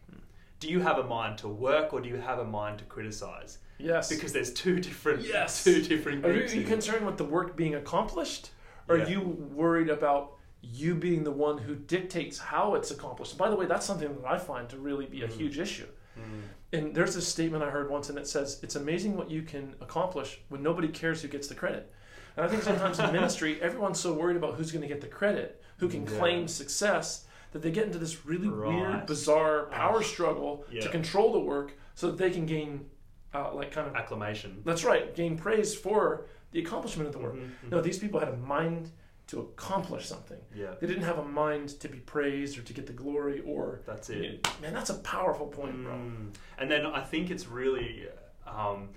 Do 0.61 0.69
you 0.69 0.81
have 0.81 0.99
a 0.99 1.05
mind 1.05 1.39
to 1.39 1.49
work, 1.49 1.93
or 1.93 2.01
do 2.01 2.09
you 2.09 2.17
have 2.17 2.39
a 2.39 2.45
mind 2.45 2.79
to 2.79 2.85
criticize? 2.85 3.59
Yes. 3.79 4.09
Because 4.09 4.33
there's 4.33 4.53
two 4.53 4.79
different, 4.79 5.23
Yes. 5.27 5.65
two 5.65 5.83
different 5.83 6.25
Are 6.25 6.33
you, 6.33 6.45
are 6.45 6.47
you 6.47 6.63
concerned 6.65 7.05
with 7.05 7.19
the 7.19 7.25
work 7.25 7.57
being 7.57 7.75
accomplished? 7.75 8.51
Or 8.89 8.97
Yeah. 8.97 9.05
are 9.05 9.09
you 9.09 9.21
worried 9.21 9.89
about 9.91 10.35
you 10.61 10.95
being 10.95 11.25
the 11.25 11.33
one 11.33 11.59
who 11.59 11.75
dictates 11.75 12.39
how 12.39 12.77
it's 12.77 12.93
accomplished? 12.93 13.37
By 13.37 13.51
the 13.51 13.57
way, 13.57 13.67
that's 13.67 13.85
something 13.85 14.15
that 14.23 14.25
I 14.29 14.39
find 14.39 14.69
to 14.69 14.77
really 14.77 15.07
be 15.07 15.23
a 15.23 15.29
Mm. 15.29 15.33
huge 15.37 15.59
issue. 15.59 15.89
Mm. 16.17 16.43
And 16.73 16.95
there's 16.95 17.15
this 17.15 17.29
statement 17.29 17.63
I 17.63 17.71
heard 17.71 17.91
once, 17.91 18.09
and 18.09 18.19
it 18.19 18.27
says, 18.27 18.59
It's 18.63 18.77
amazing 18.77 19.17
what 19.17 19.31
you 19.31 19.43
can 19.43 19.75
accomplish 19.81 20.41
when 20.49 20.63
nobody 20.63 20.89
cares 20.89 21.21
who 21.21 21.29
gets 21.29 21.47
the 21.49 21.55
credit. 21.55 21.93
And 22.37 22.47
I 22.47 22.49
think 22.49 22.63
sometimes 22.63 22.99
in 22.99 23.13
ministry, 23.13 23.59
everyone's 23.63 24.01
so 24.01 24.15
worried 24.15 24.37
about 24.39 24.55
who's 24.55 24.73
going 24.73 24.83
to 24.83 24.89
get 24.89 25.03
the 25.03 25.07
credit, 25.07 25.63
who 25.79 25.89
can 25.89 26.05
Yeah. 26.05 26.19
claim 26.19 26.49
success, 26.49 27.27
that 27.53 27.61
they 27.61 27.71
get 27.71 27.85
into 27.87 27.99
this 27.99 28.25
really 28.25 28.49
Right. 28.49 28.69
weird, 28.75 29.07
bizarre 29.07 29.65
power 29.67 29.99
Ah, 29.99 30.03
struggle 30.03 30.65
to 30.81 30.89
control 30.89 31.33
the 31.33 31.41
work 31.41 31.75
so 31.95 32.07
that 32.07 32.17
they 32.17 32.31
can 32.31 32.47
gain, 32.47 32.89
uh, 33.35 33.53
like, 33.55 33.71
kind 33.71 33.87
of 33.87 33.95
Acclamation. 33.95 34.63
that's 34.65 34.83
right. 34.85 35.15
Gain 35.15 35.37
praise 35.37 35.75
for 35.75 36.25
the 36.53 36.61
accomplishment 36.61 37.07
of 37.07 37.13
the 37.13 37.19
work. 37.19 37.35
Mhm, 37.35 37.51
mhm. 37.67 37.71
No, 37.71 37.81
these 37.83 37.99
people 37.99 38.19
had 38.21 38.31
a 38.31 38.37
mind 38.39 38.91
to 39.29 39.41
accomplish 39.41 40.07
something. 40.07 40.39
Yeah, 40.55 40.75
They 40.81 40.87
didn't 40.87 41.05
have 41.05 41.19
a 41.19 41.25
mind 41.25 41.71
to 41.81 41.89
be 41.89 41.99
praised 41.99 42.59
or 42.59 42.63
to 42.63 42.73
get 42.73 42.87
the 42.87 42.93
glory 42.93 43.41
or. 43.47 43.81
that's 43.87 44.11
it. 44.11 44.47
Man, 44.61 44.75
that's 44.75 44.91
a 44.91 44.95
powerful 44.99 45.47
point, 45.47 45.83
bro. 45.85 45.93
Mm. 45.95 46.35
And 46.59 46.71
then 46.71 46.85
I 46.87 47.01
think 47.01 47.31
it's 47.31 47.47
really 47.47 48.07
um, 48.47 48.91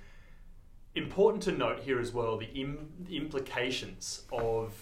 important 0.95 1.43
to 1.43 1.51
note 1.51 1.79
here 1.79 1.99
as 1.99 2.11
well 2.11 2.37
the 2.37 2.47
Im- 2.53 3.05
implications 3.09 4.23
of 4.31 4.73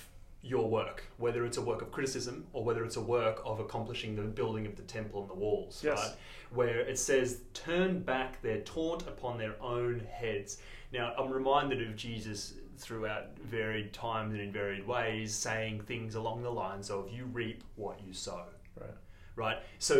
your 0.41 0.69
work, 0.69 1.03
whether 1.17 1.45
it's 1.45 1.57
a 1.57 1.61
work 1.61 1.81
of 1.81 1.91
criticism 1.91 2.45
or 2.51 2.63
whether 2.63 2.83
it's 2.83 2.97
a 2.97 3.01
work 3.01 3.41
of 3.45 3.59
accomplishing 3.59 4.15
the 4.15 4.23
building 4.23 4.65
of 4.65 4.75
the 4.75 4.81
temple 4.83 5.21
and 5.21 5.29
the 5.29 5.35
walls, 5.35 5.81
Yes. 5.83 5.97
right? 5.97 6.15
Where 6.51 6.79
it 6.81 6.99
says, 6.99 7.41
turn 7.53 8.01
back 8.01 8.41
their 8.41 8.59
taunt 8.61 9.03
upon 9.03 9.37
their 9.37 9.55
own 9.61 10.01
heads. 10.11 10.57
Now, 10.91 11.13
I'm 11.17 11.31
reminded 11.31 11.81
of 11.87 11.95
Jesus 11.95 12.53
throughout 12.83 13.37
varied 13.39 13.93
times 13.93 14.33
and 14.33 14.41
in 14.41 14.51
varied 14.51 14.85
ways 14.85 15.33
saying 15.33 15.81
things 15.81 16.15
along 16.15 16.43
the 16.43 16.49
lines 16.51 16.89
of, 16.89 17.09
you 17.11 17.25
reap 17.25 17.63
what 17.75 17.99
you 18.05 18.13
sow 18.13 18.43
Right. 18.79 18.89
right? 19.35 19.57
So 19.79 19.99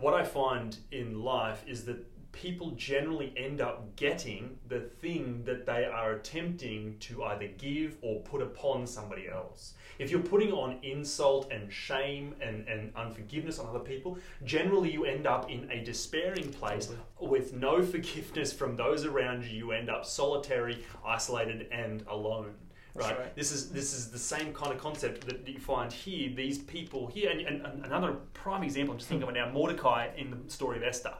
what 0.00 0.14
I 0.14 0.24
find 0.24 0.76
in 0.90 1.22
life 1.22 1.64
is 1.66 1.84
that 1.84 2.04
people 2.36 2.72
generally 2.72 3.32
end 3.36 3.60
up 3.62 3.96
getting 3.96 4.58
the 4.68 4.80
thing 4.80 5.42
that 5.44 5.64
they 5.64 5.84
are 5.84 6.12
attempting 6.12 6.96
to 7.00 7.24
either 7.24 7.48
give 7.58 7.96
or 8.02 8.20
put 8.20 8.42
upon 8.42 8.86
somebody 8.86 9.26
else. 9.28 9.72
If 9.98 10.10
you're 10.10 10.20
putting 10.20 10.52
on 10.52 10.78
insult 10.82 11.50
and 11.50 11.72
shame 11.72 12.34
and, 12.42 12.68
and 12.68 12.92
unforgiveness 12.94 13.58
on 13.58 13.66
other 13.66 13.78
people, 13.78 14.18
generally 14.44 14.92
you 14.92 15.06
end 15.06 15.26
up 15.26 15.50
in 15.50 15.70
a 15.70 15.82
despairing 15.82 16.52
place 16.52 16.90
with 17.18 17.54
no 17.54 17.82
forgiveness 17.92 18.52
from 18.52 18.76
those 18.76 19.06
around 19.06 19.44
you. 19.44 19.56
You 19.56 19.72
end 19.72 19.88
up 19.88 20.04
solitary, 20.04 20.84
isolated, 21.04 21.68
and 21.72 22.04
alone. 22.08 22.54
Right? 22.94 23.18
right. 23.18 23.36
This 23.36 23.52
is 23.52 23.70
this 23.70 23.92
is 23.92 24.10
the 24.10 24.18
same 24.18 24.54
kind 24.54 24.72
of 24.72 24.78
concept 24.78 25.26
that 25.26 25.46
you 25.46 25.58
find 25.58 25.92
here. 25.92 26.30
These 26.34 26.58
people 26.60 27.06
here, 27.06 27.30
and, 27.30 27.40
and, 27.40 27.66
and 27.66 27.84
another 27.84 28.12
prime 28.32 28.62
example. 28.62 28.92
I'm 28.92 28.98
just 28.98 29.08
thinking 29.08 29.28
of 29.28 29.34
now. 29.34 29.50
Mordecai 29.50 30.08
in 30.16 30.30
the 30.30 30.50
story 30.50 30.78
of 30.78 30.82
Esther 30.82 31.12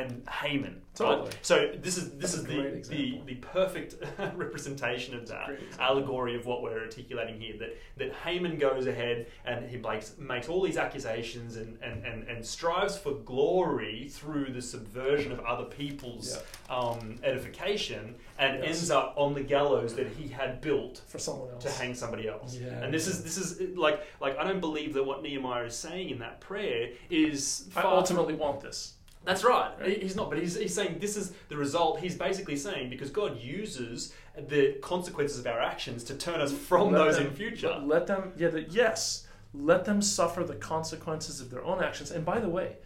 and 0.00 0.22
Haman. 0.28 0.80
Totally. 0.94 1.26
Right? 1.28 1.38
So 1.42 1.72
this 1.82 1.98
is 1.98 2.10
this 2.12 2.32
That's 2.32 2.34
is 2.34 2.44
the, 2.44 2.96
the 2.96 3.20
the 3.26 3.34
perfect 3.36 3.96
representation 4.34 5.14
of 5.14 5.28
that 5.28 5.50
allegory 5.78 6.34
of 6.36 6.46
what 6.46 6.62
we're 6.62 6.80
articulating 6.80 7.38
here. 7.38 7.54
That 7.58 7.76
that 7.98 8.12
Haman 8.24 8.56
goes 8.58 8.86
ahead 8.86 9.26
and 9.44 9.68
he 9.68 9.76
makes 9.76 10.16
makes 10.18 10.48
all 10.48 10.62
these 10.62 10.78
accusations 10.78 11.56
and 11.56 11.78
and, 11.82 12.04
and, 12.04 12.26
and 12.28 12.44
strives 12.44 12.96
for 12.96 13.12
glory 13.12 14.08
through 14.10 14.52
the 14.52 14.62
subversion 14.62 15.32
of 15.32 15.40
other 15.40 15.64
people's 15.64 16.38
um, 16.70 17.18
edification 17.22 18.14
and 18.38 18.62
Yes. 18.62 18.76
ends 18.76 18.90
up 18.90 19.14
on 19.16 19.34
the 19.34 19.42
gallows 19.42 19.94
that 19.94 20.08
he 20.08 20.28
had 20.28 20.60
built 20.60 21.00
For 21.08 21.18
someone 21.18 21.50
else. 21.50 21.62
to 21.64 21.70
hang 21.70 21.94
somebody 21.94 22.28
else. 22.28 22.56
Yeah. 22.56 22.68
And 22.82 22.92
this 22.92 23.06
is 23.06 23.22
this 23.22 23.36
is 23.36 23.76
like 23.76 24.00
like 24.20 24.38
I 24.38 24.44
don't 24.44 24.60
believe 24.60 24.94
that 24.94 25.04
what 25.04 25.22
Nehemiah 25.22 25.64
is 25.64 25.76
saying 25.76 26.10
in 26.10 26.18
that 26.20 26.40
prayer 26.40 26.90
is 27.10 27.68
I 27.76 27.82
ultimately 27.82 28.34
want 28.34 28.60
this. 28.60 28.94
That's 29.26 29.44
right. 29.44 29.72
Right. 29.80 30.02
He's 30.02 30.16
not, 30.16 30.30
but 30.30 30.38
he's, 30.38 30.56
he's 30.56 30.74
saying 30.74 30.98
this 31.00 31.16
is 31.16 31.32
the 31.48 31.56
result. 31.56 32.00
He's 32.00 32.14
basically 32.16 32.56
saying 32.56 32.88
because 32.90 33.10
God 33.10 33.38
uses 33.40 34.12
the 34.48 34.78
consequences 34.82 35.38
of 35.38 35.46
our 35.46 35.60
actions 35.60 36.04
to 36.04 36.14
turn 36.14 36.40
us 36.40 36.52
from 36.52 36.92
Let 36.92 36.98
those 37.04 37.16
them- 37.18 37.26
in 37.26 37.32
future. 37.34 37.68
Let, 37.68 37.86
let 37.86 38.06
them, 38.06 38.32
yeah, 38.36 38.48
the, 38.48 38.62
yes, 38.62 39.26
let 39.52 39.84
them 39.84 40.00
suffer 40.00 40.44
the 40.44 40.54
consequences 40.56 41.40
of 41.40 41.50
their 41.50 41.64
own 41.64 41.82
actions. 41.82 42.10
And 42.10 42.24
by 42.24 42.38
the 42.40 42.48
way, 42.48 42.76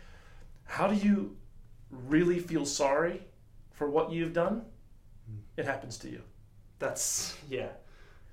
how 0.65 0.87
do 0.89 0.95
you 0.95 1.37
really 1.91 2.39
feel 2.39 2.65
sorry 2.65 3.23
for 3.73 3.89
what 3.91 4.11
you've 4.13 4.33
done? 4.33 4.63
Hmm. 5.29 5.37
It 5.57 5.65
happens 5.67 5.99
to 5.99 6.09
you. 6.09 6.23
That's 6.79 7.37
yeah. 7.49 7.69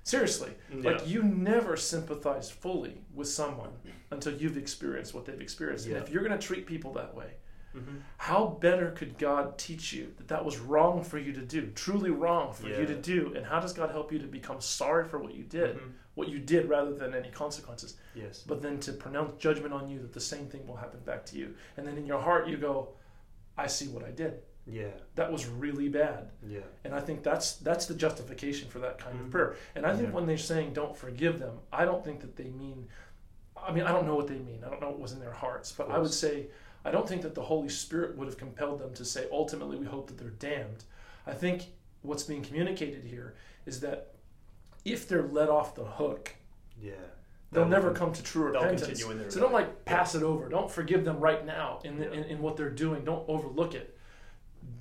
Seriously, 0.04 0.52
Yeah. 0.74 0.92
like 0.92 1.06
you 1.06 1.22
never 1.22 1.76
sympathize 1.76 2.50
fully 2.50 3.02
with 3.14 3.28
someone 3.28 3.72
until 4.10 4.32
you've 4.32 4.56
experienced 4.56 5.12
what 5.12 5.26
they've 5.26 5.38
experienced. 5.40 5.86
Yeah. 5.86 5.96
And 5.96 6.06
if 6.06 6.10
you're 6.10 6.22
going 6.24 6.38
to 6.38 6.46
treat 6.46 6.66
people 6.66 6.94
that 6.94 7.14
way, 7.14 7.34
Mhm. 7.74 8.00
how 8.16 8.46
better 8.60 8.90
could 8.92 9.18
God 9.18 9.58
teach 9.58 9.92
you 9.92 10.12
that 10.16 10.28
that 10.28 10.44
was 10.44 10.58
wrong 10.58 11.02
for 11.04 11.18
you 11.18 11.32
to 11.32 11.40
do, 11.42 11.70
truly 11.72 12.10
wrong 12.10 12.52
for 12.52 12.68
Yeah. 12.68 12.80
you 12.80 12.86
to 12.86 12.94
do? 12.96 13.34
And 13.34 13.44
how 13.46 13.60
does 13.60 13.72
God 13.72 13.90
help 13.90 14.10
you 14.12 14.18
to 14.18 14.26
become 14.26 14.60
sorry 14.60 15.04
for 15.04 15.18
what 15.18 15.34
you 15.34 15.44
did, 15.44 15.76
Mhm. 15.76 15.92
what 16.14 16.28
you 16.28 16.38
did 16.38 16.68
rather 16.68 16.94
than 16.94 17.14
any 17.14 17.30
consequences? 17.30 17.96
Yes. 18.14 18.42
But 18.46 18.62
then 18.62 18.80
to 18.80 18.92
pronounce 18.92 19.40
judgment 19.40 19.74
on 19.74 19.88
you 19.88 19.98
that 20.00 20.12
the 20.12 20.20
same 20.20 20.46
thing 20.48 20.66
will 20.66 20.76
happen 20.76 21.00
back 21.00 21.24
to 21.26 21.36
you. 21.36 21.54
And 21.76 21.86
then 21.86 21.96
in 21.98 22.06
your 22.06 22.20
heart, 22.20 22.48
you 22.48 22.56
go, 22.56 22.94
I 23.56 23.66
see 23.66 23.88
what 23.88 24.02
I 24.04 24.10
did. 24.10 24.42
Yeah. 24.66 24.90
That 25.14 25.32
was 25.32 25.46
really 25.46 25.88
bad. 25.88 26.30
Yeah. 26.42 26.60
And 26.84 26.94
I 26.94 27.00
think 27.00 27.22
that's 27.22 27.56
that's 27.56 27.86
the 27.86 27.94
justification 27.94 28.68
for 28.68 28.78
that 28.80 28.98
kind 28.98 29.18
Mhm. 29.18 29.24
of 29.26 29.30
prayer. 29.30 29.56
And 29.74 29.86
I 29.86 29.94
think 29.94 30.08
Yeah. 30.08 30.14
when 30.14 30.26
they're 30.26 30.36
saying 30.36 30.74
don't 30.74 30.96
forgive 30.96 31.38
them, 31.38 31.60
I 31.72 31.84
don't 31.86 32.04
think 32.04 32.20
that 32.20 32.36
they 32.36 32.48
mean 32.50 32.88
I 33.60 33.72
mean, 33.72 33.82
I 33.82 33.90
don't 33.90 34.06
know 34.06 34.14
what 34.14 34.28
they 34.28 34.38
mean. 34.38 34.62
I 34.64 34.70
don't 34.70 34.80
know 34.80 34.90
what 34.90 35.00
was 35.00 35.12
in 35.12 35.18
their 35.18 35.32
hearts, 35.32 35.72
but 35.72 35.90
I 35.90 35.98
would 35.98 36.12
say 36.12 36.46
I 36.88 36.90
don't 36.90 37.06
think 37.06 37.20
that 37.22 37.34
the 37.34 37.42
Holy 37.42 37.68
Spirit 37.68 38.16
would 38.16 38.26
have 38.28 38.38
compelled 38.38 38.78
them 38.78 38.94
to 38.94 39.04
say 39.04 39.26
ultimately 39.30 39.76
we 39.76 39.84
hope 39.84 40.06
that 40.06 40.16
they're 40.16 40.30
damned. 40.30 40.84
I 41.26 41.32
think 41.34 41.66
what's 42.00 42.22
being 42.22 42.40
communicated 42.42 43.04
here 43.04 43.34
is 43.66 43.80
that 43.80 44.14
if 44.86 45.06
they're 45.06 45.22
let 45.28 45.50
off 45.50 45.74
the 45.74 45.84
hook, 45.84 46.34
Yeah. 46.80 46.92
they'll 47.52 47.64
They'll- 47.64 47.68
never 47.70 47.92
come 47.92 48.14
to 48.14 48.22
true 48.22 48.44
repentance. 48.46 48.86
continue 48.86 49.10
in 49.12 49.18
their 49.18 49.30
So 49.30 49.38
don't 49.40 49.52
like 49.52 49.84
pass 49.84 50.14
it 50.14 50.22
over. 50.22 50.48
Don't 50.48 50.70
forgive 50.70 51.04
them 51.04 51.20
right 51.20 51.44
now 51.44 51.80
in, 51.84 51.98
the, 51.98 52.06
Yeah. 52.06 52.12
in 52.12 52.24
in 52.24 52.38
what 52.40 52.56
they're 52.56 52.70
doing. 52.70 53.04
Don't 53.04 53.28
overlook 53.28 53.74
it. 53.74 53.94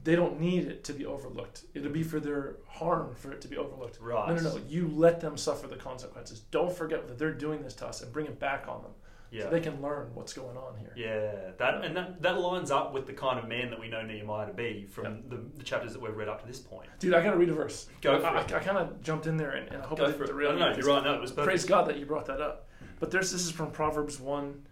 They 0.06 0.16
don't 0.16 0.40
need 0.40 0.66
it 0.66 0.86
to 0.86 0.94
be 0.94 1.06
overlooked. 1.06 1.66
It'll 1.74 1.92
be 1.92 2.04
for 2.04 2.22
their 2.22 2.56
harm 2.68 3.16
for 3.16 3.34
it 3.34 3.42
to 3.42 3.50
be 3.50 3.58
overlooked. 3.58 4.00
Right. 4.00 4.30
No, 4.30 4.36
no, 4.36 4.56
no. 4.56 4.62
You 4.66 4.88
let 4.88 5.20
them 5.20 5.36
suffer 5.36 5.68
the 5.68 5.76
consequences. 5.76 6.40
Don't 6.52 6.72
forget 6.72 7.06
that 7.10 7.18
they're 7.18 7.34
doing 7.34 7.64
this 7.64 7.74
to 7.76 7.88
us 7.88 8.02
and 8.02 8.14
bring 8.14 8.28
it 8.28 8.40
back 8.40 8.66
on 8.70 8.82
them 8.84 8.92
Yeah. 9.30 9.44
so 9.44 9.50
they 9.50 9.60
can 9.60 9.82
learn 9.82 10.12
what's 10.14 10.32
going 10.34 10.56
on 10.58 10.78
here. 10.78 10.94
Yeah, 10.96 11.52
that 11.58 11.84
and 11.84 11.96
that, 11.98 12.22
that 12.22 12.40
lines 12.40 12.72
up 12.72 12.94
with 12.94 13.08
the 13.08 13.14
kind 13.14 13.38
of 13.40 13.48
man 13.48 13.70
that 13.72 13.80
we 13.80 13.90
know 13.90 14.02
Nehemiah 14.02 14.48
to 14.48 14.54
be 14.54 14.86
from 14.90 15.04
Yeah. 15.06 15.12
the, 15.30 15.38
the 15.58 15.64
chapters 15.64 15.92
that 15.94 16.02
we've 16.02 16.16
read 16.16 16.30
up 16.30 16.42
to 16.42 16.48
this 16.48 16.60
point. 16.60 16.88
Dude, 17.00 17.14
I 17.14 17.22
got 17.22 17.32
to 17.32 17.38
read 17.38 17.50
a 17.50 17.54
verse. 17.54 17.88
Go 18.02 18.20
for 18.20 18.26
I, 18.28 18.42
it. 18.42 18.54
I, 18.54 18.58
I 18.58 18.60
kind 18.60 18.78
of 18.78 19.02
jumped 19.02 19.28
in 19.28 19.36
there 19.38 19.52
and, 19.52 19.68
and 19.68 19.82
I 19.84 19.86
hope 19.86 20.00
I 20.00 20.04
Go 20.04 20.06
didn't 20.08 20.18
for 20.18 20.24
it. 20.24 20.28
derail 20.28 20.54
No, 20.54 20.70
no, 20.72 20.78
you're 20.78 20.88
right. 20.88 21.04
No, 21.04 21.14
it 21.16 21.22
was 21.22 21.32
perfect. 21.32 21.48
Praise 21.48 21.66
God 21.66 21.88
that 21.88 21.98
you 21.98 22.06
brought 22.06 22.26
that 22.28 22.40
up. 22.42 22.68
But 23.00 23.12
there's 23.12 23.32
this 23.32 23.46
is 23.46 23.52
from 23.52 23.72
Proverbs 23.72 24.20
one, 24.20 24.66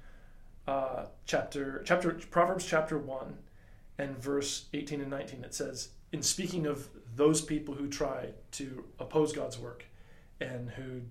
uh, 0.67 1.05
chapter 1.25 1.83
chapter 1.85 2.11
Proverbs 2.31 2.65
chapter 2.65 2.97
one, 2.97 3.37
and 3.97 4.17
verse 4.17 4.65
eighteen 4.73 5.01
and 5.01 5.09
nineteen. 5.11 5.43
It 5.43 5.53
says, 5.53 5.89
in 6.11 6.21
speaking 6.23 6.65
of 6.65 6.87
those 7.15 7.41
people 7.41 7.75
who 7.75 7.87
try 7.87 8.29
to 8.53 8.83
oppose 8.99 9.31
God's 9.31 9.59
work, 9.59 9.85
and 10.41 10.69
who, 10.71 11.01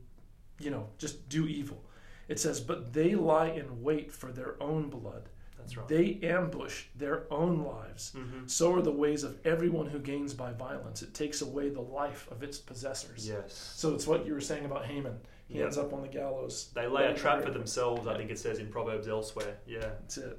you 0.58 0.70
know, 0.70 0.88
just 0.98 1.28
do 1.28 1.46
evil, 1.46 1.82
it 2.28 2.38
says, 2.40 2.60
but 2.60 2.92
they 2.92 3.14
lie 3.14 3.48
in 3.48 3.82
wait 3.82 4.12
for 4.12 4.32
their 4.32 4.62
own 4.62 4.88
blood. 4.90 5.28
That's 5.58 5.76
right. 5.78 5.88
They 5.88 6.18
ambush 6.22 6.84
their 6.94 7.24
own 7.32 7.64
lives. 7.64 8.12
Mhm. 8.14 8.50
So 8.50 8.74
are 8.74 8.82
the 8.82 8.92
ways 8.92 9.24
of 9.24 9.38
everyone 9.46 9.86
who 9.86 9.98
gains 9.98 10.34
by 10.34 10.52
violence. 10.52 11.00
It 11.02 11.14
takes 11.14 11.40
away 11.40 11.70
the 11.70 11.80
life 11.80 12.28
of 12.30 12.42
its 12.42 12.58
possessors. 12.58 13.26
Yes. 13.26 13.72
So 13.74 13.94
it's 13.94 14.06
what 14.06 14.26
you 14.26 14.34
were 14.34 14.40
saying 14.42 14.66
about 14.66 14.84
Haman. 14.84 15.18
He 15.48 15.58
Yeah. 15.58 15.64
ends 15.64 15.78
up 15.78 15.92
on 15.94 16.02
the 16.02 16.08
gallows. 16.08 16.70
They 16.74 16.86
lay 16.86 17.06
a 17.06 17.14
trap 17.14 17.42
for 17.42 17.50
themselves, 17.50 18.06
I 18.06 18.16
think 18.16 18.30
it 18.30 18.38
says 18.38 18.58
in 18.58 18.68
Proverbs 18.68 19.08
elsewhere. 19.08 19.56
Yeah. 19.66 19.80
That's 19.80 20.18
it. 20.18 20.38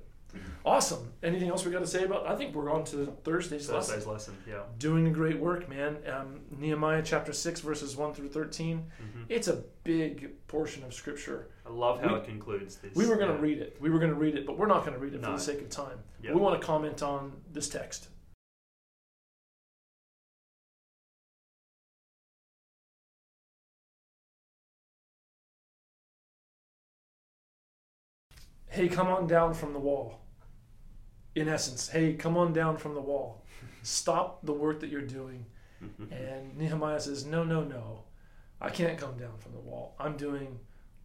Awesome. 0.66 1.12
Anything 1.22 1.50
else 1.50 1.64
we 1.66 1.72
got 1.72 1.80
to 1.80 1.88
say 1.88 2.06
about? 2.06 2.28
I 2.28 2.36
think 2.36 2.56
we're 2.56 2.72
on 2.72 2.84
to 2.86 3.06
Thursday's 3.24 3.70
lesson. 3.70 3.94
Thursday's 3.96 4.08
lesson. 4.08 4.38
Yeah. 4.48 4.62
Doing 4.80 5.06
a 5.08 5.12
great 5.12 5.40
work, 5.40 5.70
man. 5.70 5.98
Um, 6.12 6.40
Nehemiah 6.58 7.04
chapter 7.04 7.34
six 7.34 7.60
verses 7.62 7.96
one 7.96 8.14
through 8.14 8.30
13 8.30 8.78
hmm 8.78 9.24
It's 9.30 9.48
a 9.48 9.64
big 9.84 10.32
portion 10.48 10.84
of 10.84 10.94
scripture. 10.94 11.50
I 11.66 11.70
love 11.70 12.02
how 12.02 12.14
We- 12.14 12.20
it 12.20 12.26
concludes 12.26 12.78
this. 12.78 12.96
We 12.96 13.06
were 13.08 13.16
going 13.16 13.30
to 13.30 13.36
yeah. 13.36 13.42
read 13.42 13.58
it. 13.60 13.78
We 13.80 13.90
were 13.90 14.00
going 14.00 14.12
to 14.12 14.18
read 14.18 14.36
it, 14.36 14.46
but 14.48 14.58
we're 14.58 14.66
not 14.68 14.82
going 14.86 14.94
to 14.94 15.00
read 15.00 15.14
it 15.14 15.24
for 15.24 15.32
the 15.32 15.38
sake 15.40 15.62
of 15.62 15.70
time. 15.70 16.00
Yeah. 16.24 16.34
We 16.34 16.40
want 16.40 16.60
to 16.60 16.66
comment 16.66 17.04
on 17.04 17.34
this 17.52 17.70
text. 17.70 18.08
Hey, 28.68 28.88
come 28.90 29.08
on 29.08 29.28
down 29.28 29.54
from 29.54 29.74
the 29.74 29.80
wall. 29.80 30.25
In 31.36 31.50
essence, 31.50 31.90
hey, 31.90 32.14
come 32.14 32.38
on 32.38 32.54
down 32.54 32.78
from 32.78 32.94
the 32.96 33.02
wall. 33.02 33.44
Stop 33.84 34.46
the 34.46 34.54
work 34.54 34.80
that 34.80 34.90
you're 34.90 35.02
doing. 35.02 35.46
Mhm. 35.84 36.12
And 36.12 36.58
Nehemiah 36.58 37.00
says, 37.00 37.26
No, 37.26 37.44
no, 37.44 37.64
no. 37.64 38.04
I 38.62 38.70
can't 38.70 38.98
come 38.98 39.18
down 39.18 39.38
from 39.38 39.52
the 39.52 39.60
wall. 39.60 39.96
I'm 40.00 40.16
doing 40.16 40.60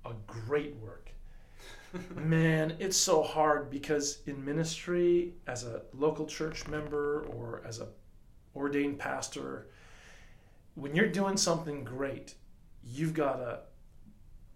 a 0.05 0.13
great 0.27 0.77
work. 0.77 1.11
Man, 2.15 2.77
it's 2.79 2.97
so 2.97 3.23
hard 3.23 3.71
because 3.71 4.21
in 4.27 4.45
ministry, 4.45 5.35
as 5.49 5.65
a 5.65 5.83
local 5.93 6.27
church 6.27 6.69
member 6.69 7.23
or 7.25 7.63
as 7.67 7.81
a 7.81 7.89
ordained 8.55 8.99
pastor, 8.99 9.69
when 10.77 10.95
you're 10.95 11.09
doing 11.09 11.37
something 11.37 11.83
great, 11.83 12.35
you've 12.85 13.15
got 13.15 13.37
to 13.37 13.61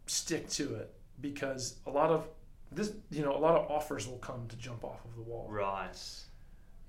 stick 0.07 0.49
to 0.51 0.77
it 0.77 0.95
because 1.21 1.81
a 1.87 1.91
lot 1.91 2.11
of 2.11 2.29
this, 2.75 2.93
you 3.11 3.23
know, 3.23 3.37
a 3.37 3.39
lot 3.39 3.57
of 3.57 3.71
offers 3.71 4.07
will 4.07 4.19
come 4.19 4.47
to 4.49 4.57
jump 4.57 4.85
off 4.85 5.05
of 5.05 5.15
the 5.17 5.23
wall. 5.23 5.47
Right. 5.51 5.99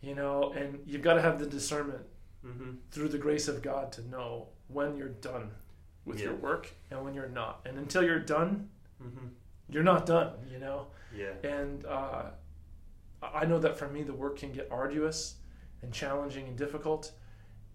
You 0.02 0.16
know, 0.16 0.54
and 0.56 0.80
you've 0.86 1.02
got 1.02 1.16
to 1.16 1.22
have 1.22 1.40
the 1.40 1.46
discernment 1.48 2.04
hmm 2.44 2.76
through 2.92 3.10
the 3.10 3.18
grace 3.18 3.48
of 3.48 3.62
God 3.62 3.92
to 3.94 4.08
know 4.08 4.50
when 4.68 4.96
you're 4.98 5.10
done 5.10 5.50
with 6.06 6.20
your 6.20 6.36
work 6.36 6.72
and 6.92 7.04
when 7.04 7.14
you're 7.16 7.28
not. 7.28 7.62
And 7.66 7.78
until 7.78 8.04
you're 8.04 8.20
done, 8.20 8.70
hmm 9.02 9.28
you're 9.68 9.84
not 9.84 10.06
done, 10.06 10.34
you 10.52 10.60
know? 10.60 10.88
Yeah. 11.16 11.34
And 11.44 11.86
uh, 11.86 12.26
I 13.24 13.46
know 13.46 13.58
that 13.58 13.78
for 13.80 13.88
me, 13.88 14.04
the 14.04 14.14
work 14.14 14.38
can 14.38 14.52
get 14.52 14.68
arduous 14.70 15.36
and 15.82 15.92
challenging 15.92 16.48
and 16.48 16.56
difficult. 16.56 17.12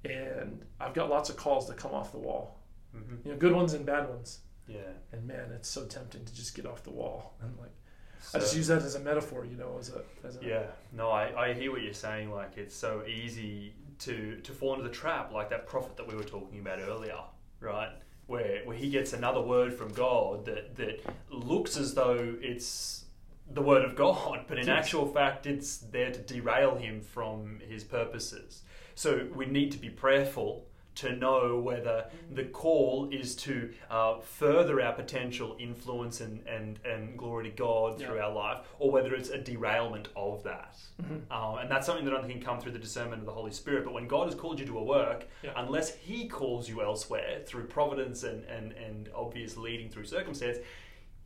And 0.05 0.65
I've 0.81 0.95
got 0.95 1.11
lots 1.11 1.31
of 1.31 1.37
calls 1.37 1.67
that 1.67 1.77
come 1.77 1.93
off 1.93 2.13
the 2.13 2.19
wall, 2.19 2.61
hmm 2.93 3.17
you 3.25 3.33
know, 3.33 3.39
good 3.39 3.53
ones 3.53 3.75
and 3.75 3.85
bad 3.85 4.09
ones. 4.09 4.39
Yeah. 4.69 4.93
And 5.11 5.27
man, 5.27 5.51
it's 5.53 5.69
so 5.69 5.85
tempting 5.85 6.25
to 6.25 6.35
just 6.35 6.55
get 6.55 6.65
off 6.65 6.85
the 6.85 6.93
wall. 6.93 7.35
And 7.43 7.59
like, 7.59 7.73
So, 8.23 8.39
I 8.39 8.41
just 8.43 8.55
use 8.57 8.67
that 8.69 8.83
as 8.83 8.95
a 8.95 9.01
metaphor, 9.01 9.45
you 9.45 9.57
know, 9.57 9.77
as 9.81 9.91
a, 9.91 10.03
as 10.27 10.37
a 10.37 10.45
Yeah, 10.45 10.63
no, 10.93 11.11
I, 11.11 11.49
I 11.49 11.53
hear 11.55 11.73
what 11.73 11.83
you're 11.83 11.95
saying. 11.95 12.31
Like 12.31 12.57
it's 12.59 12.75
so 12.77 13.03
easy 13.07 13.73
to 14.01 14.37
to 14.37 14.53
fall 14.53 14.75
into 14.75 14.85
the 14.87 14.95
trap, 14.95 15.33
like 15.33 15.51
that 15.51 15.67
prophet 15.67 15.97
that 15.97 16.07
we 16.07 16.15
were 16.15 16.25
talking 16.25 16.61
about 16.61 16.81
earlier, 16.81 17.19
right? 17.61 17.91
Where 18.27 18.63
where 18.65 18.77
he 18.77 18.91
gets 18.91 19.13
another 19.13 19.41
word 19.41 19.73
from 19.73 19.93
God 19.93 20.45
that 20.45 20.77
that 20.77 21.01
looks 21.31 21.77
as 21.77 21.95
though 21.95 22.37
it's 22.41 23.05
the 23.53 23.63
word 23.63 23.85
of 23.85 23.97
God, 23.97 24.45
but 24.49 24.59
in 24.59 24.67
Yes. 24.67 24.85
actual 24.85 25.07
fact, 25.07 25.47
it's 25.47 25.79
there 25.79 26.13
to 26.13 26.21
derail 26.21 26.77
him 26.77 27.01
from 27.01 27.61
his 27.69 27.83
purposes. 27.85 28.63
So 28.95 29.29
we 29.35 29.47
need 29.47 29.73
to 29.73 29.79
be 29.79 29.89
prayerful 29.91 30.67
to 31.01 31.17
know 31.17 31.59
whether 31.59 32.07
the 32.31 32.45
call 32.45 33.09
is 33.11 33.35
to 33.37 33.71
uh, 33.91 34.19
further 34.21 34.81
our 34.83 34.93
potential 34.93 35.57
influence 35.59 36.21
and, 36.21 36.47
and, 36.47 36.79
and 36.85 37.17
glory 37.17 37.45
to 37.51 37.57
God 37.57 37.99
through 37.99 38.17
Yeah. 38.17 38.25
our 38.27 38.33
life, 38.33 38.59
or 38.79 38.91
whether 38.91 39.15
it's 39.15 39.31
a 39.31 39.39
derailment 39.39 40.09
of 40.15 40.43
that. 40.45 40.77
Mhm. 41.03 41.31
Um, 41.31 41.59
and 41.59 41.71
that's 41.71 41.87
something 41.87 42.05
that 42.05 42.15
I 42.15 42.21
think 42.21 42.33
can 42.33 42.43
come 42.43 42.61
through 42.61 42.73
the 42.73 42.79
discernment 42.79 43.21
of 43.21 43.27
the 43.27 43.33
Holy 43.33 43.51
Spirit. 43.53 43.85
But 43.85 43.95
when 43.95 44.07
God 44.07 44.27
has 44.27 44.35
called 44.35 44.61
you 44.61 44.67
to 44.67 44.79
a 44.79 44.83
work, 44.85 45.27
Yeah. 45.43 45.53
unless 45.57 45.95
He 45.95 46.29
calls 46.29 46.69
you 46.69 46.83
elsewhere 46.83 47.41
through 47.47 47.65
providence 47.65 48.23
and, 48.23 48.45
and, 48.45 48.73
and 48.73 49.09
obvious 49.15 49.57
leading 49.57 49.89
through 49.89 50.05
circumstance, 50.05 50.59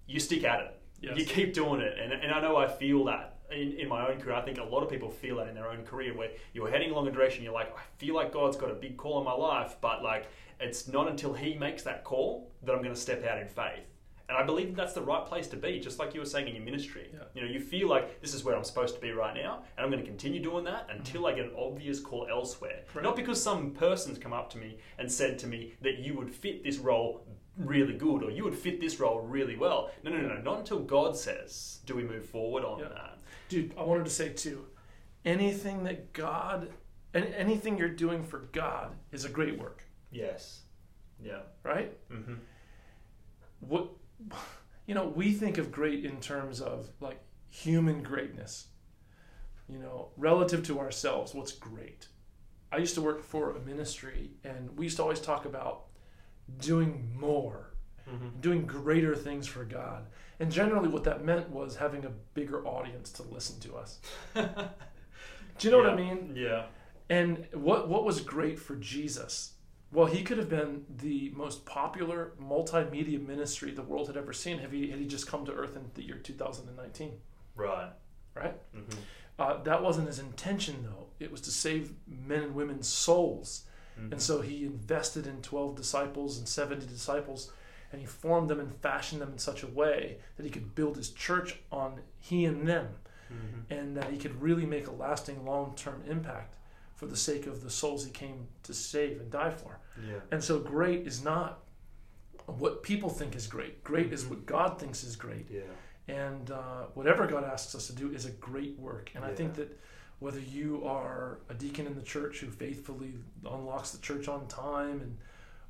you 0.07 0.21
stick 0.21 0.45
at 0.45 0.61
it. 0.61 0.81
Yes. 1.01 1.19
You 1.19 1.25
keep 1.27 1.53
doing 1.53 1.81
it. 1.81 1.99
And, 1.99 2.13
and 2.13 2.33
I 2.33 2.41
know 2.41 2.57
I 2.57 2.69
feel 2.69 3.05
that 3.07 3.34
in, 3.55 3.79
in 3.79 3.89
my 3.89 4.09
own 4.09 4.21
career. 4.21 4.37
I 4.37 4.43
think 4.43 4.59
a 4.59 4.65
lot 4.65 4.83
of 4.83 4.91
people 4.91 5.11
feel 5.11 5.37
that 5.37 5.49
in 5.49 5.55
their 5.55 5.69
own 5.69 5.85
career 5.85 6.17
where 6.17 6.31
you're 6.53 6.71
heading 6.71 6.91
along 6.91 7.09
a 7.09 7.11
direction, 7.11 7.45
you're 7.45 7.53
like, 7.53 7.75
I 7.77 7.83
feel 7.99 8.15
like 8.15 8.33
God's 8.33 8.57
got 8.57 8.71
a 8.71 8.75
big 8.75 8.97
call 8.97 9.19
in 9.19 9.25
my 9.25 9.33
life, 9.33 9.77
but 9.81 10.03
like 10.03 10.27
it's 10.61 10.89
not 10.89 11.09
until 11.09 11.33
He 11.33 11.55
makes 11.55 11.83
that 11.85 12.05
call 12.05 12.51
that 12.63 12.73
I'm 12.73 12.83
going 12.83 12.95
to 12.95 13.01
step 13.01 13.25
out 13.25 13.39
in 13.39 13.49
faith. 13.49 13.85
And 14.27 14.39
I 14.39 14.43
believe 14.43 14.69
that 14.69 14.77
that's 14.77 14.95
the 14.95 15.03
right 15.03 15.27
place 15.27 15.49
to 15.49 15.57
be, 15.57 15.79
just 15.79 15.99
like 15.99 16.15
you 16.15 16.21
were 16.21 16.27
saying 16.27 16.49
in 16.49 16.55
your 16.55 16.65
ministry. 16.65 17.11
Yeah. 17.13 17.25
You 17.35 17.43
know, 17.43 17.53
you 17.53 17.61
feel 17.61 17.89
like 17.89 18.23
this 18.23 18.33
is 18.33 18.43
where 18.43 18.57
I'm 18.57 18.65
supposed 18.65 18.95
to 18.95 19.01
be 19.01 19.13
right 19.13 19.35
now, 19.35 19.65
and 19.77 19.85
I'm 19.85 19.91
going 19.91 20.03
to 20.03 20.09
continue 20.09 20.43
doing 20.43 20.65
that 20.65 20.89
mm-hmm. 20.89 20.99
until 20.99 21.27
I 21.27 21.35
get 21.35 21.45
an 21.45 21.53
obvious 21.59 22.01
call 22.01 22.27
elsewhere. 22.31 22.85
Right. 22.95 23.03
Not 23.03 23.17
because 23.17 23.43
some 23.43 23.73
person's 23.73 24.19
come 24.19 24.33
up 24.33 24.49
to 24.53 24.59
me 24.59 24.79
and 24.99 25.13
said 25.13 25.39
to 25.41 25.47
me 25.47 25.75
that 25.83 25.99
you 25.99 26.17
would 26.17 26.35
fit 26.35 26.65
this 26.65 26.79
role 26.79 27.27
really 27.59 27.95
good 27.95 28.23
or 28.23 28.31
you 28.31 28.45
would 28.45 28.55
fit 28.55 28.81
this 28.81 28.99
role 28.99 29.21
really 29.21 29.57
well. 29.57 29.91
No, 30.03 30.11
no, 30.11 30.21
no, 30.21 30.29
no. 30.35 30.41
Not 30.41 30.59
until 30.61 30.81
God 30.81 31.17
says 31.17 31.81
do 31.87 31.95
we 31.95 32.03
move 32.03 32.25
forward 32.25 32.65
on 32.65 32.81
Yeah. 32.81 32.89
that. 32.89 33.14
Dude, 33.55 33.73
I 33.79 33.85
wanted 33.85 34.05
to 34.07 34.11
say 34.11 34.31
too, 34.31 34.67
anything 35.25 35.85
that 35.85 36.13
God, 36.13 36.71
and 37.13 37.25
anything 37.37 37.79
you're 37.79 37.89
doing 37.89 38.25
for 38.25 38.49
God 38.51 38.97
is 39.13 39.25
a 39.25 39.29
great 39.29 39.61
work, 39.61 39.85
Yes. 40.11 40.63
Yeah. 41.23 41.43
right? 41.63 41.97
Mm-hmm. 42.11 42.35
What, 43.61 43.91
you 44.87 44.95
know, 44.97 45.07
we 45.07 45.33
think 45.33 45.59
of 45.59 45.71
great 45.71 46.05
in 46.05 46.19
terms 46.19 46.61
of 46.61 46.89
like 46.99 47.21
human 47.49 48.03
greatness, 48.03 48.67
you 49.69 49.79
know, 49.79 50.09
relative 50.17 50.65
to 50.67 50.81
ourselves, 50.81 51.33
what's 51.33 51.53
great. 51.53 52.09
I 52.73 52.79
used 52.79 52.97
to 52.97 53.03
work 53.03 53.23
for 53.23 53.53
a 53.53 53.61
ministry 53.61 54.33
and 54.43 54.77
we 54.77 54.87
used 54.87 54.97
to 54.97 55.05
always 55.05 55.21
talk 55.21 55.45
about 55.45 55.85
doing 56.59 57.09
more, 57.17 57.74
Mm-hmm. 58.11 58.41
doing 58.41 58.67
greater 58.67 59.17
things 59.17 59.47
for 59.47 59.65
God. 59.65 60.07
And 60.39 60.53
generally, 60.53 60.89
what 60.89 61.05
that 61.05 61.25
meant 61.25 61.49
was 61.49 61.77
having 61.77 62.05
a 62.05 62.11
bigger 62.35 62.67
audience 62.67 63.11
to 63.13 63.23
listen 63.23 63.59
to 63.61 63.77
us. 63.77 63.99
Do 64.35 64.43
you 65.61 65.71
know 65.71 65.79
what 65.79 65.89
I 65.89 65.97
mean? 65.97 66.35
Yeah. 66.37 66.65
And 67.09 67.47
what 67.53 67.89
what 67.89 68.05
was 68.05 68.21
great 68.21 68.59
for 68.59 68.77
Jesus? 68.77 69.53
Well, 69.93 70.07
he 70.07 70.23
could 70.23 70.39
have 70.39 70.49
been 70.49 70.85
the 70.97 71.31
most 71.37 71.65
popular 71.65 72.33
multimedia 72.43 73.25
ministry 73.25 73.71
the 73.71 73.83
world 73.83 74.09
had 74.09 74.17
ever 74.17 74.33
seen 74.33 74.59
had 74.59 74.73
he, 74.73 74.91
had 74.91 74.99
he 74.99 75.07
just 75.07 75.27
come 75.29 75.45
to 75.47 75.53
earth 75.53 75.77
in 75.77 75.85
the 75.95 76.03
year 76.03 76.17
2019, 76.19 77.13
Right. 77.55 77.91
right? 78.35 78.57
Mm-hmm. 78.77 78.99
Uh, 79.39 79.63
that 79.63 79.83
wasn't 79.85 80.09
his 80.09 80.19
intention, 80.19 80.83
though. 80.83 81.07
It 81.21 81.31
was 81.31 81.41
to 81.43 81.51
save 81.53 81.93
men 82.09 82.43
and 82.43 82.55
women's 82.57 82.89
souls. 82.89 83.67
Mm-hmm. 83.99 84.13
And 84.15 84.21
so 84.21 84.41
he 84.41 84.65
invested 84.65 85.29
in 85.29 85.43
12 85.43 85.77
disciples 85.77 86.39
and 86.39 86.49
70 86.49 86.87
disciples, 86.87 87.53
and 87.95 88.01
he 88.03 88.07
formed 88.07 88.51
them 88.51 88.59
and 88.59 88.75
fashioned 88.75 89.23
them 89.23 89.31
in 89.31 89.39
such 89.39 89.63
a 89.63 89.69
way 89.69 90.19
that 90.37 90.43
he 90.45 90.51
could 90.51 90.75
build 90.75 90.97
his 90.97 91.11
church 91.11 91.61
on 91.71 92.01
he 92.19 92.45
and 92.45 92.67
them, 92.67 92.89
Mm-hmm. 93.33 93.73
and 93.73 93.97
that 93.97 94.11
he 94.11 94.19
could 94.19 94.41
really 94.43 94.67
make 94.67 94.87
a 94.87 94.91
lasting 94.93 95.47
long 95.47 95.75
term 95.77 96.03
impact 96.07 96.57
for 96.95 97.07
the 97.07 97.17
sake 97.17 97.47
of 97.47 97.63
the 97.65 97.71
souls 97.71 98.05
he 98.05 98.11
came 98.11 98.47
to 98.65 98.75
save 98.75 99.19
and 99.19 99.31
die 99.31 99.51
for. 99.51 99.79
Yeah. 100.07 100.19
And 100.31 100.45
so 100.45 100.59
great 100.59 101.07
is 101.07 101.25
not 101.25 101.61
what 102.47 102.83
people 102.83 103.09
think 103.09 103.35
is 103.35 103.47
great, 103.47 103.83
great 103.83 104.13
is 104.13 104.27
what 104.27 104.45
God 104.45 104.79
thinks 104.79 105.03
is 105.05 105.17
great. 105.17 105.47
Yeah. 105.51 105.63
And 106.07 106.51
uh, 106.51 106.85
whatever 106.93 107.27
God 107.27 107.45
asks 107.45 107.75
us 107.75 107.87
to 107.87 107.95
do 107.95 108.13
is 108.13 108.27
a 108.27 108.31
great 108.31 108.79
work. 108.79 109.11
And 109.15 109.25
I 109.25 109.33
think 109.33 109.55
that 109.55 109.81
whether 110.19 110.41
you 110.41 110.85
are 110.85 111.39
a 111.49 111.55
deacon 111.55 111.87
in 111.87 111.95
the 111.95 112.03
church 112.03 112.41
who 112.41 112.49
faithfully 112.51 113.15
unlocks 113.51 113.91
the 113.93 113.99
church 114.03 114.29
on 114.29 114.47
time 114.49 115.01
and 115.01 115.17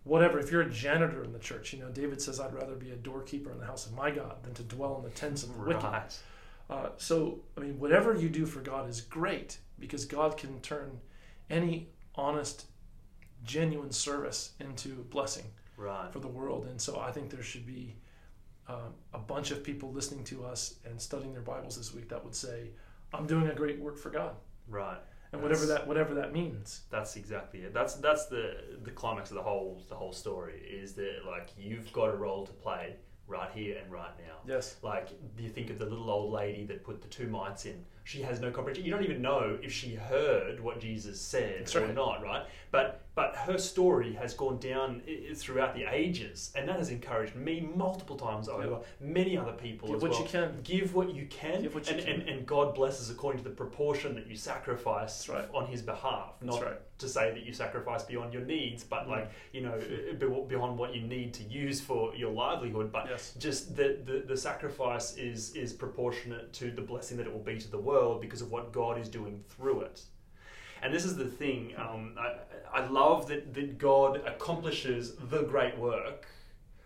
whatever, 0.05 0.39
if 0.39 0.51
you're 0.51 0.63
a 0.63 0.71
janitor 0.71 1.25
in 1.25 1.33
the 1.33 1.39
church, 1.39 1.73
you 1.73 1.81
know, 1.81 1.89
David 1.91 2.21
says, 2.21 2.39
I'd 2.41 2.55
rather 2.55 2.75
be 2.75 2.91
a 2.91 2.97
doorkeeper 2.97 3.51
in 3.51 3.59
the 3.59 3.67
house 3.67 3.87
of 3.87 3.93
my 3.95 4.11
God 4.11 4.43
than 4.43 4.55
to 4.55 4.63
dwell 4.63 4.97
in 4.99 5.03
the 5.03 5.11
tents 5.11 5.43
of 5.43 5.53
the 5.55 5.59
wicked. 5.61 5.83
Uh, 6.71 6.89
so, 6.97 7.41
I 7.57 7.61
mean, 7.61 7.79
whatever 7.79 8.15
you 8.15 8.29
do 8.29 8.47
for 8.47 8.61
God 8.61 8.89
is 8.89 9.01
great 9.01 9.59
because 9.79 10.05
God 10.05 10.37
can 10.37 10.61
turn 10.61 11.01
any 11.51 11.89
honest, 12.15 12.67
genuine 13.45 13.91
service 13.93 14.53
into 14.61 14.89
blessing 15.11 15.45
Right. 15.77 16.11
for 16.13 16.21
the 16.21 16.29
world. 16.29 16.67
And 16.67 16.81
so 16.81 17.01
I 17.01 17.11
think 17.11 17.31
there 17.31 17.43
should 17.43 17.67
be 17.67 17.97
um, 18.69 18.95
a 19.13 19.19
bunch 19.19 19.51
of 19.51 19.63
people 19.65 19.91
listening 19.93 20.25
to 20.25 20.45
us 20.47 20.77
and 20.87 21.01
studying 21.01 21.33
their 21.33 21.43
Bibles 21.43 21.77
this 21.77 21.93
week 21.93 22.09
that 22.09 22.25
would 22.25 22.35
say, 22.35 22.71
"I'm 23.13 23.27
doing 23.27 23.49
a 23.49 23.55
great 23.55 23.79
work 23.81 23.99
for 23.99 24.09
God," 24.09 24.37
Right. 24.69 24.99
And 25.35 25.43
whatever 25.43 25.67
that 25.67 25.87
whatever 25.87 26.15
that 26.15 26.33
means. 26.33 26.83
That's 26.91 27.17
exactly 27.17 27.61
it. 27.61 27.75
That's 27.75 27.95
that's 27.97 28.27
the 28.27 28.57
the 28.83 28.91
climax 28.91 29.31
of 29.31 29.37
the 29.37 29.43
whole 29.43 29.83
the 29.89 29.95
whole 29.95 30.13
story 30.13 30.61
is 30.61 30.95
that 30.95 31.27
like 31.27 31.51
you've 31.59 31.93
got 31.93 32.11
a 32.11 32.17
role 32.17 32.47
to 32.47 32.53
play 32.53 32.97
right 33.27 33.51
here 33.55 33.79
and 33.83 33.93
right 33.93 34.13
now. 34.19 34.37
Yes. 34.47 34.77
Like 34.83 35.09
you 35.39 35.49
think 35.49 35.71
of 35.71 35.79
the 35.79 35.87
little 35.87 36.11
old 36.11 36.33
lady 36.33 36.65
that 36.67 36.85
put 36.85 37.03
the 37.03 37.09
two 37.09 37.29
mites 37.29 37.67
in 37.67 37.85
she 38.05 38.21
has 38.21 38.39
no 38.39 38.51
comprehension. 38.51 38.85
You 38.85 38.93
don't 38.93 39.03
even 39.03 39.23
know 39.23 39.59
if 39.63 39.73
she 39.73 39.95
heard 39.95 40.61
what 40.61 40.79
Jesus 40.79 41.21
said 41.21 41.61
That's 41.61 41.75
or 41.75 41.93
not, 41.93 42.23
right? 42.23 42.47
But 42.71 43.04
but 43.15 43.37
her 43.37 43.59
story 43.59 44.13
has 44.15 44.35
gone 44.35 44.59
down 44.59 45.03
throughout 45.37 45.75
the 45.75 45.85
ages, 45.85 46.53
and 46.57 46.69
that 46.69 46.79
has 46.79 46.91
encouraged 46.91 47.37
me 47.37 47.61
multiple 47.75 48.17
times 48.17 48.49
over. 48.49 48.81
Many 49.01 49.37
other 49.39 49.53
people 49.53 49.89
Give 49.89 49.97
as 49.97 50.03
what 50.03 50.11
well. 50.13 50.21
you 50.23 50.27
can. 50.29 50.61
Give 50.65 50.95
what 50.95 51.15
you 51.15 51.27
can, 51.27 51.63
Give 51.63 51.75
what 51.75 51.87
you 51.89 51.97
and, 51.97 52.05
can. 52.05 52.21
And, 52.21 52.29
and 52.29 52.47
God 52.47 52.75
blesses 52.75 53.11
according 53.11 53.43
to 53.43 53.49
the 53.49 53.55
proportion 53.55 54.15
that 54.17 54.27
you 54.27 54.37
sacrifice 54.37 55.29
right. 55.29 55.49
on 55.55 55.67
His 55.67 55.81
behalf. 55.83 56.33
Not 56.43 56.63
right. 56.63 56.81
to 56.99 57.09
say 57.09 57.31
that 57.31 57.45
you 57.45 57.53
sacrifice 57.53 58.03
beyond 58.03 58.33
your 58.33 58.43
needs, 58.45 58.83
but 58.85 59.05
Mm. 59.07 59.11
like 59.11 59.31
you 59.53 59.61
know 59.63 59.79
beyond 60.49 60.79
what 60.79 60.95
you 60.95 61.03
need 61.03 61.35
to 61.35 61.43
use 61.45 61.81
for 61.81 62.15
your 62.17 62.33
livelihood. 62.33 62.91
But 62.93 63.07
Yes. 63.09 63.35
just 63.39 63.77
the, 63.77 63.99
the 64.05 64.25
the 64.27 64.37
sacrifice 64.37 65.17
is 65.17 65.55
is 65.55 65.73
proportionate 65.73 66.53
to 66.55 66.71
the 66.71 66.83
blessing 66.83 67.17
that 67.19 67.27
it 67.27 67.33
will 67.33 67.41
be 67.55 67.59
to 67.59 67.71
the 67.71 67.79
world 67.79 68.21
because 68.21 68.43
of 68.43 68.51
what 68.51 68.73
God 68.73 68.99
is 68.99 69.09
doing 69.09 69.43
through 69.49 69.83
it. 69.83 70.03
And 70.85 70.93
this 70.93 71.07
is 71.07 71.17
the 71.17 71.25
thing. 71.25 71.73
Um, 71.79 72.15
I, 72.19 72.81
I 72.81 72.87
love 72.87 73.27
that, 73.29 73.55
that 73.55 73.79
God 73.79 74.23
accomplishes 74.27 75.15
the 75.31 75.43
great 75.43 75.79
work 75.79 76.27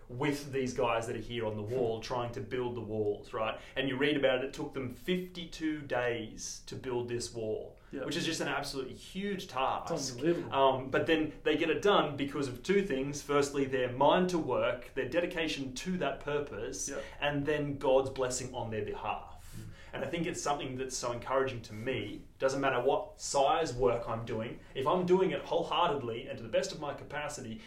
with 0.08 0.52
these 0.52 0.72
guys 0.72 1.06
that 1.08 1.16
are 1.16 1.20
here 1.20 1.44
on 1.44 1.56
the 1.56 1.62
wall 1.62 2.00
trying 2.00 2.32
to 2.32 2.40
build 2.40 2.76
the 2.76 2.80
walls, 2.80 3.32
right? 3.34 3.58
And 3.76 3.88
you 3.88 3.96
read 3.96 4.16
about 4.16 4.38
it, 4.38 4.44
it 4.44 4.52
took 4.54 4.72
them 4.72 4.94
52 4.94 5.80
days 5.80 6.62
to 6.66 6.76
build 6.76 7.08
this 7.08 7.34
wall, 7.34 7.76
Yeah. 7.92 8.04
which 8.04 8.16
is 8.16 8.24
just 8.24 8.40
an 8.40 8.48
absolutely 8.48 8.94
huge 8.94 9.48
task. 9.48 9.92
Um, 10.52 10.88
but 10.90 11.06
then 11.06 11.32
they 11.42 11.56
get 11.56 11.68
it 11.68 11.82
done 11.82 12.16
because 12.16 12.48
of 12.48 12.62
two 12.62 12.82
things. 12.86 13.20
Firstly, 13.20 13.64
their 13.66 13.90
mind 13.92 14.30
to 14.30 14.38
work, 14.38 14.94
their 14.94 15.08
dedication 15.08 15.74
to 15.74 15.98
that 15.98 16.20
purpose, 16.20 16.88
Yeah. 16.88 17.00
and 17.20 17.44
then 17.44 17.76
God's 17.78 18.08
blessing 18.10 18.54
on 18.54 18.70
their 18.70 18.84
behalf. 18.84 19.37
And 19.92 20.04
I 20.04 20.08
think 20.08 20.26
it's 20.26 20.42
something 20.42 20.76
that's 20.76 20.96
so 20.96 21.12
encouraging 21.12 21.60
to 21.62 21.74
me. 21.74 22.20
Doesn't 22.38 22.60
matter 22.60 22.80
what 22.80 23.20
size 23.20 23.72
work 23.74 24.08
I'm 24.08 24.24
doing, 24.24 24.58
if 24.74 24.86
I'm 24.86 25.06
doing 25.06 25.30
it 25.30 25.40
wholeheartedly 25.42 26.28
and 26.28 26.36
to 26.36 26.42
the 26.42 26.48
best 26.48 26.72
of 26.72 26.80
my 26.80 26.94
capacity, 26.94 27.60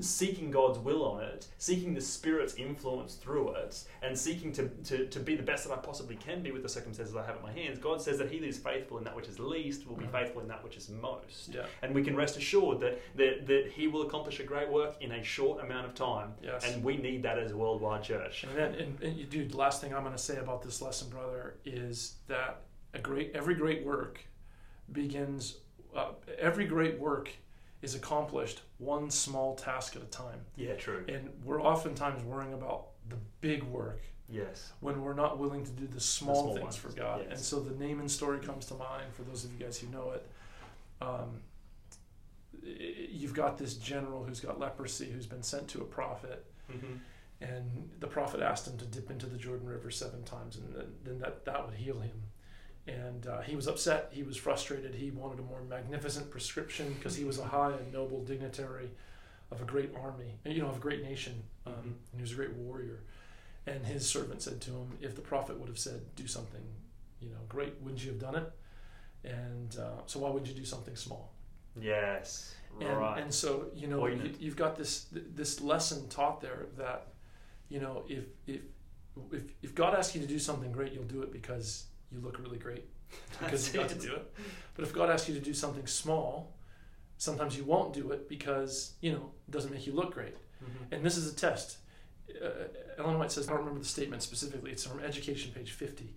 seeking 0.00 0.50
God's 0.50 0.78
will 0.78 1.04
on 1.04 1.22
it, 1.22 1.46
seeking 1.58 1.94
the 1.94 2.00
Spirit's 2.00 2.54
influence 2.54 3.14
through 3.14 3.52
it, 3.54 3.84
and 4.02 4.18
seeking 4.18 4.52
to, 4.52 4.68
to, 4.68 5.06
to 5.06 5.20
be 5.20 5.36
the 5.36 5.42
best 5.42 5.66
that 5.68 5.72
I 5.72 5.76
possibly 5.76 6.16
can 6.16 6.42
be 6.42 6.50
with 6.50 6.62
the 6.62 6.68
circumstances 6.68 7.14
I 7.14 7.24
have 7.24 7.36
at 7.36 7.42
my 7.42 7.52
hands, 7.52 7.78
God 7.78 8.02
says 8.02 8.18
that 8.18 8.30
He 8.30 8.38
that 8.38 8.46
is 8.48 8.58
faithful 8.58 8.98
in 8.98 9.04
that 9.04 9.14
which 9.14 9.28
is 9.28 9.38
least 9.38 9.86
will 9.86 9.96
be 9.96 10.04
Mhm. 10.04 10.12
faithful 10.12 10.40
in 10.42 10.48
that 10.48 10.62
which 10.64 10.76
is 10.76 10.88
most. 10.90 11.54
Yeah. 11.54 11.66
And 11.82 11.94
we 11.94 12.02
can 12.02 12.16
rest 12.16 12.36
assured 12.36 12.80
that, 12.80 13.00
that, 13.16 13.46
that 13.46 13.72
He 13.74 13.86
will 13.86 14.02
accomplish 14.02 14.40
a 14.40 14.44
great 14.44 14.68
work 14.68 14.96
in 15.00 15.12
a 15.12 15.22
short 15.22 15.62
amount 15.64 15.86
of 15.86 15.94
time. 15.94 16.34
Yes. 16.42 16.64
And 16.70 16.82
we 16.82 16.96
need 16.96 17.22
that 17.22 17.38
as 17.38 17.52
a 17.52 17.56
worldwide 17.56 18.02
church. 18.02 18.44
And 18.44 18.56
then, 18.56 18.74
and, 18.74 19.02
and 19.02 19.16
you, 19.16 19.24
dude, 19.26 19.52
the 19.52 19.56
last 19.56 19.80
thing 19.80 19.94
I'm 19.94 20.02
going 20.02 20.14
to 20.16 20.22
say 20.22 20.38
about 20.38 20.62
this 20.62 20.82
lesson, 20.82 21.08
brother, 21.10 21.54
is 21.64 22.16
that 22.28 22.62
a 22.92 22.98
great, 22.98 23.32
every 23.34 23.54
great 23.54 23.84
work 23.84 24.20
begins. 24.92 25.58
Uh, 25.94 26.08
every 26.38 26.66
great 26.66 26.98
work 26.98 27.30
is 27.84 27.94
accomplished 27.94 28.62
one 28.78 29.10
small 29.10 29.54
task 29.54 29.94
at 29.94 30.02
a 30.02 30.06
time, 30.06 30.40
Yeah, 30.56 30.74
true. 30.74 31.04
and 31.08 31.28
we're 31.44 31.62
oftentimes 31.62 32.22
worrying 32.24 32.54
about 32.54 32.86
the 33.10 33.16
big 33.42 33.62
work 33.64 34.00
Yes. 34.28 34.72
when 34.80 35.02
we're 35.02 35.12
not 35.14 35.38
willing 35.38 35.64
to 35.64 35.70
do 35.70 35.86
the 35.86 36.00
small, 36.00 36.34
small 36.42 36.54
things 36.54 36.62
ones, 36.64 36.76
for 36.76 36.88
God. 36.88 37.20
yes. 37.22 37.30
And 37.30 37.38
so 37.40 37.60
the 37.60 37.72
Naaman 37.76 38.08
story 38.08 38.38
comes 38.40 38.64
to 38.66 38.74
mind 38.74 39.12
for 39.12 39.22
those 39.22 39.44
of 39.44 39.52
you 39.52 39.58
guys 39.58 39.78
who 39.78 39.86
know 39.88 40.12
it. 40.12 40.26
Um, 41.02 41.42
you've 42.62 43.34
got 43.34 43.58
this 43.58 43.74
general 43.74 44.24
who's 44.24 44.40
got 44.40 44.58
leprosy 44.58 45.10
who's 45.10 45.26
been 45.26 45.42
sent 45.42 45.68
to 45.68 45.82
a 45.82 45.84
prophet 45.84 46.44
hmm 46.70 46.94
and 47.40 47.90
the 48.00 48.06
prophet 48.06 48.40
asked 48.40 48.66
him 48.66 48.78
to 48.78 48.86
dip 48.86 49.10
into 49.10 49.26
the 49.26 49.36
Jordan 49.36 49.66
River 49.68 49.90
seven 49.90 50.22
times, 50.22 50.56
and 50.56 50.72
then, 50.74 50.86
then 51.04 51.18
that, 51.18 51.44
that 51.44 51.66
would 51.66 51.74
heal 51.74 51.98
him. 52.00 52.22
And 52.86 53.26
uh, 53.26 53.40
he 53.40 53.56
was 53.56 53.66
upset. 53.66 54.10
He 54.12 54.22
was 54.22 54.36
frustrated. 54.36 54.94
He 54.94 55.10
wanted 55.10 55.38
a 55.38 55.42
more 55.42 55.62
magnificent 55.62 56.30
prescription 56.30 56.92
because 56.94 57.16
he 57.16 57.24
was 57.24 57.38
a 57.38 57.44
high 57.44 57.72
and 57.72 57.92
noble 57.92 58.22
dignitary 58.24 58.90
of 59.50 59.62
a 59.62 59.64
great 59.64 59.90
army, 59.96 60.38
you 60.44 60.60
know, 60.62 60.68
of 60.68 60.76
a 60.76 60.80
great 60.80 61.02
nation, 61.02 61.42
um, 61.66 61.72
Mhm. 61.72 61.84
and 61.84 62.16
he 62.16 62.20
was 62.20 62.32
a 62.32 62.34
great 62.34 62.52
warrior. 62.54 63.00
And 63.66 63.86
his 63.86 64.08
servant 64.08 64.42
said 64.42 64.60
to 64.62 64.70
him, 64.72 64.98
"If 65.00 65.14
the 65.14 65.22
prophet 65.22 65.58
would 65.58 65.68
have 65.68 65.78
said, 65.78 66.14
do 66.14 66.26
something, 66.26 66.62
you 67.20 67.30
know, 67.30 67.40
great, 67.48 67.80
wouldn't 67.80 68.04
you 68.04 68.10
have 68.10 68.20
done 68.20 68.34
it? 68.36 68.52
And 69.24 69.76
uh, 69.78 70.02
so 70.06 70.20
why 70.20 70.28
would 70.30 70.46
you 70.46 70.54
do 70.54 70.64
something 70.66 70.96
small?" 70.96 71.32
Yes. 71.80 72.54
and, 72.80 72.98
right. 72.98 73.22
and 73.22 73.32
so 73.32 73.70
you 73.74 73.86
know 73.86 74.06
you, 74.06 74.34
you've 74.40 74.56
got 74.56 74.76
this 74.76 75.06
this 75.12 75.60
lesson 75.60 76.08
taught 76.08 76.40
there 76.40 76.66
that 76.76 77.12
you 77.68 77.80
know 77.80 78.04
if 78.08 78.24
if 78.46 78.60
if 79.32 79.42
if 79.62 79.74
God 79.74 79.94
asks 79.94 80.14
you 80.14 80.20
to 80.20 80.26
do 80.26 80.38
something 80.38 80.72
great, 80.72 80.92
you'll 80.92 81.04
do 81.04 81.22
it 81.22 81.32
because 81.32 81.86
you 82.14 82.20
look 82.20 82.38
really 82.38 82.58
great 82.58 82.84
because 83.40 83.72
you 83.72 83.80
got 83.80 83.88
to 83.90 83.98
do 83.98 84.14
it. 84.14 84.32
But 84.74 84.84
if 84.84 84.92
God 84.92 85.10
asks 85.10 85.28
you 85.28 85.34
to 85.34 85.40
do 85.40 85.54
something 85.54 85.86
small, 85.86 86.56
sometimes 87.18 87.56
you 87.56 87.64
won't 87.64 87.92
do 87.92 88.10
it 88.12 88.28
because 88.28 88.94
you 89.00 89.12
know 89.12 89.30
it 89.48 89.50
doesn't 89.50 89.72
make 89.72 89.86
you 89.86 89.92
look 89.92 90.14
great. 90.14 90.34
Mhm. 90.62 90.92
And 90.92 91.04
this 91.04 91.16
is 91.16 91.32
a 91.32 91.36
test. 91.36 91.78
Uh, 92.42 92.48
Ellen 92.98 93.18
White 93.18 93.30
says, 93.32 93.46
I 93.48 93.50
don't 93.50 93.60
remember 93.60 93.80
the 93.80 93.86
statement 93.88 94.22
specifically. 94.22 94.70
It's 94.70 94.86
from 94.86 95.00
Education, 95.00 95.52
page 95.52 95.72
50. 95.72 96.14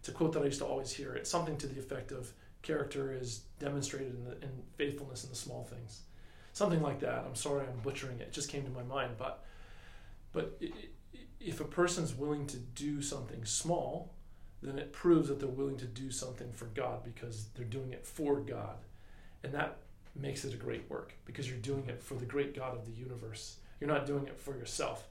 It's 0.00 0.08
a 0.08 0.12
quote 0.12 0.32
that 0.32 0.42
I 0.42 0.46
used 0.46 0.58
to 0.58 0.66
always 0.66 0.92
hear. 0.92 1.14
It's 1.14 1.30
something 1.30 1.56
to 1.58 1.66
the 1.66 1.78
effect 1.78 2.12
of 2.12 2.32
character 2.62 3.12
is 3.12 3.42
demonstrated 3.58 4.14
in, 4.14 4.24
the, 4.24 4.32
in 4.42 4.50
faithfulness 4.76 5.22
in 5.24 5.30
the 5.30 5.36
small 5.36 5.64
things. 5.64 6.00
Something 6.52 6.82
like 6.82 7.00
that. 7.00 7.24
I'm 7.26 7.34
sorry 7.34 7.66
I'm 7.66 7.80
butchering 7.80 8.18
it. 8.20 8.22
It 8.28 8.32
just 8.32 8.48
came 8.48 8.64
to 8.64 8.70
my 8.70 8.82
mind. 8.82 9.12
But, 9.18 9.44
but 10.32 10.60
if 11.40 11.60
a 11.60 11.64
person's 11.64 12.14
willing 12.14 12.46
to 12.48 12.56
do 12.56 13.00
something 13.02 13.44
small, 13.44 14.14
then 14.64 14.78
it 14.78 14.92
proves 14.92 15.28
that 15.28 15.38
they're 15.38 15.48
willing 15.48 15.76
to 15.78 15.86
do 15.86 16.10
something 16.10 16.52
for 16.52 16.66
God 16.66 17.04
because 17.04 17.48
they're 17.54 17.64
doing 17.64 17.92
it 17.92 18.06
for 18.06 18.40
God. 18.40 18.76
And 19.42 19.52
that 19.52 19.76
makes 20.16 20.44
it 20.44 20.54
a 20.54 20.58
great 20.58 20.88
work 20.90 21.14
because 21.24 21.48
you're 21.48 21.58
doing 21.58 21.88
it 21.88 22.02
for 22.02 22.14
the 22.14 22.24
great 22.24 22.56
God 22.56 22.74
of 22.74 22.86
the 22.86 22.92
universe. 22.92 23.56
You're 23.80 23.90
not 23.90 24.06
doing 24.06 24.26
it 24.26 24.38
for 24.38 24.56
yourself. 24.56 25.08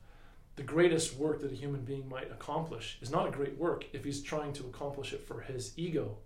The 0.56 0.64
greatest 0.64 1.18
work 1.18 1.42
that 1.42 1.52
a 1.52 1.56
human 1.56 1.82
being 1.82 2.08
might 2.08 2.32
accomplish 2.32 2.98
is 3.02 3.12
not 3.12 3.28
a 3.28 3.32
great 3.32 3.58
work 3.58 3.86
if 3.94 4.04
he's 4.04 4.22
trying 4.22 4.54
to 4.54 4.66
accomplish 4.66 5.14
it 5.14 5.26
for 5.26 5.42
his 5.42 5.74
ego 5.78 6.18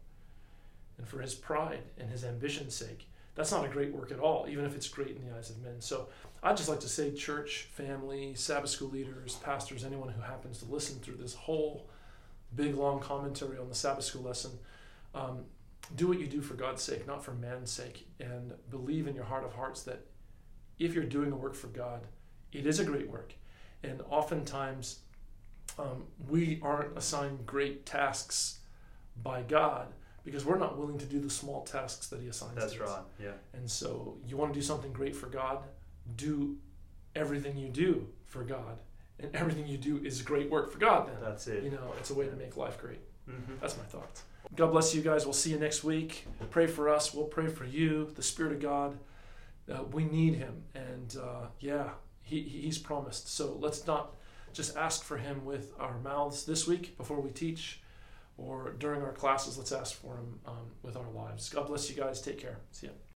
and 0.97 1.07
for 1.07 1.19
his 1.19 1.33
pride 1.33 1.83
and 1.97 2.09
his 2.09 2.23
ambition's 2.23 2.75
sake. 2.75 3.07
That's 3.35 3.51
not 3.51 3.65
a 3.65 3.69
great 3.69 3.93
work 3.93 4.11
at 4.11 4.19
all, 4.19 4.47
even 4.49 4.65
if 4.65 4.75
it's 4.75 4.89
great 4.89 5.15
in 5.15 5.25
the 5.25 5.35
eyes 5.35 5.49
of 5.49 5.61
men. 5.61 5.79
So 5.79 6.09
I'd 6.41 6.57
just 6.57 6.69
like 6.69 6.79
to 6.81 6.89
say, 6.89 7.13
church, 7.13 7.67
family, 7.71 8.33
Sabbath 8.33 8.71
school 8.71 8.89
leaders, 8.89 9.35
pastors, 9.43 9.83
anyone 9.83 10.09
who 10.09 10.21
happens 10.21 10.57
to 10.59 10.65
listen 10.65 10.99
through 10.99 11.17
this 11.17 11.35
whole 11.35 11.87
big 12.55 12.75
long 12.75 12.99
commentary 12.99 13.57
on 13.57 13.69
the 13.69 13.75
Sabbath 13.75 14.05
school 14.05 14.23
lesson, 14.23 14.51
um, 15.13 15.45
do 15.95 16.07
what 16.07 16.19
you 16.19 16.27
do 16.27 16.41
for 16.41 16.55
God's 16.55 16.81
sake, 16.81 17.07
not 17.07 17.23
for 17.23 17.33
man's 17.33 17.71
sake, 17.71 18.07
and 18.19 18.53
believe 18.69 19.07
in 19.07 19.15
your 19.15 19.23
heart 19.25 19.43
of 19.43 19.53
hearts 19.53 19.83
that 19.83 20.05
if 20.79 20.93
you're 20.93 21.03
doing 21.03 21.31
a 21.31 21.35
work 21.35 21.55
for 21.55 21.67
God, 21.67 22.01
it 22.51 22.65
is 22.65 22.79
a 22.79 22.83
great 22.83 23.09
work. 23.09 23.33
And 23.83 24.01
oftentimes, 24.09 24.99
um, 25.79 26.05
we 26.27 26.59
aren't 26.61 26.97
assigned 26.97 27.45
great 27.45 27.85
tasks 27.85 28.59
by 29.21 29.43
God 29.43 29.87
because 30.23 30.45
we're 30.45 30.57
not 30.57 30.77
willing 30.77 30.97
to 30.97 31.05
do 31.05 31.19
the 31.19 31.29
small 31.29 31.63
tasks 31.63 32.07
that 32.07 32.19
He 32.21 32.27
assigns. 32.27 32.55
That's 32.55 32.73
us. 32.73 32.79
right. 32.79 33.01
Yeah. 33.21 33.31
And 33.53 33.69
so, 33.69 34.17
you 34.27 34.37
want 34.37 34.53
to 34.53 34.59
do 34.59 34.63
something 34.63 34.91
great 34.91 35.15
for 35.15 35.27
God, 35.27 35.63
do 36.15 36.57
everything 37.15 37.57
you 37.57 37.69
do 37.69 38.07
for 38.25 38.43
God, 38.43 38.81
and 39.19 39.35
everything 39.35 39.67
you 39.67 39.77
do 39.77 39.97
is 40.03 40.21
great 40.21 40.49
work 40.49 40.71
for 40.71 40.77
God. 40.79 41.07
Then 41.07 41.15
That's 41.21 41.47
it. 41.47 41.63
you 41.63 41.71
know, 41.71 41.93
it's 41.99 42.09
a 42.09 42.13
way 42.13 42.27
to 42.27 42.35
make 42.35 42.55
life 42.57 42.79
great. 42.79 42.99
hmm 43.25 43.53
That's 43.61 43.77
my 43.77 43.83
thoughts. 43.83 44.23
God 44.55 44.71
bless 44.71 44.95
you 44.95 45.01
guys. 45.01 45.25
We'll 45.25 45.33
see 45.33 45.51
you 45.51 45.59
next 45.59 45.83
week. 45.83 46.25
Pray 46.51 46.67
for 46.67 46.87
us. 46.89 47.13
We'll 47.13 47.25
pray 47.25 47.47
for 47.47 47.65
you, 47.65 48.09
the 48.15 48.23
Spirit 48.23 48.53
of 48.53 48.61
God. 48.61 48.97
Uh, 49.69 49.83
we 49.91 50.05
need 50.05 50.35
Him. 50.35 50.63
And 50.73 51.15
uh, 51.21 51.47
yeah, 51.59 51.89
he, 52.21 52.41
He's 52.41 52.77
promised. 52.77 53.27
So 53.33 53.57
let's 53.59 53.85
not 53.85 54.15
just 54.53 54.77
ask 54.77 55.03
for 55.03 55.17
Him 55.17 55.43
with 55.43 55.73
our 55.79 55.97
mouths 55.99 56.45
this 56.45 56.65
week 56.65 56.97
before 56.97 57.19
we 57.19 57.29
teach 57.31 57.81
or 58.37 58.73
during 58.79 59.01
our 59.01 59.11
classes. 59.11 59.57
Let's 59.57 59.73
ask 59.73 59.93
for 59.99 60.15
Him 60.15 60.39
um, 60.47 60.71
with 60.81 60.95
our 60.95 61.09
lives. 61.13 61.49
God 61.49 61.67
bless 61.67 61.89
you 61.89 61.95
guys. 62.01 62.21
Take 62.21 62.37
care. 62.37 62.59
See 62.71 62.87
ya. 62.87 62.93